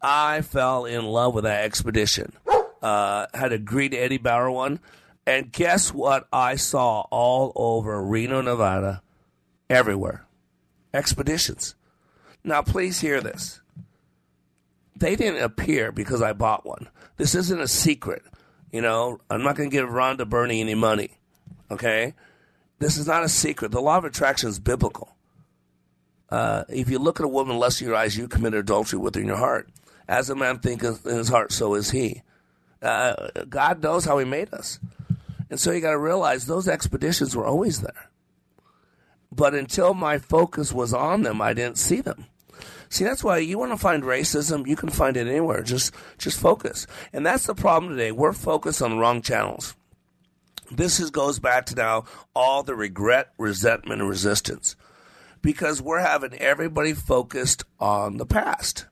I 0.00 0.40
fell 0.40 0.84
in 0.86 1.04
love 1.04 1.34
with 1.34 1.44
that 1.44 1.64
expedition. 1.64 2.32
Uh, 2.82 3.26
had 3.34 3.52
a 3.52 3.58
green 3.58 3.94
Eddie 3.94 4.18
Bauer 4.18 4.50
one. 4.50 4.80
And 5.26 5.52
guess 5.52 5.94
what 5.94 6.26
I 6.32 6.56
saw 6.56 7.02
all 7.10 7.52
over 7.54 8.02
Reno, 8.02 8.40
Nevada, 8.40 9.02
everywhere? 9.70 10.26
Expeditions. 10.92 11.76
Now, 12.42 12.62
please 12.62 13.00
hear 13.00 13.20
this. 13.20 13.60
They 14.96 15.14
didn't 15.14 15.42
appear 15.42 15.92
because 15.92 16.22
I 16.22 16.32
bought 16.32 16.66
one. 16.66 16.88
This 17.18 17.34
isn't 17.36 17.60
a 17.60 17.68
secret. 17.68 18.22
You 18.72 18.80
know, 18.80 19.20
I'm 19.30 19.42
not 19.42 19.54
going 19.56 19.70
to 19.70 19.76
give 19.76 19.88
Rhonda 19.88 20.28
Byrne 20.28 20.50
any 20.50 20.74
money. 20.74 21.10
Okay? 21.70 22.14
This 22.78 22.96
is 22.96 23.06
not 23.06 23.22
a 23.22 23.28
secret. 23.28 23.70
The 23.70 23.80
law 23.80 23.98
of 23.98 24.04
attraction 24.04 24.48
is 24.48 24.58
biblical. 24.58 25.14
Uh, 26.30 26.64
if 26.70 26.88
you 26.88 26.98
look 26.98 27.20
at 27.20 27.26
a 27.26 27.28
woman 27.28 27.58
lust 27.58 27.80
in 27.80 27.86
your 27.86 27.96
eyes, 27.96 28.16
you 28.16 28.26
commit 28.26 28.54
adultery 28.54 28.98
with 28.98 29.14
her 29.14 29.20
in 29.20 29.26
your 29.26 29.36
heart. 29.36 29.68
As 30.08 30.30
a 30.30 30.34
man 30.34 30.58
thinketh 30.58 31.06
in 31.06 31.16
his 31.16 31.28
heart, 31.28 31.52
so 31.52 31.74
is 31.74 31.90
he. 31.90 32.22
Uh, 32.80 33.28
God 33.48 33.82
knows 33.82 34.06
how 34.06 34.18
he 34.18 34.24
made 34.24 34.52
us. 34.52 34.80
And 35.50 35.60
so 35.60 35.70
you 35.70 35.80
got 35.80 35.90
to 35.90 35.98
realize 35.98 36.46
those 36.46 36.66
expeditions 36.66 37.36
were 37.36 37.46
always 37.46 37.82
there. 37.82 38.10
But 39.30 39.54
until 39.54 39.92
my 39.92 40.18
focus 40.18 40.72
was 40.72 40.94
on 40.94 41.22
them, 41.22 41.40
I 41.40 41.52
didn't 41.52 41.78
see 41.78 42.00
them. 42.00 42.26
See, 42.92 43.04
that's 43.04 43.24
why 43.24 43.38
you 43.38 43.58
want 43.58 43.72
to 43.72 43.78
find 43.78 44.02
racism, 44.02 44.66
you 44.66 44.76
can 44.76 44.90
find 44.90 45.16
it 45.16 45.26
anywhere. 45.26 45.62
Just 45.62 45.94
just 46.18 46.38
focus. 46.38 46.86
And 47.14 47.24
that's 47.24 47.46
the 47.46 47.54
problem 47.54 47.92
today. 47.92 48.12
We're 48.12 48.34
focused 48.34 48.82
on 48.82 48.90
the 48.90 48.96
wrong 48.98 49.22
channels. 49.22 49.74
This 50.70 51.00
is, 51.00 51.08
goes 51.10 51.38
back 51.38 51.64
to 51.66 51.74
now 51.74 52.04
all 52.36 52.62
the 52.62 52.74
regret, 52.74 53.30
resentment, 53.38 54.02
and 54.02 54.10
resistance. 54.10 54.76
Because 55.40 55.80
we're 55.80 56.00
having 56.00 56.34
everybody 56.34 56.92
focused 56.92 57.64
on 57.80 58.18
the 58.18 58.26
past. 58.26 58.84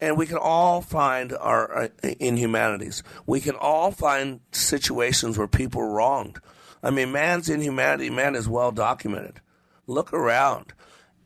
And 0.00 0.16
we 0.16 0.26
can 0.26 0.38
all 0.38 0.80
find 0.80 1.34
our 1.34 1.82
uh, 1.82 1.88
inhumanities. 2.18 3.02
We 3.26 3.40
can 3.40 3.56
all 3.56 3.90
find 3.90 4.40
situations 4.52 5.36
where 5.36 5.46
people 5.46 5.82
are 5.82 5.90
wronged. 5.90 6.40
I 6.82 6.88
mean, 6.88 7.12
man's 7.12 7.50
inhumanity, 7.50 8.08
man, 8.08 8.34
is 8.34 8.48
well 8.48 8.72
documented. 8.72 9.42
Look 9.86 10.14
around. 10.14 10.72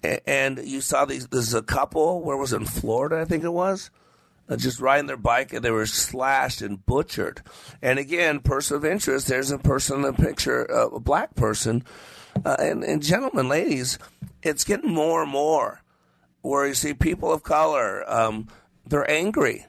And 0.03 0.59
you 0.65 0.81
saw 0.81 1.05
these, 1.05 1.29
there's 1.29 1.55
a 1.55 1.63
couple, 1.63 2.23
where 2.23 2.37
was 2.37 2.53
it, 2.53 2.57
in 2.61 2.67
Florida, 2.67 3.21
I 3.21 3.25
think 3.25 3.45
it 3.45 3.53
was? 3.53 3.91
Uh, 4.49 4.57
just 4.57 4.81
riding 4.81 5.07
their 5.07 5.17
bike 5.17 5.53
and 5.53 5.65
they 5.65 5.71
were 5.71 5.87
slashed 5.87 6.63
and 6.63 6.85
butchered. 6.85 7.43
And 7.81 7.99
again, 7.99 8.41
person 8.41 8.77
of 8.77 8.85
interest, 8.85 9.29
there's 9.29 9.53
a 9.53 9.59
person 9.59 9.97
in 9.97 10.03
the 10.03 10.13
picture, 10.13 10.69
uh, 10.71 10.89
a 10.89 11.01
black 11.01 11.37
person. 11.37 11.85
Uh, 12.45 12.57
and, 12.59 12.83
and 12.83 13.03
gentlemen, 13.03 13.49
ladies, 13.49 13.99
it's 14.43 14.65
getting 14.65 14.93
more 14.93 15.23
and 15.23 15.31
more 15.31 15.83
where 16.43 16.67
you 16.67 16.75
see 16.75 16.93
people 16.93 17.33
of 17.33 17.45
color, 17.45 18.05
um, 18.11 18.49
they're 18.87 19.09
angry. 19.09 19.67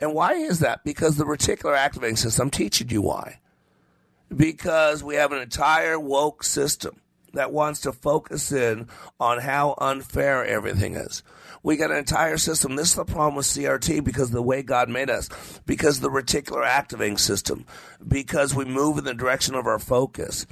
And 0.00 0.12
why 0.12 0.32
is 0.32 0.58
that? 0.60 0.82
Because 0.82 1.16
the 1.16 1.24
reticular 1.24 1.76
activating 1.76 2.16
system, 2.16 2.46
I'm 2.46 2.50
teaching 2.50 2.88
you 2.88 3.02
why. 3.02 3.38
Because 4.34 5.04
we 5.04 5.14
have 5.16 5.32
an 5.32 5.40
entire 5.40 5.98
woke 5.98 6.42
system 6.42 6.99
that 7.34 7.52
wants 7.52 7.80
to 7.80 7.92
focus 7.92 8.52
in 8.52 8.88
on 9.18 9.38
how 9.38 9.74
unfair 9.78 10.44
everything 10.44 10.94
is. 10.94 11.22
We 11.62 11.76
got 11.76 11.90
an 11.90 11.98
entire 11.98 12.38
system. 12.38 12.76
This 12.76 12.90
is 12.90 12.94
the 12.94 13.04
problem 13.04 13.34
with 13.34 13.46
CRT 13.46 14.02
because 14.02 14.28
of 14.28 14.34
the 14.34 14.42
way 14.42 14.62
God 14.62 14.88
made 14.88 15.10
us, 15.10 15.28
because 15.66 15.96
of 15.96 16.02
the 16.02 16.10
reticular 16.10 16.64
activating 16.64 17.18
system, 17.18 17.66
because 18.06 18.54
we 18.54 18.64
move 18.64 18.98
in 18.98 19.04
the 19.04 19.14
direction 19.14 19.54
of 19.54 19.66
our 19.66 19.78
focus. 19.78 20.46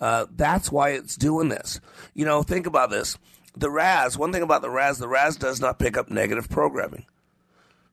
Uh, 0.00 0.26
that's 0.34 0.70
why 0.70 0.90
it's 0.90 1.16
doing 1.16 1.48
this. 1.48 1.80
You 2.14 2.24
know, 2.24 2.42
think 2.42 2.66
about 2.66 2.90
this. 2.90 3.18
The 3.56 3.70
RAS, 3.70 4.16
one 4.16 4.32
thing 4.32 4.42
about 4.42 4.62
the 4.62 4.70
RAS, 4.70 4.98
the 4.98 5.08
RAS 5.08 5.36
does 5.36 5.60
not 5.60 5.78
pick 5.78 5.96
up 5.96 6.10
negative 6.10 6.48
programming. 6.48 7.06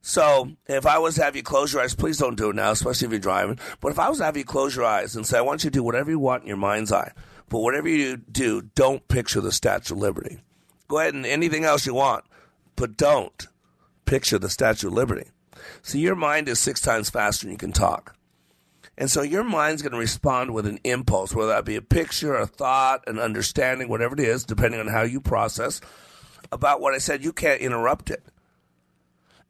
So 0.02 0.52
if 0.68 0.86
I 0.86 1.00
was 1.00 1.16
to 1.16 1.24
have 1.24 1.36
you 1.36 1.44
close 1.44 1.74
your 1.74 1.82
eyes, 1.82 1.96
please 1.96 2.18
don't 2.18 2.38
do 2.38 2.50
it 2.50 2.56
now, 2.56 2.72
especially 2.72 3.08
if 3.08 3.12
you're 3.12 3.20
driving. 3.20 3.60
But 3.82 3.92
if 3.92 4.00
I 4.00 4.08
was 4.08 4.20
to 4.20 4.26
have 4.26 4.38
you 4.38 4.46
close 4.46 4.76
your 4.76 4.86
eyes 4.86 5.16
and 5.16 5.26
say, 5.26 5.38
I 5.38 5.42
want 5.42 5.64
you 5.64 5.70
to 5.70 5.74
do 5.74 5.84
whatever 5.84 6.10
you 6.10 6.20
want 6.20 6.44
in 6.44 6.48
your 6.48 6.58
mind's 6.58 6.92
eye, 6.92 7.12
but 7.50 7.60
whatever 7.60 7.88
you 7.88 8.18
do, 8.18 8.64
don't 8.76 9.08
picture 9.08 9.41
the 9.41 9.52
Statue 9.52 9.93
of 9.93 10.00
Liberty. 10.00 10.39
Go 10.88 11.00
ahead 11.00 11.14
and 11.14 11.26
anything 11.26 11.66
else 11.66 11.86
you 11.86 11.93
want, 11.93 12.26
but 12.76 12.98
don't 12.98 13.48
picture 14.06 14.38
the 14.38 14.50
Statue 14.50 14.88
of 14.88 14.93
Liberty. 14.93 15.30
See, 15.82 16.00
your 16.00 16.16
mind 16.16 16.48
is 16.48 16.60
six 16.60 16.82
times 16.82 17.10
faster 17.10 17.45
than 17.45 17.52
you 17.52 17.58
can 17.58 17.72
talk. 17.72 18.16
And 18.98 19.12
so 19.12 19.22
your 19.22 19.43
mind's 19.43 19.82
going 19.82 19.91
to 19.91 19.98
respond 20.00 20.54
with 20.54 20.66
an 20.66 20.80
impulse, 20.84 21.34
whether 21.34 21.52
that 21.52 21.66
be 21.66 21.76
a 21.76 21.82
picture, 21.82 22.36
a 22.36 22.48
thought, 22.48 23.04
an 23.08 23.20
understanding, 23.20 23.89
whatever 23.89 24.16
it 24.16 24.20
is, 24.20 24.43
depending 24.43 24.80
on 24.80 24.88
how 24.88 25.04
you 25.04 25.22
process 25.22 25.82
about 26.52 26.82
what 26.82 26.95
I 26.95 26.98
said. 26.98 27.24
You 27.24 27.32
can't 27.32 27.62
interrupt 27.62 28.10
it. 28.10 28.24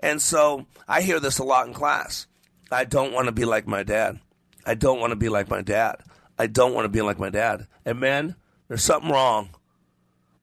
And 0.01 0.21
so 0.21 0.65
I 0.87 1.01
hear 1.01 1.19
this 1.19 1.39
a 1.39 1.43
lot 1.43 1.67
in 1.67 1.73
class. 1.73 2.27
I 2.71 2.83
don't 2.83 3.13
want 3.13 3.27
to 3.27 3.31
be 3.31 3.45
like 3.45 3.67
my 3.67 3.83
dad. 3.83 4.19
I 4.65 4.75
don't 4.75 4.99
want 4.99 5.11
to 5.11 5.15
be 5.15 5.29
like 5.29 5.49
my 5.49 5.61
dad. 5.61 6.01
I 6.37 6.47
don't 6.47 6.73
want 6.73 6.85
to 6.85 6.89
be 6.89 7.01
like 7.01 7.19
my 7.19 7.29
dad. 7.29 7.67
And 7.85 7.99
man, 7.99 8.35
there's 8.67 8.83
something 8.83 9.11
wrong 9.11 9.49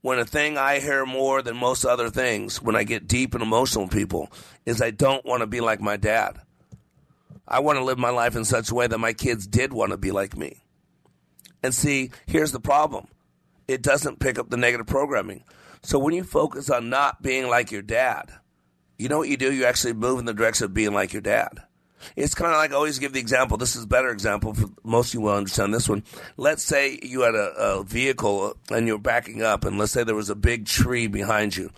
when 0.05 0.19
a 0.19 0.25
thing 0.27 0.59
I 0.59 0.81
hear 0.81 1.07
more 1.07 1.41
than 1.41 1.57
most 1.57 1.87
other 1.87 2.11
things, 2.11 2.61
when 2.61 2.77
I 2.77 2.85
get 2.85 3.09
deep 3.09 3.33
and 3.33 3.43
emotional 3.43 3.85
with 3.85 3.95
people, 3.95 4.31
is 4.67 4.83
I 4.83 4.91
don't 4.91 5.25
want 5.25 5.41
to 5.41 5.47
be 5.47 5.63
like 5.63 5.81
my 5.81 5.97
dad. 5.97 6.43
I 7.49 7.61
want 7.61 7.79
to 7.79 7.85
live 7.85 7.99
my 7.99 8.11
life 8.11 8.37
in 8.37 8.45
such 8.45 8.71
a 8.71 8.75
way 8.75 8.87
that 8.87 8.99
my 8.99 9.15
kids 9.15 9.47
did 9.47 9.73
want 9.73 9.93
to 9.93 9.97
be 9.97 10.11
like 10.11 10.37
me. 10.37 10.59
And 11.63 11.75
see, 11.75 12.11
here's 12.27 12.53
the 12.53 12.61
problem 12.61 13.09
it 13.67 13.81
doesn't 13.81 14.21
pick 14.21 14.39
up 14.39 14.51
the 14.51 14.59
negative 14.59 14.87
programming. 14.87 15.43
So 15.83 15.99
when 15.99 16.13
you 16.13 16.23
focus 16.23 16.69
on 16.69 16.91
not 16.91 17.23
being 17.23 17.49
like 17.49 17.73
your 17.73 17.81
dad, 17.81 18.31
you 18.99 19.09
know 19.09 19.17
what 19.17 19.31
you 19.31 19.39
do? 19.39 19.51
You 19.51 19.65
actually 19.65 19.95
move 19.95 20.19
in 20.19 20.27
the 20.27 20.35
direction 20.35 20.67
of 20.67 20.75
being 20.75 20.93
like 20.93 21.15
your 21.15 21.23
dad. 21.23 21.63
It's 22.17 22.35
kind 22.35 22.53
of 22.53 22.59
like 22.59 22.73
I 22.73 22.75
always 22.75 22.99
give 22.99 23.13
the 23.13 23.21
example. 23.21 23.57
This 23.57 23.77
is 23.77 23.85
a 23.85 23.89
better 23.89 24.11
example 24.11 24.55
for 24.55 24.69
most 24.83 25.09
of 25.09 25.15
you 25.15 25.21
will 25.23 25.35
understand 25.35 25.75
this 25.75 25.89
one. 25.89 26.05
Let's 26.37 26.63
say 26.63 26.99
you 27.03 27.23
had 27.23 27.35
a, 27.35 27.53
a 27.57 27.85
vehicle 27.85 28.57
and 28.71 28.87
you're 28.87 28.99
backing 28.99 29.43
up, 29.43 29.65
and 29.65 29.79
let's 29.79 29.93
say 29.93 30.05
there 30.05 30.15
was 30.15 30.31
a 30.31 30.35
big 30.35 30.67
tree 30.67 31.07
behind 31.07 31.57
you, 31.57 31.71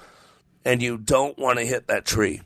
and 0.65 0.83
you 0.83 0.99
don't 0.99 1.39
want 1.39 1.59
to 1.59 1.65
hit 1.67 1.87
that 1.89 2.05
tree. 2.05 2.43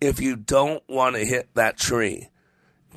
If 0.00 0.20
you 0.20 0.36
don't 0.36 0.82
want 0.88 1.16
to 1.16 1.24
hit 1.24 1.48
that 1.54 1.78
tree, 1.78 2.28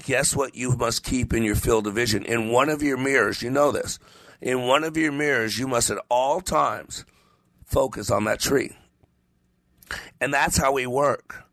guess 0.03 0.35
what 0.35 0.55
you 0.55 0.75
must 0.75 1.03
keep 1.03 1.33
in 1.33 1.43
your 1.43 1.55
field 1.55 1.88
of 1.88 1.95
vision? 1.95 2.25
In 2.25 2.49
one 2.49 2.69
of 2.69 2.81
your 2.81 2.97
mirrors, 2.97 3.41
you 3.41 3.49
know 3.49 3.71
this. 3.71 3.99
In 4.41 4.67
one 4.67 4.83
of 4.83 4.97
your 4.97 5.11
mirrors, 5.11 5.57
you 5.57 5.67
must 5.67 5.89
at 5.89 5.97
all 6.09 6.41
times 6.41 7.05
focus 7.65 8.11
on 8.11 8.25
that 8.25 8.39
tree. 8.39 8.75
And 10.19 10.33
that's 10.33 10.57
how 10.57 10.73
we 10.73 10.85
work. 10.85 11.46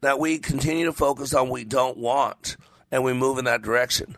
That 0.00 0.18
we 0.18 0.38
continue 0.38 0.86
to 0.86 0.92
focus 0.92 1.34
on 1.34 1.48
we 1.48 1.64
don't 1.64 1.98
want 1.98 2.56
and 2.90 3.04
we 3.04 3.12
move 3.12 3.38
in 3.38 3.44
that 3.46 3.62
direction. 3.62 4.16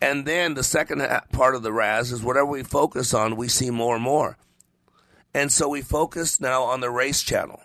And 0.00 0.26
then 0.26 0.54
the 0.54 0.64
second 0.64 1.06
part 1.32 1.54
of 1.54 1.62
the 1.62 1.72
RAS 1.72 2.10
is 2.10 2.22
whatever 2.22 2.46
we 2.46 2.64
focus 2.64 3.14
on, 3.14 3.36
we 3.36 3.48
see 3.48 3.70
more 3.70 3.94
and 3.94 4.02
more. 4.02 4.36
And 5.32 5.52
so 5.52 5.68
we 5.68 5.80
focus 5.80 6.40
now 6.40 6.64
on 6.64 6.80
the 6.80 6.90
race 6.90 7.22
channel, 7.22 7.60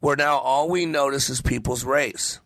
where 0.00 0.16
now 0.16 0.38
all 0.38 0.68
we 0.68 0.84
notice 0.84 1.30
is 1.30 1.40
people's 1.40 1.84
race. 1.84 2.40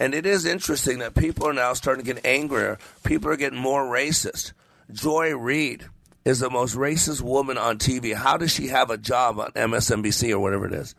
And 0.00 0.14
it 0.14 0.26
is 0.26 0.44
interesting 0.44 0.98
that 0.98 1.14
people 1.14 1.46
are 1.46 1.52
now 1.52 1.72
starting 1.74 2.04
to 2.04 2.14
get 2.14 2.26
angrier. 2.26 2.78
People 3.04 3.30
are 3.30 3.36
getting 3.36 3.60
more 3.60 3.84
racist. 3.84 4.52
Joy 4.90 5.36
Reid 5.36 5.86
is 6.24 6.40
the 6.40 6.50
most 6.50 6.74
racist 6.74 7.20
woman 7.20 7.56
on 7.56 7.78
TV. 7.78 8.14
How 8.14 8.36
does 8.36 8.52
she 8.52 8.66
have 8.68 8.90
a 8.90 8.98
job 8.98 9.38
on 9.38 9.52
MSNBC 9.52 10.32
or 10.32 10.40
whatever 10.40 10.66
it 10.66 10.72
is? 10.72 10.96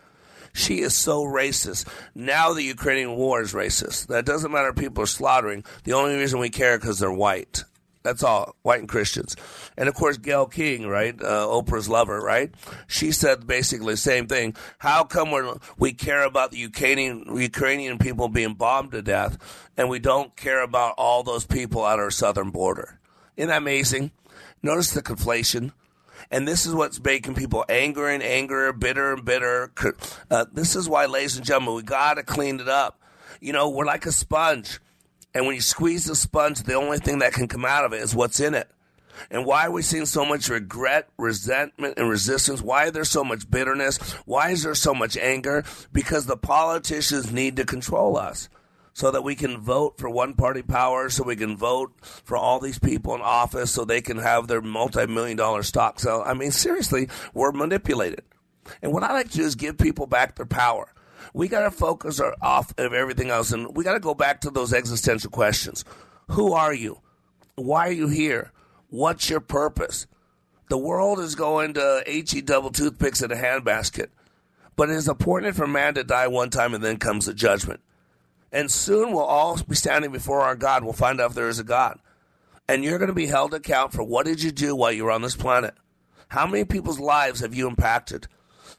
She 0.54 0.82
is 0.82 0.95
so 0.95 1.24
racist. 1.24 1.88
Now 2.14 2.54
the 2.54 2.64
Ukrainian 2.64 3.16
war 3.16 3.41
is 3.41 3.54
racist. 3.54 4.08
That 4.08 4.26
doesn't 4.26 4.51
matter 4.51 4.70
if 4.70 4.76
people 4.76 5.04
are 5.04 5.08
slaughtering. 5.08 5.64
The 5.84 5.93
only 5.93 6.16
reason 6.16 6.39
we 6.39 6.49
care 6.49 6.78
because 6.78 6.99
they're 6.99 7.12
white. 7.12 7.64
That's 8.04 8.22
all, 8.22 8.56
white 8.64 8.82
and 8.82 8.89
Christians. 8.89 9.36
And 9.78 9.88
of 9.88 9.95
course, 9.95 10.18
Gayle 10.18 10.45
King, 10.45 10.88
right? 10.88 11.16
Uh, 11.20 11.47
Oprah's 11.47 11.88
lover, 11.88 12.20
right? 12.20 12.54
She 12.86 13.14
said 13.14 13.47
basically 13.47 13.93
the 13.93 13.97
same 13.97 14.28
thing. 14.28 14.56
How 14.78 15.06
come 15.06 15.32
we 15.32 15.41
we 15.78 15.93
care 15.93 16.24
about 16.24 16.51
the 16.51 16.58
Ukrainian, 16.58 17.36
Ukrainian 17.36 17.97
people 17.97 18.28
being 18.28 18.54
bombed 18.56 18.91
to 18.91 19.01
death 19.01 19.38
and 19.78 19.89
we 19.89 19.99
don't 19.99 20.36
care 20.36 20.62
about 20.62 20.95
all 20.97 21.24
those 21.24 21.45
people 21.45 21.88
at 21.88 21.97
our 21.97 22.12
southern 22.12 22.51
border? 22.51 22.99
Isn't 23.38 23.49
that 23.49 23.58
amazing? 23.58 24.12
Notice 24.62 24.91
the 24.91 25.01
conflation. 25.01 25.72
And 26.32 26.48
this 26.48 26.66
is 26.66 26.74
what's 26.74 27.02
making 27.04 27.36
people 27.36 27.66
angrier 27.70 28.10
and 28.10 28.24
angrier, 28.24 28.74
bitter 28.74 29.14
and 29.14 29.26
bitter. 29.26 29.72
Uh, 30.30 30.46
this 30.52 30.76
is 30.76 30.90
why, 30.90 31.06
ladies 31.06 31.38
and 31.38 31.46
gentlemen, 31.46 31.76
we 31.76 31.84
got 31.84 32.16
to 32.16 32.24
clean 32.24 32.60
it 32.60 32.70
up. 32.70 33.00
You 33.40 33.54
know, 33.54 33.70
we're 33.70 33.86
like 33.86 34.06
a 34.06 34.12
sponge. 34.12 34.80
And 35.34 35.46
when 35.46 35.56
you 35.56 35.62
squeeze 35.62 36.06
the 36.06 36.16
sponge, 36.16 36.62
the 36.64 36.76
only 36.76 37.00
thing 37.00 37.20
that 37.20 37.34
can 37.34 37.48
come 37.48 37.66
out 37.66 37.86
of 37.86 37.94
it 37.94 38.02
is 38.02 38.16
what's 38.16 38.40
in 38.40 38.54
it. 38.54 38.70
And 39.30 39.46
why 39.46 39.68
are 39.68 39.72
we 39.72 39.82
seeing 39.82 40.06
so 40.06 40.26
much 40.26 40.50
regret, 40.50 41.08
resentment, 41.18 41.98
and 41.98 42.10
resistance? 42.10 42.62
Why 42.62 42.86
is 42.86 42.94
there 42.94 43.04
so 43.04 43.24
much 43.24 43.50
bitterness? 43.50 43.98
Why 44.26 44.52
is 44.52 44.64
there 44.64 44.76
so 44.76 44.94
much 44.94 45.18
anger? 45.18 45.64
Because 45.92 46.26
the 46.26 46.38
politicians 46.38 47.32
need 47.32 47.56
to 47.58 47.66
control 47.66 48.18
us 48.18 48.50
so 48.94 49.10
that 49.12 49.24
we 49.24 49.36
can 49.36 49.60
vote 49.60 49.98
for 49.98 50.10
one 50.10 50.36
party 50.36 50.62
power, 50.62 51.10
so 51.10 51.24
we 51.24 51.36
can 51.36 51.58
vote 51.58 51.94
for 52.02 52.38
all 52.38 52.60
these 52.60 52.80
people 52.80 53.16
in 53.16 53.22
office, 53.22 53.72
so 53.72 53.84
they 53.84 54.02
can 54.02 54.18
have 54.18 54.48
their 54.48 54.62
multi 54.62 55.08
million 55.08 55.36
dollar 55.36 55.64
stock 55.64 56.00
sell. 56.00 56.24
I 56.26 56.34
mean, 56.34 56.52
seriously, 56.52 57.10
we're 57.34 57.52
manipulated. 57.52 58.22
And 58.82 58.94
what 58.94 59.04
I 59.04 59.12
like 59.12 59.32
to 59.32 59.38
do 59.38 59.44
is 59.44 59.56
give 59.56 59.78
people 59.78 60.06
back 60.06 60.36
their 60.36 60.46
power. 60.46 60.94
We 61.34 61.48
got 61.48 61.62
to 61.62 61.72
focus 61.72 62.20
our, 62.20 62.36
off 62.41 62.74
of 62.78 62.94
everything 62.94 63.30
else, 63.30 63.52
and 63.52 63.76
we 63.76 63.84
got 63.84 63.94
to 63.94 64.00
go 64.00 64.14
back 64.14 64.41
to 64.41 64.52
those 64.52 64.74
existential 64.74 65.32
questions. 65.32 65.84
Who 66.30 66.54
are 66.54 66.74
you? 66.74 67.00
Why 67.56 67.88
are 67.88 67.94
you 67.94 68.08
here? 68.08 68.52
What's 68.89 69.30
your 69.30 69.39
purpose? 69.39 70.08
The 70.70 70.78
world 70.78 71.20
is 71.20 71.36
going 71.36 71.74
to 71.74 72.04
HE 72.06 72.41
double 72.41 72.70
toothpicks 72.70 73.22
in 73.22 73.32
a 73.32 73.36
handbasket, 73.36 74.08
but 74.76 74.89
it 74.89 74.96
is 74.96 75.08
appointed 75.08 75.56
for 75.56 75.68
man 75.68 75.96
to 75.96 76.04
die 76.04 76.28
one 76.28 76.50
time, 76.50 76.74
and 76.74 76.84
then 76.84 76.98
comes 76.98 77.26
the 77.26 77.34
judgment. 77.34 77.82
And 78.54 78.72
soon 78.72 79.12
we'll 79.12 79.24
all 79.24 79.58
be 79.68 79.76
standing 79.76 80.12
before 80.12 80.41
our 80.41 80.56
God. 80.56 80.84
We'll 80.84 80.93
find 80.93 81.20
out 81.20 81.32
if 81.32 81.36
there 81.36 81.49
is 81.49 81.60
a 81.60 81.64
God. 81.64 81.99
And 82.70 82.84
you're 82.84 82.99
going 82.99 83.10
to 83.10 83.16
be 83.16 83.26
held 83.26 83.54
account 83.54 83.91
for 83.91 84.04
what 84.04 84.26
did 84.26 84.41
you 84.43 84.51
do 84.51 84.76
while 84.76 84.91
you 84.91 85.06
were 85.06 85.12
on 85.12 85.24
this 85.24 85.36
planet? 85.36 85.74
How 86.30 86.45
many 86.45 86.64
people's 86.64 86.99
lives 86.99 87.41
have 87.41 87.56
you 87.56 87.68
impacted? 87.68 88.28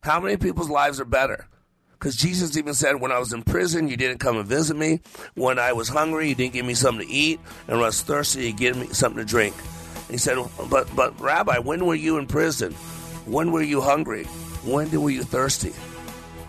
How 0.01 0.21
many 0.21 0.37
people's 0.37 0.71
lives 0.71 1.01
are 1.01 1.05
better? 1.05 1.49
Because 1.93 2.17
Jesus 2.17 2.57
even 2.57 2.75
said, 2.75 3.01
when 3.01 3.13
I 3.13 3.19
was 3.19 3.33
in 3.33 3.43
prison, 3.43 3.89
you 3.89 3.97
didn't 3.97 4.19
come 4.19 4.37
and 4.37 4.47
visit 4.47 4.77
me. 4.77 5.01
When 5.35 5.59
I 5.59 5.73
was 5.73 5.89
hungry, 5.89 6.29
you 6.29 6.35
didn't 6.35 6.53
give 6.53 6.67
me 6.67 6.75
something 6.75 7.07
to 7.07 7.13
eat. 7.13 7.41
And 7.67 7.79
when 7.79 7.85
I 7.85 7.87
was 7.87 8.03
thirsty, 8.03 8.47
you 8.47 8.53
gave 8.53 8.77
me 8.77 8.87
something 8.89 9.19
to 9.19 9.25
drink. 9.25 9.55
he 10.09 10.19
said, 10.19 10.39
but, 10.71 10.95
but 10.95 11.19
Rabbi, 11.21 11.59
when 11.59 11.85
were 11.85 11.95
you 11.95 12.19
in 12.19 12.27
prison? 12.27 12.73
When 13.27 13.53
were 13.53 13.63
you 13.63 13.81
hungry? 13.81 14.25
When 14.65 14.91
were 15.01 15.11
you 15.11 15.25
thirsty? 15.25 15.73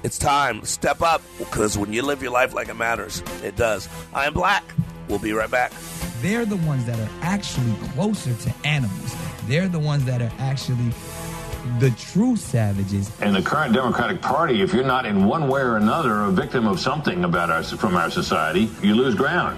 It's 0.06 0.20
time. 0.20 0.64
Step 0.66 1.02
up 1.02 1.24
because 1.40 1.80
when 1.80 1.92
you 1.92 2.04
live 2.04 2.22
your 2.22 2.30
life 2.30 2.54
like 2.54 2.70
it 2.70 2.76
matters, 2.76 3.24
it 3.44 3.56
does. 3.56 3.90
I 4.14 4.28
am 4.28 4.36
Black. 4.36 4.64
We'll 5.08 5.18
be 5.18 5.34
right 5.34 5.50
back. 5.50 5.74
They're 6.22 6.46
the 6.46 6.58
ones 6.58 6.86
that 6.86 7.00
are 7.00 7.10
actually 7.24 7.74
closer 7.90 8.36
to 8.36 8.54
animals. 8.64 9.16
They're 9.48 9.68
the 9.68 9.80
ones 9.80 10.06
that 10.06 10.22
are 10.22 10.32
actually 10.38 10.92
the 11.80 11.90
true 11.98 12.36
savages. 12.36 13.12
And 13.20 13.36
the 13.36 13.42
current 13.42 13.74
Democratic 13.74 14.22
Party, 14.22 14.62
if 14.62 14.76
you're 14.76 14.84
not 14.84 15.08
in 15.08 15.26
one 15.26 15.48
way 15.48 15.62
or 15.62 15.78
another 15.78 16.22
a 16.22 16.30
victim 16.30 16.68
of 16.68 16.80
something 16.80 17.24
about 17.24 17.50
our, 17.50 17.64
from 17.64 17.96
our 17.96 18.12
society, 18.12 18.70
you 18.84 18.94
lose 18.94 19.16
ground. 19.16 19.58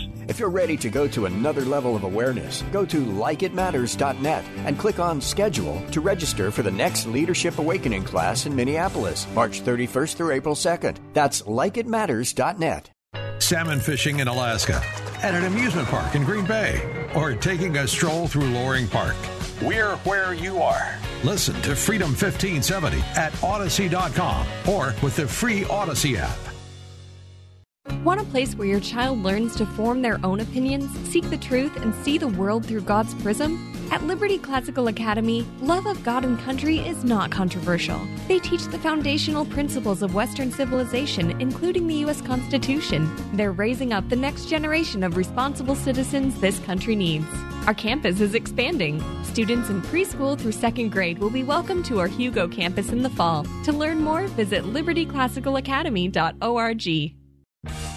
If 0.27 0.39
you're 0.39 0.49
ready 0.49 0.77
to 0.77 0.89
go 0.89 1.07
to 1.09 1.25
another 1.25 1.61
level 1.61 1.95
of 1.95 2.03
awareness, 2.03 2.63
go 2.71 2.85
to 2.85 2.97
likeitmatters.net 3.05 4.45
and 4.65 4.77
click 4.77 4.99
on 4.99 5.21
schedule 5.21 5.81
to 5.91 6.01
register 6.01 6.51
for 6.51 6.63
the 6.63 6.71
next 6.71 7.05
Leadership 7.07 7.57
Awakening 7.57 8.03
class 8.03 8.45
in 8.45 8.55
Minneapolis, 8.55 9.27
March 9.33 9.61
31st 9.61 10.15
through 10.15 10.31
April 10.31 10.55
2nd. 10.55 10.97
That's 11.13 11.41
likeitmatters.net. 11.43 12.91
Salmon 13.39 13.79
fishing 13.79 14.19
in 14.19 14.27
Alaska, 14.27 14.81
at 15.23 15.33
an 15.33 15.45
amusement 15.45 15.87
park 15.87 16.15
in 16.15 16.23
Green 16.23 16.45
Bay, 16.45 17.09
or 17.15 17.33
taking 17.33 17.75
a 17.77 17.87
stroll 17.87 18.27
through 18.27 18.45
Loring 18.49 18.87
Park. 18.87 19.15
We're 19.61 19.95
where 19.97 20.33
you 20.33 20.61
are. 20.61 20.97
Listen 21.23 21.55
to 21.61 21.75
Freedom 21.75 22.09
1570 22.09 22.99
at 23.15 23.43
Odyssey.com 23.43 24.47
or 24.67 24.95
with 25.03 25.15
the 25.15 25.27
free 25.27 25.65
Odyssey 25.65 26.17
app. 26.17 26.50
Want 28.03 28.19
a 28.19 28.23
place 28.23 28.55
where 28.55 28.67
your 28.67 28.79
child 28.79 29.21
learns 29.21 29.55
to 29.57 29.65
form 29.67 30.01
their 30.01 30.19
own 30.25 30.39
opinions, 30.39 30.89
seek 31.07 31.29
the 31.29 31.37
truth, 31.37 31.77
and 31.77 31.93
see 32.03 32.17
the 32.17 32.29
world 32.29 32.65
through 32.65 32.81
God's 32.81 33.13
prism? 33.21 33.71
At 33.91 34.03
Liberty 34.05 34.39
Classical 34.39 34.87
Academy, 34.87 35.45
love 35.61 35.85
of 35.85 36.03
God 36.03 36.25
and 36.25 36.39
country 36.39 36.79
is 36.79 37.03
not 37.03 37.29
controversial. 37.29 38.01
They 38.27 38.39
teach 38.39 38.65
the 38.65 38.79
foundational 38.79 39.45
principles 39.45 40.01
of 40.01 40.15
Western 40.15 40.51
civilization, 40.51 41.39
including 41.39 41.85
the 41.85 41.93
U.S. 41.95 42.21
Constitution. 42.21 43.07
They're 43.33 43.51
raising 43.51 43.93
up 43.93 44.09
the 44.09 44.15
next 44.15 44.47
generation 44.47 45.03
of 45.03 45.15
responsible 45.15 45.75
citizens 45.75 46.41
this 46.41 46.57
country 46.59 46.95
needs. 46.95 47.27
Our 47.67 47.75
campus 47.75 48.19
is 48.19 48.33
expanding. 48.33 48.99
Students 49.25 49.69
in 49.69 49.83
preschool 49.83 50.39
through 50.39 50.53
second 50.53 50.91
grade 50.91 51.19
will 51.19 51.29
be 51.29 51.43
welcome 51.43 51.83
to 51.83 51.99
our 51.99 52.07
Hugo 52.07 52.47
campus 52.47 52.89
in 52.89 53.03
the 53.03 53.11
fall. 53.11 53.45
To 53.65 53.71
learn 53.71 53.99
more, 53.99 54.25
visit 54.25 54.63
libertyclassicalacademy.org. 54.63 57.20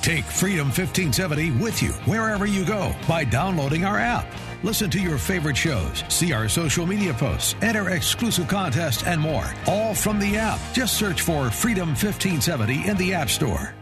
Take 0.05 0.27
Freedom 0.27 0.67
1570 0.67 1.53
with 1.53 1.83
you 1.83 1.93
wherever 2.05 2.45
you 2.45 2.63
go 2.67 2.95
by 3.09 3.25
downloading 3.25 3.87
our 3.87 3.99
app. 3.99 4.27
Listen 4.63 4.91
to 4.91 5.01
your 5.01 5.17
favorite 5.17 5.57
shows, 5.57 6.05
see 6.11 6.35
our 6.35 6.47
social 6.47 6.85
media 6.85 7.15
posts, 7.15 7.55
enter 7.63 7.89
exclusive 7.89 8.47
contests, 8.47 9.03
and 9.05 9.19
more. 9.19 9.51
All 9.67 9.95
from 9.95 10.19
the 10.19 10.37
app. 10.37 10.61
Just 10.75 10.99
search 10.99 11.23
for 11.23 11.51
Freedom 11.51 11.89
1570 11.89 12.87
in 12.87 12.99
the 12.99 13.15
App 13.15 13.31
Store. 13.31 13.75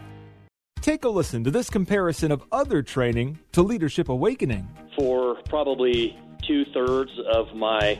Take 0.79 1.03
a 1.03 1.09
listen 1.09 1.43
to 1.43 1.51
this 1.51 1.69
comparison 1.69 2.31
of 2.31 2.41
other 2.53 2.81
training 2.81 3.39
to 3.51 3.61
Leadership 3.61 4.07
Awakening. 4.07 4.65
For 4.97 5.35
probably 5.49 6.17
two 6.47 6.63
thirds 6.73 7.11
of 7.33 7.53
my 7.53 7.99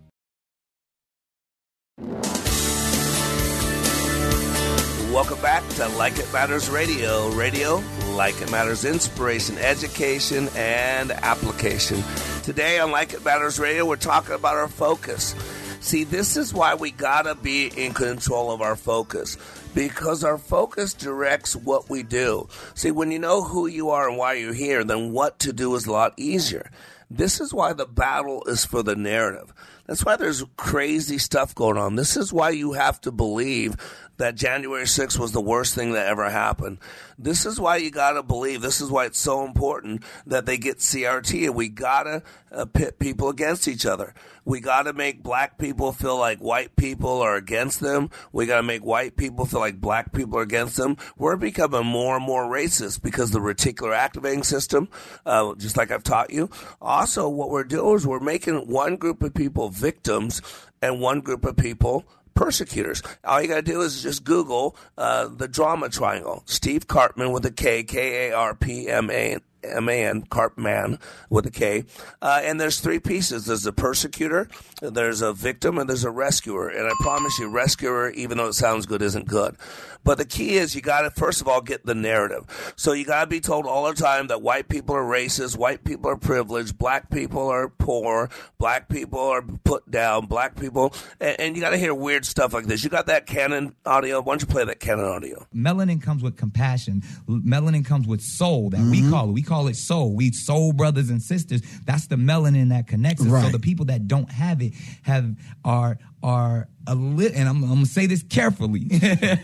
Welcome 5.11 5.41
back 5.41 5.67
to 5.71 5.89
Like 5.89 6.17
It 6.19 6.31
Matters 6.31 6.69
Radio. 6.69 7.29
Radio, 7.31 7.83
like 8.11 8.41
it 8.41 8.49
matters, 8.49 8.85
inspiration, 8.85 9.57
education, 9.57 10.47
and 10.55 11.11
application. 11.11 12.01
Today 12.43 12.79
on 12.79 12.91
Like 12.91 13.11
It 13.11 13.25
Matters 13.25 13.59
Radio, 13.59 13.85
we're 13.85 13.97
talking 13.97 14.35
about 14.35 14.55
our 14.55 14.69
focus. 14.69 15.35
See, 15.81 16.05
this 16.05 16.37
is 16.37 16.53
why 16.53 16.75
we 16.75 16.91
gotta 16.91 17.35
be 17.35 17.67
in 17.75 17.93
control 17.93 18.51
of 18.51 18.61
our 18.61 18.77
focus 18.77 19.37
because 19.75 20.23
our 20.23 20.37
focus 20.37 20.93
directs 20.93 21.57
what 21.57 21.89
we 21.89 22.03
do. 22.03 22.47
See, 22.73 22.91
when 22.91 23.11
you 23.11 23.19
know 23.19 23.43
who 23.43 23.67
you 23.67 23.89
are 23.89 24.07
and 24.07 24.17
why 24.17 24.35
you're 24.35 24.53
here, 24.53 24.85
then 24.85 25.11
what 25.11 25.39
to 25.39 25.51
do 25.51 25.75
is 25.75 25.87
a 25.87 25.91
lot 25.91 26.13
easier. 26.15 26.71
This 27.09 27.41
is 27.41 27.53
why 27.53 27.73
the 27.73 27.85
battle 27.85 28.45
is 28.45 28.63
for 28.63 28.81
the 28.81 28.95
narrative. 28.95 29.53
That's 29.91 30.05
why 30.05 30.15
there's 30.15 30.45
crazy 30.55 31.17
stuff 31.17 31.53
going 31.53 31.75
on. 31.75 31.97
This 31.97 32.15
is 32.15 32.31
why 32.31 32.51
you 32.51 32.71
have 32.71 33.01
to 33.01 33.11
believe 33.11 33.75
that 34.21 34.35
January 34.35 34.85
6th 34.85 35.17
was 35.17 35.31
the 35.31 35.41
worst 35.41 35.75
thing 35.75 35.93
that 35.93 36.07
ever 36.07 36.29
happened. 36.29 36.77
This 37.17 37.45
is 37.45 37.59
why 37.59 37.77
you 37.77 37.91
got 37.91 38.13
to 38.13 38.23
believe. 38.23 38.61
This 38.61 38.79
is 38.79 38.89
why 38.89 39.05
it's 39.05 39.19
so 39.19 39.43
important 39.43 40.03
that 40.27 40.45
they 40.45 40.57
get 40.57 40.77
CRT 40.77 41.45
and 41.45 41.55
we 41.55 41.69
got 41.69 42.03
to 42.03 42.23
uh, 42.51 42.65
pit 42.65 42.99
people 42.99 43.29
against 43.29 43.67
each 43.67 43.85
other. 43.85 44.13
We 44.43 44.59
got 44.59 44.83
to 44.83 44.93
make 44.93 45.21
black 45.21 45.57
people 45.57 45.91
feel 45.91 46.17
like 46.17 46.39
white 46.39 46.75
people 46.75 47.21
are 47.21 47.35
against 47.35 47.79
them. 47.79 48.09
We 48.31 48.47
got 48.47 48.57
to 48.57 48.63
make 48.63 48.83
white 48.83 49.15
people 49.15 49.45
feel 49.45 49.59
like 49.59 49.79
black 49.79 50.13
people 50.13 50.39
are 50.39 50.43
against 50.43 50.77
them. 50.77 50.97
We're 51.17 51.35
becoming 51.35 51.85
more 51.85 52.15
and 52.15 52.25
more 52.25 52.45
racist 52.45 53.03
because 53.03 53.31
the 53.31 53.39
reticular 53.39 53.95
activating 53.95 54.43
system, 54.43 54.89
uh, 55.25 55.53
just 55.55 55.77
like 55.77 55.91
I've 55.91 56.03
taught 56.03 56.31
you. 56.31 56.49
Also, 56.81 57.29
what 57.29 57.49
we're 57.49 57.63
doing 57.63 57.95
is 57.95 58.07
we're 58.07 58.19
making 58.19 58.67
one 58.67 58.95
group 58.97 59.21
of 59.23 59.33
people 59.33 59.69
victims 59.81 60.41
and 60.81 61.01
one 61.01 61.19
group 61.21 61.43
of 61.45 61.57
people 61.57 62.05
persecutors. 62.33 63.03
All 63.25 63.41
you 63.41 63.47
got 63.47 63.55
to 63.55 63.61
do 63.61 63.81
is 63.81 64.01
just 64.01 64.23
Google 64.23 64.75
uh, 64.97 65.27
the 65.27 65.47
drama 65.47 65.89
triangle. 65.89 66.43
Steve 66.45 66.87
Karpman 66.87 67.33
with 67.33 67.45
a 67.45 67.51
K, 67.51 67.83
K 67.83 68.29
A 68.29 68.35
R 68.35 68.55
P 68.55 68.87
M 68.87 69.11
A 69.11 69.37
a 69.63 69.81
man, 69.81 70.23
Karpman 70.23 70.99
with 71.29 71.45
a 71.45 71.51
K. 71.51 71.85
Uh, 72.21 72.41
and 72.43 72.59
there's 72.59 72.79
three 72.79 72.99
pieces. 72.99 73.45
There's 73.45 73.65
a 73.65 73.73
persecutor, 73.73 74.47
there's 74.81 75.21
a 75.21 75.33
victim, 75.33 75.77
and 75.77 75.89
there's 75.89 76.03
a 76.03 76.11
rescuer. 76.11 76.69
And 76.69 76.87
I 76.87 76.91
promise 77.01 77.37
you, 77.39 77.49
rescuer, 77.49 78.09
even 78.11 78.37
though 78.37 78.47
it 78.47 78.53
sounds 78.53 78.85
good, 78.85 79.01
isn't 79.01 79.27
good. 79.27 79.55
But 80.03 80.17
the 80.17 80.25
key 80.25 80.55
is 80.55 80.73
you 80.75 80.81
got 80.81 81.01
to 81.01 81.11
first 81.11 81.41
of 81.41 81.47
all 81.47 81.61
get 81.61 81.85
the 81.85 81.93
narrative. 81.93 82.73
So 82.75 82.93
you 82.93 83.05
got 83.05 83.21
to 83.21 83.27
be 83.27 83.39
told 83.39 83.65
all 83.65 83.87
the 83.87 83.93
time 83.93 84.27
that 84.27 84.41
white 84.41 84.67
people 84.67 84.95
are 84.95 85.03
racist, 85.03 85.57
white 85.57 85.83
people 85.83 86.09
are 86.09 86.17
privileged, 86.17 86.77
black 86.77 87.11
people 87.11 87.47
are 87.47 87.69
poor, 87.69 88.29
black 88.57 88.89
people 88.89 89.19
are 89.19 89.41
put 89.41 89.89
down, 89.91 90.25
black 90.25 90.59
people, 90.59 90.93
and, 91.19 91.39
and 91.39 91.55
you 91.55 91.61
got 91.61 91.71
to 91.71 91.77
hear 91.77 91.93
weird 91.93 92.25
stuff 92.25 92.53
like 92.53 92.65
this. 92.65 92.83
You 92.83 92.89
got 92.89 93.07
that 93.07 93.27
canon 93.27 93.75
audio. 93.85 94.21
Why 94.21 94.33
don't 94.33 94.41
you 94.41 94.47
play 94.47 94.65
that 94.65 94.79
canon 94.79 95.05
audio? 95.05 95.45
Melanin 95.55 96.01
comes 96.01 96.23
with 96.23 96.35
compassion. 96.35 97.03
Melanin 97.29 97.85
comes 97.85 98.07
with 98.07 98.21
soul 98.21 98.71
that 98.71 98.79
we 98.79 99.07
call 99.09 99.29
it. 99.29 99.33
We 99.33 99.43
call 99.43 99.50
it 99.51 99.75
soul. 99.75 100.15
We 100.15 100.31
soul 100.31 100.73
brothers 100.73 101.09
and 101.09 101.21
sisters. 101.21 101.61
That's 101.85 102.07
the 102.07 102.15
melanin 102.15 102.69
that 102.69 102.87
connects 102.87 103.23
us. 103.23 103.29
So 103.43 103.49
the 103.51 103.59
people 103.59 103.85
that 103.85 104.07
don't 104.07 104.29
have 104.31 104.61
it 104.61 104.73
have 105.03 105.35
are 105.65 105.97
are 106.23 106.67
a 106.87 106.95
little, 106.95 107.37
and 107.37 107.47
I'm, 107.49 107.63
I'm 107.63 107.69
gonna 107.69 107.85
say 107.85 108.05
this 108.05 108.23
carefully, 108.23 108.89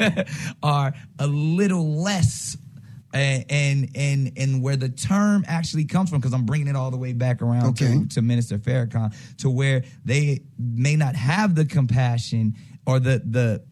are 0.63 0.93
a 1.19 1.27
little 1.27 2.01
less. 2.01 2.57
And, 3.13 3.45
and 3.49 3.89
and 3.95 4.31
and 4.37 4.61
where 4.61 4.75
the 4.75 4.89
term 4.89 5.45
actually 5.47 5.85
comes 5.85 6.09
from, 6.09 6.19
because 6.19 6.33
I'm 6.33 6.45
bringing 6.45 6.67
it 6.67 6.75
all 6.75 6.91
the 6.91 6.97
way 6.97 7.13
back 7.13 7.41
around 7.41 7.67
Okay. 7.69 7.99
to, 8.01 8.07
to 8.09 8.21
Minister 8.21 8.57
Farrakhan, 8.59 9.15
to 9.37 9.49
where 9.49 9.83
they 10.03 10.41
may 10.59 10.95
not 10.97 11.15
have 11.15 11.55
the 11.55 11.65
compassion 11.65 12.55
or 12.85 12.99
the 12.99 13.21
the 13.25 13.63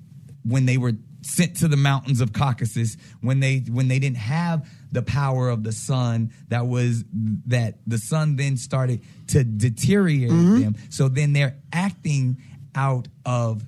when 0.43 0.65
they 0.65 0.77
were 0.77 0.93
sent 1.25 1.57
to 1.57 1.67
the 1.67 1.77
mountains 1.77 2.21
of 2.21 2.33
Caucasus, 2.33 2.97
when 3.21 3.39
they 3.39 3.59
when 3.59 3.87
they 3.87 3.99
didn't 3.99 4.17
have 4.17 4.67
the 4.91 5.01
power 5.01 5.49
of 5.49 5.63
the 5.63 5.71
sun, 5.71 6.31
that 6.49 6.67
was 6.67 7.03
that 7.47 7.75
the 7.87 7.97
sun 7.97 8.35
then 8.35 8.57
started 8.57 9.01
to 9.27 9.43
deteriorate 9.43 10.31
mm-hmm. 10.31 10.61
them. 10.61 10.75
So 10.89 11.09
then 11.09 11.33
they're 11.33 11.57
acting 11.73 12.37
out 12.75 13.07
of 13.25 13.65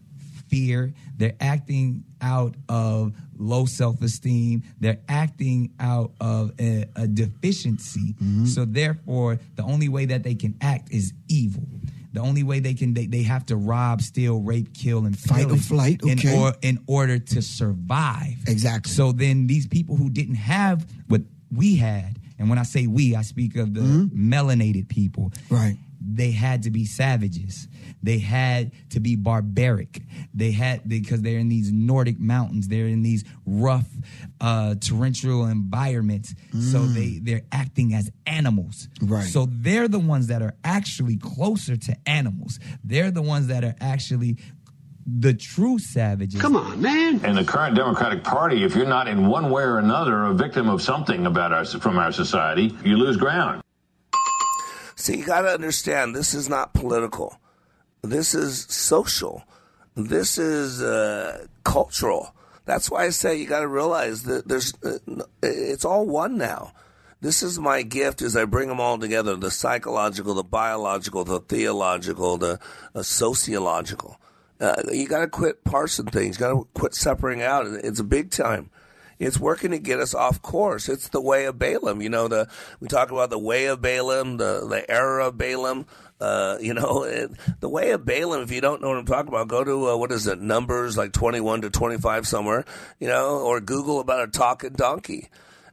fear. 0.47 0.93
They're 1.17 1.35
acting 1.39 2.03
out 2.21 2.55
of 2.69 3.13
low 3.37 3.65
self 3.65 4.01
esteem. 4.01 4.63
They're 4.79 5.01
acting 5.09 5.73
out 5.79 6.11
of 6.21 6.53
a, 6.59 6.85
a 6.95 7.07
deficiency. 7.07 8.13
Mm-hmm. 8.13 8.45
So 8.45 8.65
therefore, 8.65 9.39
the 9.55 9.63
only 9.63 9.89
way 9.89 10.05
that 10.05 10.23
they 10.23 10.35
can 10.35 10.55
act 10.61 10.91
is 10.91 11.13
evil. 11.27 11.67
The 12.17 12.23
only 12.23 12.41
way 12.41 12.59
they 12.59 12.73
can 12.73 12.95
they, 12.95 13.05
they 13.05 13.21
have 13.21 13.45
to 13.45 13.55
rob, 13.55 14.01
steal, 14.01 14.41
rape, 14.41 14.73
kill, 14.73 15.05
and 15.05 15.15
Fight 15.15 15.51
or 15.51 15.57
flight, 15.57 16.01
in, 16.01 16.17
or, 16.27 16.55
in 16.63 16.79
order 16.87 17.19
to 17.19 17.43
survive. 17.43 18.33
Exactly. 18.47 18.91
So 18.91 19.11
then 19.11 19.45
these 19.45 19.67
people 19.67 19.95
who 19.95 20.09
didn't 20.09 20.35
have 20.35 20.87
what 21.09 21.21
we 21.55 21.75
had, 21.75 22.17
and 22.39 22.49
when 22.49 22.57
I 22.57 22.63
say 22.63 22.87
we, 22.87 23.15
I 23.15 23.21
speak 23.21 23.55
of 23.55 23.75
the 23.75 23.81
mm-hmm. 23.81 24.33
melanated 24.33 24.89
people. 24.89 25.31
Right. 25.51 25.77
They 26.09 26.31
had 26.31 26.63
to 26.63 26.69
be 26.69 26.85
savages. 26.85 27.67
They 28.01 28.19
had 28.19 28.71
to 28.91 28.99
be 28.99 29.15
barbaric. 29.15 30.01
They 30.33 30.51
had 30.51 30.87
because 30.87 31.21
they're 31.21 31.39
in 31.39 31.49
these 31.49 31.71
Nordic 31.71 32.19
mountains. 32.19 32.67
They're 32.67 32.87
in 32.87 33.01
these 33.01 33.25
rough, 33.45 33.87
uh, 34.39 34.75
torrential 34.75 35.45
environments. 35.45 36.33
So 36.71 36.85
they 36.85 37.19
they're 37.21 37.43
acting 37.51 37.93
as 37.93 38.09
animals. 38.25 38.87
Right. 39.01 39.25
So 39.25 39.47
they're 39.49 39.87
the 39.87 39.99
ones 39.99 40.27
that 40.27 40.41
are 40.41 40.55
actually 40.63 41.17
closer 41.17 41.75
to 41.75 41.97
animals. 42.05 42.59
They're 42.83 43.11
the 43.11 43.21
ones 43.21 43.47
that 43.47 43.63
are 43.63 43.75
actually 43.81 44.37
the 45.07 45.33
true 45.33 45.79
savages. 45.79 46.39
Come 46.39 46.55
on, 46.55 46.81
man. 46.81 47.21
And 47.23 47.37
the 47.37 47.43
current 47.43 47.75
Democratic 47.75 48.23
Party, 48.23 48.63
if 48.63 48.75
you're 48.75 48.85
not 48.85 49.07
in 49.07 49.27
one 49.27 49.49
way 49.49 49.63
or 49.63 49.79
another 49.79 50.25
a 50.25 50.33
victim 50.33 50.69
of 50.69 50.81
something 50.81 51.25
about 51.25 51.53
our 51.53 51.65
from 51.65 51.97
our 51.97 52.11
society, 52.11 52.75
you 52.83 52.97
lose 52.97 53.17
ground. 53.17 53.61
See, 55.07 55.19
you 55.19 55.23
got 55.25 55.43
to 55.43 55.53
understand 55.53 56.13
this 56.13 56.33
is 56.33 56.49
not 56.49 56.73
political. 56.73 57.39
This 58.01 58.35
is 58.35 58.65
social. 58.65 59.45
This 59.95 60.37
is 60.37 60.81
uh, 60.81 61.47
cultural. 61.63 62.35
That's 62.65 62.91
why 62.91 63.05
I 63.05 63.09
say 63.11 63.37
you 63.37 63.47
got 63.47 63.61
to 63.61 63.69
realize 63.69 64.23
that 64.23 64.49
there's 64.49 64.73
uh, 64.83 64.97
it's 65.41 65.85
all 65.85 66.05
one 66.05 66.37
now. 66.37 66.73
This 67.21 67.41
is 67.41 67.57
my 67.57 67.83
gift 67.83 68.21
as 68.21 68.35
I 68.35 68.43
bring 68.43 68.67
them 68.67 68.81
all 68.81 68.97
together: 68.97 69.37
the 69.37 69.49
psychological, 69.49 70.33
the 70.33 70.43
biological, 70.43 71.23
the 71.23 71.39
theological, 71.39 72.37
the 72.37 72.59
uh, 72.93 73.01
sociological. 73.01 74.19
Uh, 74.59 74.75
you 74.91 75.07
got 75.07 75.21
to 75.21 75.29
quit 75.29 75.63
parsing 75.63 76.07
things. 76.07 76.35
You 76.35 76.39
got 76.41 76.51
to 76.51 76.67
quit 76.73 76.93
separating 76.93 77.43
out. 77.43 77.65
It's 77.65 78.01
a 78.01 78.03
big 78.03 78.29
time. 78.29 78.71
It's 79.19 79.39
working 79.39 79.71
to 79.71 79.79
get 79.79 79.99
us 79.99 80.13
off 80.13 80.41
course. 80.41 80.89
It's 80.89 81.09
the 81.09 81.21
way 81.21 81.45
of 81.45 81.57
Balaam. 81.57 82.01
You 82.01 82.09
know, 82.09 82.27
the 82.27 82.47
we 82.79 82.87
talk 82.87 83.11
about 83.11 83.29
the 83.29 83.39
way 83.39 83.65
of 83.65 83.81
Balaam, 83.81 84.37
the 84.37 84.65
the 84.67 84.89
error 84.89 85.19
of 85.19 85.37
Balaam. 85.37 85.85
Uh, 86.19 86.57
you 86.59 86.73
know, 86.73 87.03
it, 87.05 87.31
the 87.59 87.69
way 87.69 87.91
of 87.91 88.05
Balaam. 88.05 88.41
If 88.41 88.51
you 88.51 88.61
don't 88.61 88.81
know 88.81 88.89
what 88.89 88.97
I'm 88.97 89.05
talking 89.05 89.29
about, 89.29 89.47
go 89.47 89.63
to 89.63 89.89
uh, 89.89 89.97
what 89.97 90.11
is 90.11 90.27
it? 90.27 90.39
Numbers 90.39 90.97
like 90.97 91.13
21 91.13 91.61
to 91.61 91.69
25 91.69 92.27
somewhere. 92.27 92.65
You 92.99 93.07
know, 93.07 93.39
or 93.39 93.59
Google 93.59 93.99
about 93.99 94.27
a 94.27 94.31
talking 94.31 94.73
donkey. 94.73 95.29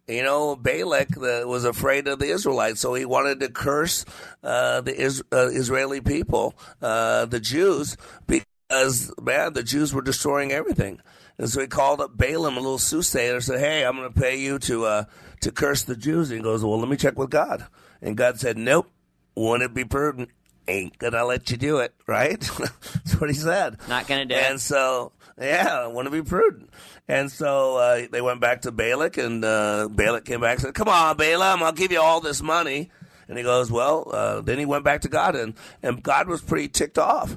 You 0.06 0.22
know, 0.22 0.54
Balak 0.54 1.08
the, 1.08 1.44
was 1.46 1.64
afraid 1.64 2.08
of 2.08 2.18
the 2.18 2.26
Israelites, 2.26 2.78
so 2.78 2.92
he 2.92 3.06
wanted 3.06 3.40
to 3.40 3.48
curse 3.48 4.04
uh, 4.42 4.82
the 4.82 4.94
is, 4.94 5.22
uh, 5.32 5.48
Israeli 5.48 6.02
people, 6.02 6.54
uh, 6.82 7.24
the 7.24 7.40
Jews, 7.40 7.96
because 8.26 9.10
man, 9.18 9.54
the 9.54 9.62
Jews 9.62 9.94
were 9.94 10.02
destroying 10.02 10.52
everything. 10.52 11.00
And 11.38 11.48
so 11.48 11.60
he 11.60 11.66
called 11.66 12.00
up 12.00 12.16
Balaam, 12.16 12.56
a 12.56 12.60
little 12.60 12.78
soothsayer, 12.78 13.34
and 13.34 13.42
said, 13.42 13.60
"Hey, 13.60 13.84
I'm 13.84 13.96
going 13.96 14.12
to 14.12 14.20
pay 14.20 14.38
you 14.38 14.58
to 14.60 14.84
uh, 14.84 15.04
to 15.40 15.50
curse 15.50 15.82
the 15.82 15.96
Jews." 15.96 16.30
And 16.30 16.38
he 16.38 16.42
goes, 16.44 16.64
"Well, 16.64 16.78
let 16.78 16.88
me 16.88 16.96
check 16.96 17.18
with 17.18 17.30
God." 17.30 17.66
And 18.00 18.16
God 18.16 18.38
said, 18.38 18.56
"Nope, 18.56 18.90
wouldn't 19.34 19.68
it 19.70 19.74
be 19.74 19.84
prudent? 19.84 20.28
Ain't 20.68 20.96
gonna 20.98 21.24
let 21.24 21.50
you 21.50 21.56
do 21.56 21.78
it." 21.78 21.92
Right? 22.06 22.40
That's 22.58 23.20
what 23.20 23.30
he 23.30 23.34
said. 23.36 23.78
Not 23.88 24.06
gonna 24.06 24.26
do 24.26 24.34
And 24.34 24.44
it. 24.44 24.50
And 24.52 24.60
so, 24.60 25.12
yeah, 25.40 25.86
want 25.88 26.06
to 26.06 26.10
be 26.12 26.22
prudent. 26.22 26.70
And 27.08 27.30
so 27.30 27.76
uh, 27.76 28.06
they 28.10 28.20
went 28.22 28.40
back 28.40 28.62
to 28.62 28.72
Balak, 28.72 29.16
and 29.18 29.44
uh, 29.44 29.88
Balak 29.90 30.24
came 30.24 30.40
back 30.40 30.54
and 30.54 30.60
said, 30.62 30.74
"Come 30.74 30.88
on, 30.88 31.16
Balaam, 31.16 31.62
I'll 31.62 31.72
give 31.72 31.90
you 31.90 32.00
all 32.00 32.20
this 32.20 32.42
money." 32.42 32.90
And 33.28 33.36
he 33.36 33.42
goes, 33.42 33.72
"Well." 33.72 34.08
Uh, 34.12 34.40
then 34.40 34.58
he 34.58 34.66
went 34.66 34.84
back 34.84 35.00
to 35.00 35.08
God, 35.08 35.34
and 35.34 35.54
and 35.82 36.00
God 36.00 36.28
was 36.28 36.40
pretty 36.40 36.68
ticked 36.68 36.96
off. 36.98 37.36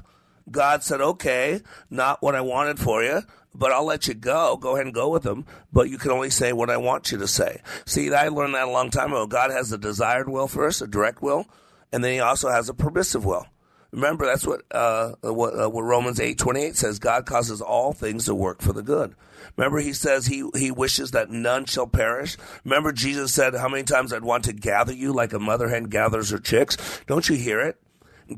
God 0.50 0.82
said, 0.82 1.00
"Okay, 1.00 1.60
not 1.90 2.22
what 2.22 2.34
I 2.36 2.40
wanted 2.42 2.78
for 2.78 3.02
you." 3.02 3.22
But 3.58 3.72
I'll 3.72 3.84
let 3.84 4.06
you 4.06 4.14
go. 4.14 4.56
Go 4.56 4.74
ahead 4.74 4.86
and 4.86 4.94
go 4.94 5.08
with 5.08 5.24
them. 5.24 5.44
But 5.72 5.90
you 5.90 5.98
can 5.98 6.12
only 6.12 6.30
say 6.30 6.52
what 6.52 6.70
I 6.70 6.76
want 6.76 7.10
you 7.10 7.18
to 7.18 7.26
say. 7.26 7.60
See, 7.86 8.14
I 8.14 8.28
learned 8.28 8.54
that 8.54 8.68
a 8.68 8.70
long 8.70 8.88
time 8.88 9.10
ago. 9.10 9.26
God 9.26 9.50
has 9.50 9.72
a 9.72 9.78
desired 9.78 10.28
will 10.28 10.46
first, 10.46 10.80
a 10.80 10.86
direct 10.86 11.20
will, 11.20 11.46
and 11.92 12.04
then 12.04 12.12
He 12.12 12.20
also 12.20 12.50
has 12.50 12.68
a 12.68 12.74
permissive 12.74 13.24
will. 13.24 13.46
Remember, 13.90 14.26
that's 14.26 14.46
what 14.46 14.62
uh, 14.70 15.12
what, 15.22 15.58
uh, 15.58 15.68
what 15.68 15.82
Romans 15.82 16.20
eight 16.20 16.38
twenty 16.38 16.62
eight 16.62 16.76
says. 16.76 17.00
God 17.00 17.26
causes 17.26 17.60
all 17.60 17.92
things 17.92 18.26
to 18.26 18.34
work 18.34 18.62
for 18.62 18.72
the 18.72 18.82
good. 18.82 19.16
Remember, 19.56 19.78
He 19.80 19.92
says 19.92 20.26
He 20.26 20.48
He 20.54 20.70
wishes 20.70 21.10
that 21.10 21.30
none 21.30 21.64
shall 21.64 21.88
perish. 21.88 22.36
Remember, 22.64 22.92
Jesus 22.92 23.34
said, 23.34 23.54
"How 23.54 23.68
many 23.68 23.82
times 23.82 24.12
I'd 24.12 24.22
want 24.22 24.44
to 24.44 24.52
gather 24.52 24.92
you 24.92 25.12
like 25.12 25.32
a 25.32 25.38
mother 25.40 25.68
hen 25.68 25.84
gathers 25.84 26.30
her 26.30 26.38
chicks." 26.38 26.76
Don't 27.06 27.28
you 27.28 27.36
hear 27.36 27.60
it? 27.60 27.80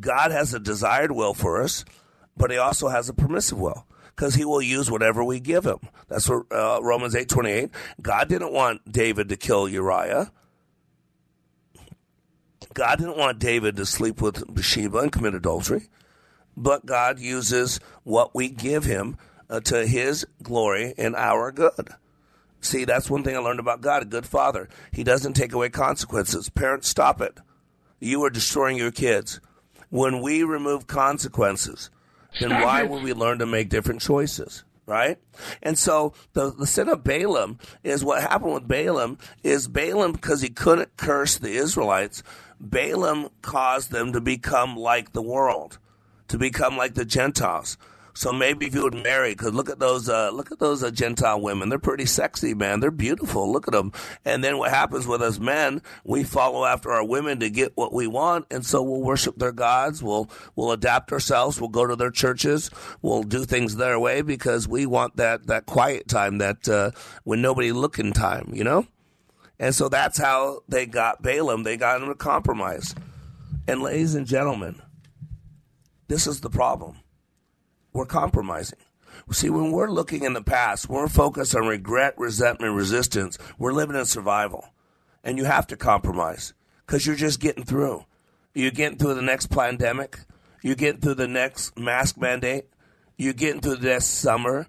God 0.00 0.30
has 0.30 0.54
a 0.54 0.60
desired 0.60 1.12
will 1.12 1.34
for 1.34 1.60
us, 1.60 1.84
but 2.36 2.52
He 2.52 2.56
also 2.56 2.88
has 2.88 3.08
a 3.08 3.14
permissive 3.14 3.58
will 3.58 3.86
because 4.14 4.34
He 4.34 4.44
will 4.44 4.62
use 4.62 4.90
whatever 4.90 5.22
we 5.24 5.40
give 5.40 5.64
Him. 5.64 5.78
That's 6.08 6.28
what 6.28 6.44
uh, 6.52 6.80
Romans 6.82 7.14
eight 7.14 7.28
twenty 7.28 7.50
eight. 7.50 7.70
God 8.00 8.28
didn't 8.28 8.52
want 8.52 8.90
David 8.90 9.28
to 9.28 9.36
kill 9.36 9.68
Uriah. 9.68 10.32
God 12.72 12.98
didn't 12.98 13.16
want 13.16 13.38
David 13.38 13.76
to 13.76 13.86
sleep 13.86 14.22
with 14.22 14.46
Bathsheba 14.54 14.98
and 14.98 15.10
commit 15.10 15.34
adultery, 15.34 15.88
but 16.56 16.86
God 16.86 17.18
uses 17.18 17.80
what 18.04 18.34
we 18.34 18.48
give 18.48 18.84
him 18.84 19.16
uh, 19.48 19.60
to 19.60 19.86
his 19.86 20.24
glory 20.42 20.94
and 20.96 21.16
our 21.16 21.50
good. 21.50 21.88
See, 22.60 22.84
that's 22.84 23.10
one 23.10 23.24
thing 23.24 23.34
I 23.34 23.40
learned 23.40 23.58
about 23.58 23.80
God, 23.80 24.02
a 24.02 24.06
good 24.06 24.26
father. 24.26 24.68
He 24.92 25.02
doesn't 25.02 25.32
take 25.32 25.52
away 25.52 25.70
consequences. 25.70 26.48
Parents, 26.50 26.88
stop 26.88 27.20
it. 27.20 27.38
You 27.98 28.22
are 28.24 28.30
destroying 28.30 28.76
your 28.76 28.92
kids. 28.92 29.40
When 29.88 30.20
we 30.20 30.44
remove 30.44 30.86
consequences, 30.86 31.90
then 32.38 32.50
why 32.50 32.82
would 32.82 33.02
we 33.02 33.12
learn 33.12 33.38
to 33.38 33.46
make 33.46 33.68
different 33.68 34.00
choices? 34.00 34.64
Right? 34.86 35.18
And 35.62 35.78
so 35.78 36.14
the, 36.32 36.52
the 36.52 36.66
sin 36.66 36.88
of 36.88 37.04
Balaam 37.04 37.58
is 37.84 38.04
what 38.04 38.22
happened 38.22 38.54
with 38.54 38.68
Balaam 38.68 39.18
is 39.44 39.68
Balaam, 39.68 40.12
because 40.12 40.40
he 40.40 40.48
couldn't 40.48 40.96
curse 40.96 41.38
the 41.38 41.52
Israelites, 41.52 42.24
Balaam 42.58 43.28
caused 43.40 43.92
them 43.92 44.12
to 44.12 44.20
become 44.20 44.76
like 44.76 45.12
the 45.12 45.22
world, 45.22 45.78
to 46.28 46.38
become 46.38 46.76
like 46.76 46.94
the 46.94 47.04
Gentiles. 47.04 47.78
So 48.14 48.32
maybe 48.32 48.66
if 48.66 48.74
you 48.74 48.82
would 48.82 48.94
marry, 48.94 49.30
because 49.30 49.52
look 49.52 49.70
at 49.70 49.78
those, 49.78 50.08
uh, 50.08 50.30
look 50.30 50.50
at 50.52 50.58
those 50.58 50.82
uh, 50.82 50.90
Gentile 50.90 51.40
women. 51.40 51.68
They're 51.68 51.78
pretty 51.78 52.06
sexy, 52.06 52.54
man. 52.54 52.80
They're 52.80 52.90
beautiful. 52.90 53.50
Look 53.50 53.68
at 53.68 53.72
them. 53.72 53.92
And 54.24 54.42
then 54.42 54.58
what 54.58 54.70
happens 54.70 55.06
with 55.06 55.22
us 55.22 55.38
men? 55.38 55.82
We 56.04 56.24
follow 56.24 56.64
after 56.64 56.90
our 56.90 57.04
women 57.04 57.40
to 57.40 57.50
get 57.50 57.76
what 57.76 57.92
we 57.92 58.06
want, 58.06 58.46
and 58.50 58.64
so 58.64 58.82
we'll 58.82 59.02
worship 59.02 59.36
their 59.36 59.52
gods. 59.52 60.02
We'll 60.02 60.30
we'll 60.56 60.72
adapt 60.72 61.12
ourselves. 61.12 61.60
We'll 61.60 61.70
go 61.70 61.86
to 61.86 61.96
their 61.96 62.10
churches. 62.10 62.70
We'll 63.02 63.22
do 63.22 63.44
things 63.44 63.76
their 63.76 63.98
way 63.98 64.22
because 64.22 64.68
we 64.68 64.86
want 64.86 65.16
that 65.16 65.46
that 65.46 65.66
quiet 65.66 66.08
time, 66.08 66.38
that 66.38 66.68
uh, 66.68 66.90
when 67.24 67.42
nobody 67.42 67.72
looking 67.72 68.12
time, 68.12 68.50
you 68.52 68.64
know. 68.64 68.86
And 69.58 69.74
so 69.74 69.90
that's 69.90 70.16
how 70.16 70.60
they 70.68 70.86
got 70.86 71.22
Balaam. 71.22 71.64
They 71.64 71.76
got 71.76 72.00
him 72.00 72.08
to 72.08 72.14
compromise. 72.14 72.94
And 73.68 73.82
ladies 73.82 74.14
and 74.14 74.26
gentlemen, 74.26 74.80
this 76.08 76.26
is 76.26 76.40
the 76.40 76.50
problem 76.50 76.99
we're 77.92 78.06
compromising. 78.06 78.78
See, 79.32 79.50
when 79.50 79.70
we're 79.70 79.90
looking 79.90 80.24
in 80.24 80.32
the 80.32 80.42
past, 80.42 80.88
we're 80.88 81.08
focused 81.08 81.54
on 81.54 81.66
regret, 81.66 82.14
resentment, 82.16 82.74
resistance. 82.74 83.38
We're 83.58 83.72
living 83.72 83.96
in 83.96 84.04
survival. 84.06 84.68
And 85.22 85.38
you 85.38 85.44
have 85.44 85.66
to 85.68 85.76
compromise 85.76 86.54
because 86.86 87.06
you're 87.06 87.16
just 87.16 87.40
getting 87.40 87.64
through. 87.64 88.04
You're 88.54 88.70
getting 88.70 88.98
through 88.98 89.14
the 89.14 89.22
next 89.22 89.48
pandemic. 89.48 90.20
You're 90.62 90.74
getting 90.74 91.00
through 91.00 91.14
the 91.14 91.28
next 91.28 91.78
mask 91.78 92.18
mandate. 92.18 92.66
You're 93.16 93.34
getting 93.34 93.60
through 93.60 93.76
the 93.76 93.88
next 93.88 94.06
summer. 94.06 94.66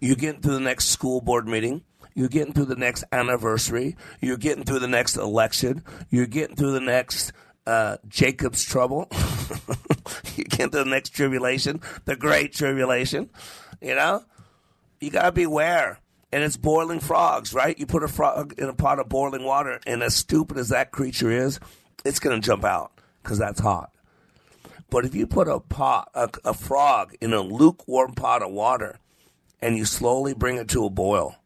You're 0.00 0.16
getting 0.16 0.40
through 0.40 0.54
the 0.54 0.60
next 0.60 0.86
school 0.86 1.20
board 1.20 1.48
meeting. 1.48 1.82
You're 2.14 2.28
getting 2.28 2.52
through 2.52 2.66
the 2.66 2.76
next 2.76 3.04
anniversary. 3.12 3.96
You're 4.20 4.36
getting 4.36 4.64
through 4.64 4.78
the 4.78 4.88
next 4.88 5.16
election. 5.16 5.84
You're 6.10 6.26
getting 6.26 6.56
through 6.56 6.72
the 6.72 6.80
next 6.80 7.32
uh, 7.66 7.98
Jacob's 8.08 8.64
trouble. 8.64 9.08
you 10.38 10.44
get 10.44 10.72
to 10.72 10.78
the 10.78 10.84
next 10.84 11.10
tribulation, 11.10 11.80
the 12.04 12.16
great 12.16 12.52
tribulation. 12.52 13.30
You 13.80 13.94
know, 13.94 14.24
you 15.00 15.10
gotta 15.10 15.32
beware. 15.32 16.00
And 16.30 16.42
it's 16.42 16.58
boiling 16.58 17.00
frogs, 17.00 17.54
right? 17.54 17.78
You 17.78 17.86
put 17.86 18.02
a 18.02 18.08
frog 18.08 18.54
in 18.58 18.68
a 18.68 18.74
pot 18.74 18.98
of 18.98 19.08
boiling 19.08 19.44
water, 19.44 19.80
and 19.86 20.02
as 20.02 20.14
stupid 20.14 20.58
as 20.58 20.68
that 20.68 20.90
creature 20.90 21.30
is, 21.30 21.58
it's 22.04 22.18
gonna 22.18 22.40
jump 22.40 22.64
out 22.64 22.92
because 23.22 23.38
that's 23.38 23.60
hot. 23.60 23.90
But 24.90 25.04
if 25.04 25.14
you 25.14 25.26
put 25.26 25.48
a 25.48 25.60
pot, 25.60 26.10
a, 26.14 26.30
a 26.44 26.54
frog 26.54 27.14
in 27.20 27.32
a 27.32 27.40
lukewarm 27.40 28.14
pot 28.14 28.42
of 28.42 28.50
water, 28.50 28.98
and 29.60 29.76
you 29.76 29.84
slowly 29.84 30.34
bring 30.34 30.56
it 30.56 30.68
to 30.68 30.84
a 30.84 30.90
boil, 30.90 31.36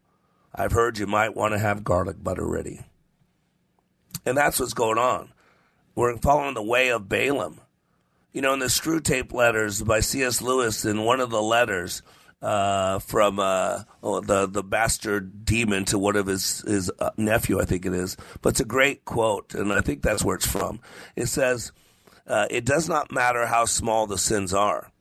I've 0.53 0.71
heard 0.71 0.97
you 0.97 1.07
might 1.07 1.35
want 1.35 1.53
to 1.53 1.59
have 1.59 1.83
garlic 1.83 2.23
butter 2.23 2.45
ready. 2.45 2.81
And 4.25 4.37
that's 4.37 4.59
what's 4.59 4.73
going 4.73 4.97
on. 4.97 5.31
We're 5.95 6.17
following 6.17 6.53
the 6.53 6.63
way 6.63 6.89
of 6.89 7.09
Balaam. 7.09 7.59
You 8.33 8.41
know, 8.41 8.53
in 8.53 8.59
the 8.59 8.65
Screwtape 8.65 9.31
Letters 9.31 9.83
by 9.83 9.99
C.S. 9.99 10.41
Lewis, 10.41 10.85
in 10.85 11.03
one 11.03 11.19
of 11.19 11.29
the 11.29 11.41
letters 11.41 12.01
uh, 12.41 12.97
from 12.97 13.39
uh, 13.39 13.83
oh, 14.01 14.21
the 14.21 14.47
the 14.47 14.63
bastard 14.63 15.45
demon 15.45 15.85
to 15.85 15.99
one 15.99 16.15
of 16.15 16.25
his 16.25 16.61
his 16.61 16.91
uh, 16.97 17.11
nephew, 17.15 17.61
I 17.61 17.65
think 17.65 17.85
it 17.85 17.93
is. 17.93 18.17
But 18.41 18.49
it's 18.49 18.59
a 18.59 18.65
great 18.65 19.05
quote, 19.05 19.53
and 19.53 19.71
I 19.71 19.81
think 19.81 20.01
that's 20.01 20.23
where 20.23 20.35
it's 20.35 20.47
from. 20.47 20.79
It 21.15 21.27
says, 21.27 21.71
uh, 22.25 22.47
"It 22.49 22.65
does 22.65 22.89
not 22.89 23.11
matter 23.11 23.45
how 23.45 23.65
small 23.65 24.07
the 24.07 24.17
sins 24.17 24.51
are, 24.51 24.91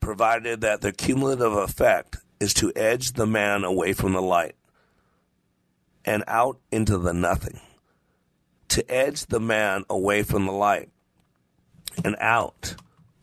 provided 0.00 0.62
that 0.62 0.80
the 0.80 0.90
cumulative 0.90 1.52
effect 1.52 2.16
is 2.40 2.54
to 2.54 2.72
edge 2.74 3.12
the 3.12 3.26
man 3.26 3.64
away 3.64 3.92
from 3.92 4.14
the 4.14 4.22
light 4.22 4.56
and 6.06 6.24
out 6.26 6.58
into 6.72 6.96
the 6.96 7.12
nothing." 7.12 7.60
To 8.70 8.90
edge 8.90 9.26
the 9.26 9.40
man 9.40 9.84
away 9.88 10.22
from 10.22 10.46
the 10.46 10.52
light 10.52 10.90
and 12.04 12.16
out 12.20 12.74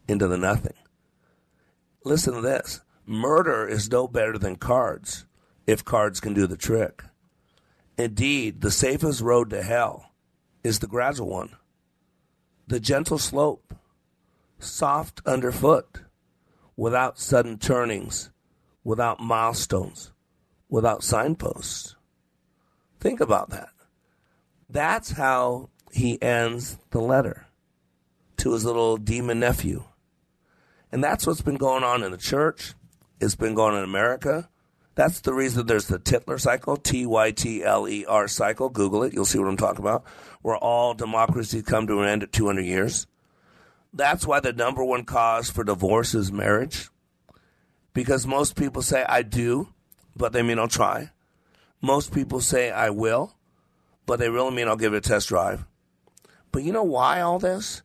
into 0.08 0.28
the 0.28 0.38
nothing. 0.38 0.74
Listen 2.04 2.34
to 2.36 2.42
this 2.42 2.82
murder 3.06 3.68
is 3.68 3.90
no 3.92 4.08
better 4.08 4.38
than 4.38 4.56
cards 4.56 5.26
if 5.68 5.86
cards 5.86 6.20
can 6.20 6.34
do 6.34 6.48
the 6.48 6.58
trick. 6.58 7.04
Indeed, 7.98 8.62
the 8.62 8.72
safest 8.72 9.22
road 9.22 9.50
to 9.52 9.64
hell 9.64 10.12
is 10.64 10.80
the 10.80 10.88
gradual 10.88 11.30
one, 11.30 11.56
the 12.68 12.80
gentle 12.80 13.18
slope, 13.18 13.74
soft 14.60 15.22
underfoot, 15.26 16.02
without 16.76 17.20
sudden 17.20 17.58
turnings, 17.58 18.32
without 18.84 19.20
milestones, 19.20 20.12
without 20.70 21.04
signposts. 21.04 21.96
Think 23.00 23.22
about 23.22 23.50
that. 23.52 23.70
That's 24.70 25.12
how 25.12 25.70
he 25.92 26.22
ends 26.22 26.78
the 26.90 27.00
letter 27.00 27.45
to 28.46 28.54
his 28.54 28.64
little 28.64 28.96
demon 28.96 29.40
nephew. 29.40 29.84
And 30.92 31.04
that's 31.04 31.26
what's 31.26 31.42
been 31.42 31.58
going 31.58 31.84
on 31.84 32.04
in 32.04 32.12
the 32.12 32.18
church. 32.18 32.76
It's 33.20 33.34
been 33.34 33.56
going 33.56 33.74
on 33.74 33.80
in 33.80 33.90
America. 33.90 34.52
That's 34.94 35.20
the 35.22 35.34
reason 35.34 35.66
there's 35.66 35.88
the 35.88 35.98
Tytler 35.98 36.38
cycle, 36.38 36.78
T 36.78 37.08
Y 37.08 37.32
T 37.32 37.64
L 37.64 37.90
E 37.90 38.06
R 38.06 38.28
cycle. 38.28 38.70
Google 38.70 39.02
it. 39.02 39.14
You'll 39.14 39.26
see 39.26 39.40
what 39.40 39.48
I'm 39.48 39.58
talking 39.58 39.80
about. 39.80 40.04
Where 40.44 40.58
all 40.58 40.94
democracies 40.94 41.64
come 41.64 41.88
to 41.88 42.02
an 42.02 42.08
end 42.08 42.22
at 42.22 42.32
200 42.32 42.62
years. 42.62 43.08
That's 43.92 44.28
why 44.28 44.42
the 44.42 44.54
number 44.54 44.84
one 44.84 45.06
cause 45.06 45.50
for 45.50 45.64
divorce 45.64 46.14
is 46.14 46.32
marriage. 46.32 46.90
Because 47.96 48.28
most 48.28 48.56
people 48.56 48.84
say, 48.84 49.04
I 49.10 49.24
do, 49.24 49.70
but 50.16 50.34
they 50.34 50.44
mean 50.44 50.60
I'll 50.60 50.68
try. 50.68 51.10
Most 51.82 52.14
people 52.14 52.42
say, 52.42 52.70
I 52.70 52.92
will, 52.92 53.34
but 54.06 54.20
they 54.20 54.30
really 54.30 54.54
mean 54.54 54.68
I'll 54.68 54.76
give 54.76 54.94
it 54.94 54.98
a 54.98 55.02
test 55.02 55.30
drive. 55.30 55.66
But 56.52 56.62
you 56.62 56.72
know 56.72 56.84
why 56.84 57.22
all 57.22 57.40
this? 57.40 57.82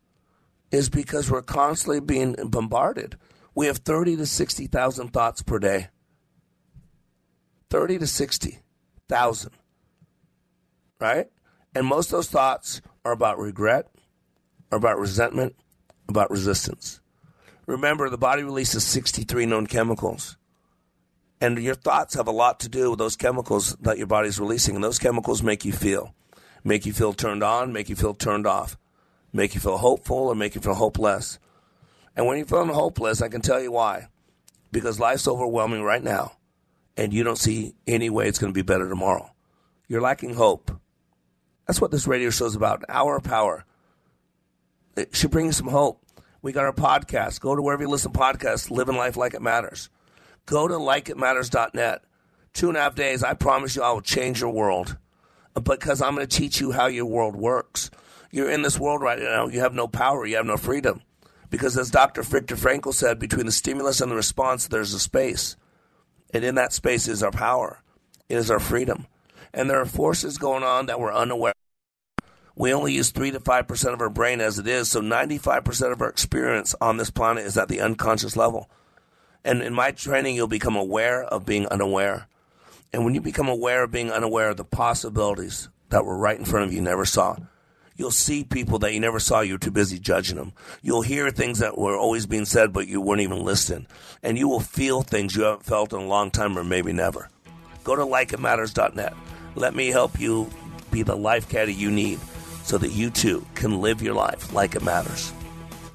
Is 0.70 0.88
because 0.88 1.30
we're 1.30 1.42
constantly 1.42 2.00
being 2.00 2.36
bombarded. 2.44 3.16
We 3.54 3.66
have 3.66 3.78
30 3.78 4.16
to 4.16 4.26
60,000 4.26 5.08
thoughts 5.08 5.42
per 5.42 5.58
day. 5.58 5.88
30 7.70 7.98
to 7.98 8.06
60,000. 8.06 9.52
Right? 11.00 11.26
And 11.74 11.86
most 11.86 12.06
of 12.06 12.12
those 12.12 12.28
thoughts 12.28 12.80
are 13.04 13.12
about 13.12 13.38
regret, 13.38 13.90
are 14.70 14.78
about 14.78 14.98
resentment, 14.98 15.56
about 16.08 16.30
resistance. 16.30 17.00
Remember, 17.66 18.08
the 18.08 18.18
body 18.18 18.42
releases 18.42 18.84
63 18.84 19.46
known 19.46 19.66
chemicals. 19.66 20.36
And 21.40 21.58
your 21.58 21.74
thoughts 21.74 22.14
have 22.14 22.26
a 22.26 22.32
lot 22.32 22.60
to 22.60 22.68
do 22.68 22.90
with 22.90 22.98
those 22.98 23.16
chemicals 23.16 23.76
that 23.80 23.96
your 23.96 24.06
body's 24.06 24.38
releasing. 24.38 24.74
And 24.74 24.84
those 24.84 24.98
chemicals 24.98 25.42
make 25.42 25.64
you 25.64 25.72
feel. 25.72 26.14
Make 26.64 26.84
you 26.84 26.92
feel 26.92 27.14
turned 27.14 27.42
on, 27.42 27.72
make 27.72 27.88
you 27.88 27.96
feel 27.96 28.12
turned 28.12 28.46
off, 28.46 28.76
make 29.32 29.54
you 29.54 29.60
feel 29.60 29.78
hopeful, 29.78 30.16
or 30.16 30.34
make 30.34 30.54
you 30.54 30.60
feel 30.60 30.74
hopeless. 30.74 31.38
And 32.16 32.26
when 32.26 32.36
you're 32.36 32.46
feeling 32.46 32.68
hopeless, 32.68 33.22
I 33.22 33.28
can 33.28 33.40
tell 33.40 33.60
you 33.60 33.72
why. 33.72 34.08
Because 34.72 35.00
life's 35.00 35.28
overwhelming 35.28 35.82
right 35.82 36.02
now, 36.02 36.32
and 36.96 37.12
you 37.12 37.24
don't 37.24 37.38
see 37.38 37.74
any 37.86 38.10
way 38.10 38.28
it's 38.28 38.38
going 38.38 38.52
to 38.52 38.58
be 38.58 38.62
better 38.62 38.88
tomorrow. 38.88 39.30
You're 39.88 40.00
lacking 40.00 40.34
hope. 40.34 40.70
That's 41.66 41.80
what 41.80 41.90
this 41.90 42.06
radio 42.06 42.30
show 42.30 42.46
is 42.46 42.54
about. 42.54 42.84
Hour 42.88 43.16
of 43.16 43.24
power. 43.24 43.64
It 44.96 45.14
should 45.14 45.30
bring 45.30 45.46
you 45.46 45.52
some 45.52 45.68
hope. 45.68 46.02
We 46.42 46.52
got 46.52 46.64
our 46.64 46.72
podcast. 46.72 47.40
Go 47.40 47.54
to 47.54 47.62
wherever 47.62 47.82
you 47.82 47.88
listen 47.88 48.12
to 48.12 48.18
podcasts, 48.18 48.70
living 48.70 48.96
life 48.96 49.16
like 49.16 49.34
it 49.34 49.42
matters. 49.42 49.88
Go 50.46 50.66
to 50.66 50.74
likeitmatters.net. 50.74 52.02
Two 52.52 52.68
and 52.68 52.76
a 52.76 52.80
half 52.80 52.94
days, 52.94 53.22
I 53.22 53.34
promise 53.34 53.76
you 53.76 53.82
I 53.82 53.92
will 53.92 54.00
change 54.00 54.40
your 54.40 54.50
world 54.50 54.96
because 55.62 56.02
I'm 56.02 56.14
going 56.14 56.26
to 56.26 56.36
teach 56.36 56.60
you 56.60 56.72
how 56.72 56.86
your 56.86 57.06
world 57.06 57.36
works. 57.36 57.90
You're 58.30 58.50
in 58.50 58.62
this 58.62 58.78
world 58.78 59.02
right 59.02 59.18
now. 59.18 59.48
You 59.48 59.60
have 59.60 59.74
no 59.74 59.88
power. 59.88 60.24
You 60.26 60.36
have 60.36 60.46
no 60.46 60.56
freedom. 60.56 61.02
Because 61.50 61.76
as 61.76 61.90
Dr. 61.90 62.22
Viktor 62.22 62.54
Frankl 62.54 62.94
said, 62.94 63.18
between 63.18 63.46
the 63.46 63.52
stimulus 63.52 64.00
and 64.00 64.10
the 64.10 64.16
response, 64.16 64.68
there's 64.68 64.94
a 64.94 65.00
space. 65.00 65.56
And 66.32 66.44
in 66.44 66.54
that 66.54 66.72
space 66.72 67.08
is 67.08 67.22
our 67.22 67.32
power. 67.32 67.82
It 68.28 68.36
is 68.36 68.50
our 68.50 68.60
freedom. 68.60 69.06
And 69.52 69.68
there 69.68 69.80
are 69.80 69.86
forces 69.86 70.38
going 70.38 70.62
on 70.62 70.86
that 70.86 71.00
we're 71.00 71.12
unaware 71.12 71.52
of. 71.52 72.24
we 72.54 72.72
only 72.72 72.92
use 72.92 73.10
3 73.10 73.32
to 73.32 73.40
5% 73.40 73.92
of 73.92 74.00
our 74.00 74.08
brain 74.08 74.40
as 74.40 74.60
it 74.60 74.68
is, 74.68 74.88
so 74.90 75.00
95% 75.00 75.92
of 75.92 76.00
our 76.00 76.08
experience 76.08 76.74
on 76.80 76.98
this 76.98 77.10
planet 77.10 77.44
is 77.44 77.58
at 77.58 77.66
the 77.66 77.80
unconscious 77.80 78.36
level. 78.36 78.70
And 79.44 79.62
in 79.62 79.74
my 79.74 79.90
training, 79.90 80.36
you'll 80.36 80.46
become 80.46 80.76
aware 80.76 81.24
of 81.24 81.46
being 81.46 81.66
unaware. 81.66 82.28
And 82.92 83.04
when 83.04 83.14
you 83.14 83.20
become 83.20 83.48
aware 83.48 83.82
of 83.82 83.90
being 83.90 84.12
unaware 84.12 84.50
of 84.50 84.56
the 84.56 84.64
possibilities 84.64 85.68
that 85.88 86.04
were 86.04 86.16
right 86.16 86.38
in 86.38 86.44
front 86.44 86.66
of 86.66 86.72
you, 86.72 86.78
you 86.78 86.84
never 86.84 87.04
saw, 87.04 87.36
you'll 88.00 88.10
see 88.10 88.42
people 88.42 88.78
that 88.78 88.94
you 88.94 88.98
never 88.98 89.20
saw, 89.20 89.40
you're 89.40 89.58
too 89.58 89.70
busy 89.70 89.98
judging 89.98 90.36
them. 90.36 90.54
You'll 90.80 91.02
hear 91.02 91.30
things 91.30 91.58
that 91.58 91.76
were 91.76 91.98
always 91.98 92.24
being 92.24 92.46
said, 92.46 92.72
but 92.72 92.88
you 92.88 92.98
weren't 92.98 93.20
even 93.20 93.44
listening. 93.44 93.86
And 94.22 94.38
you 94.38 94.48
will 94.48 94.60
feel 94.60 95.02
things 95.02 95.36
you 95.36 95.42
haven't 95.42 95.66
felt 95.66 95.92
in 95.92 96.00
a 96.00 96.06
long 96.06 96.30
time 96.30 96.56
or 96.56 96.64
maybe 96.64 96.94
never. 96.94 97.28
Go 97.84 97.94
to 97.94 98.02
likeitmatters.net. 98.02 99.14
Let 99.54 99.74
me 99.74 99.88
help 99.88 100.18
you 100.18 100.48
be 100.90 101.02
the 101.02 101.14
life 101.14 101.50
caddy 101.50 101.74
you 101.74 101.90
need 101.90 102.18
so 102.62 102.78
that 102.78 102.92
you 102.92 103.10
too 103.10 103.44
can 103.54 103.82
live 103.82 104.00
your 104.00 104.14
life 104.14 104.54
like 104.54 104.74
it 104.74 104.82
matters. 104.82 105.30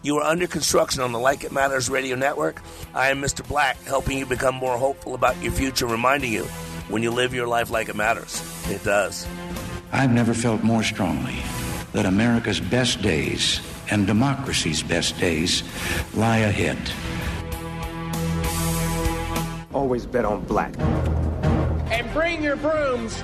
You 0.03 0.17
are 0.17 0.29
under 0.29 0.45
construction 0.45 1.01
on 1.01 1.11
the 1.11 1.17
Like 1.17 1.43
It 1.43 1.51
Matters 1.51 1.89
radio 1.89 2.15
network. 2.15 2.61
I 2.93 3.09
am 3.09 3.19
Mr. 3.19 3.45
Black, 3.47 3.81
helping 3.85 4.19
you 4.19 4.27
become 4.27 4.53
more 4.53 4.77
hopeful 4.77 5.15
about 5.15 5.41
your 5.41 5.53
future, 5.53 5.87
reminding 5.87 6.31
you 6.31 6.43
when 6.87 7.01
you 7.01 7.09
live 7.09 7.33
your 7.33 7.47
life 7.47 7.71
like 7.71 7.89
it 7.89 7.95
matters, 7.95 8.43
it 8.69 8.83
does. 8.83 9.27
I've 9.91 10.11
never 10.11 10.35
felt 10.35 10.61
more 10.61 10.83
strongly 10.83 11.41
that 11.95 12.05
America's 12.05 12.59
best 12.59 13.01
days 13.01 13.61
and 13.89 14.05
democracy's 14.05 14.83
best 14.83 15.17
days 15.17 15.63
lie 16.13 16.39
ahead. 16.39 16.77
Always 19.73 20.05
bet 20.05 20.25
on 20.25 20.43
black. 20.43 20.77
And 21.89 22.11
bring 22.11 22.43
your 22.43 22.57
brooms. 22.57 23.23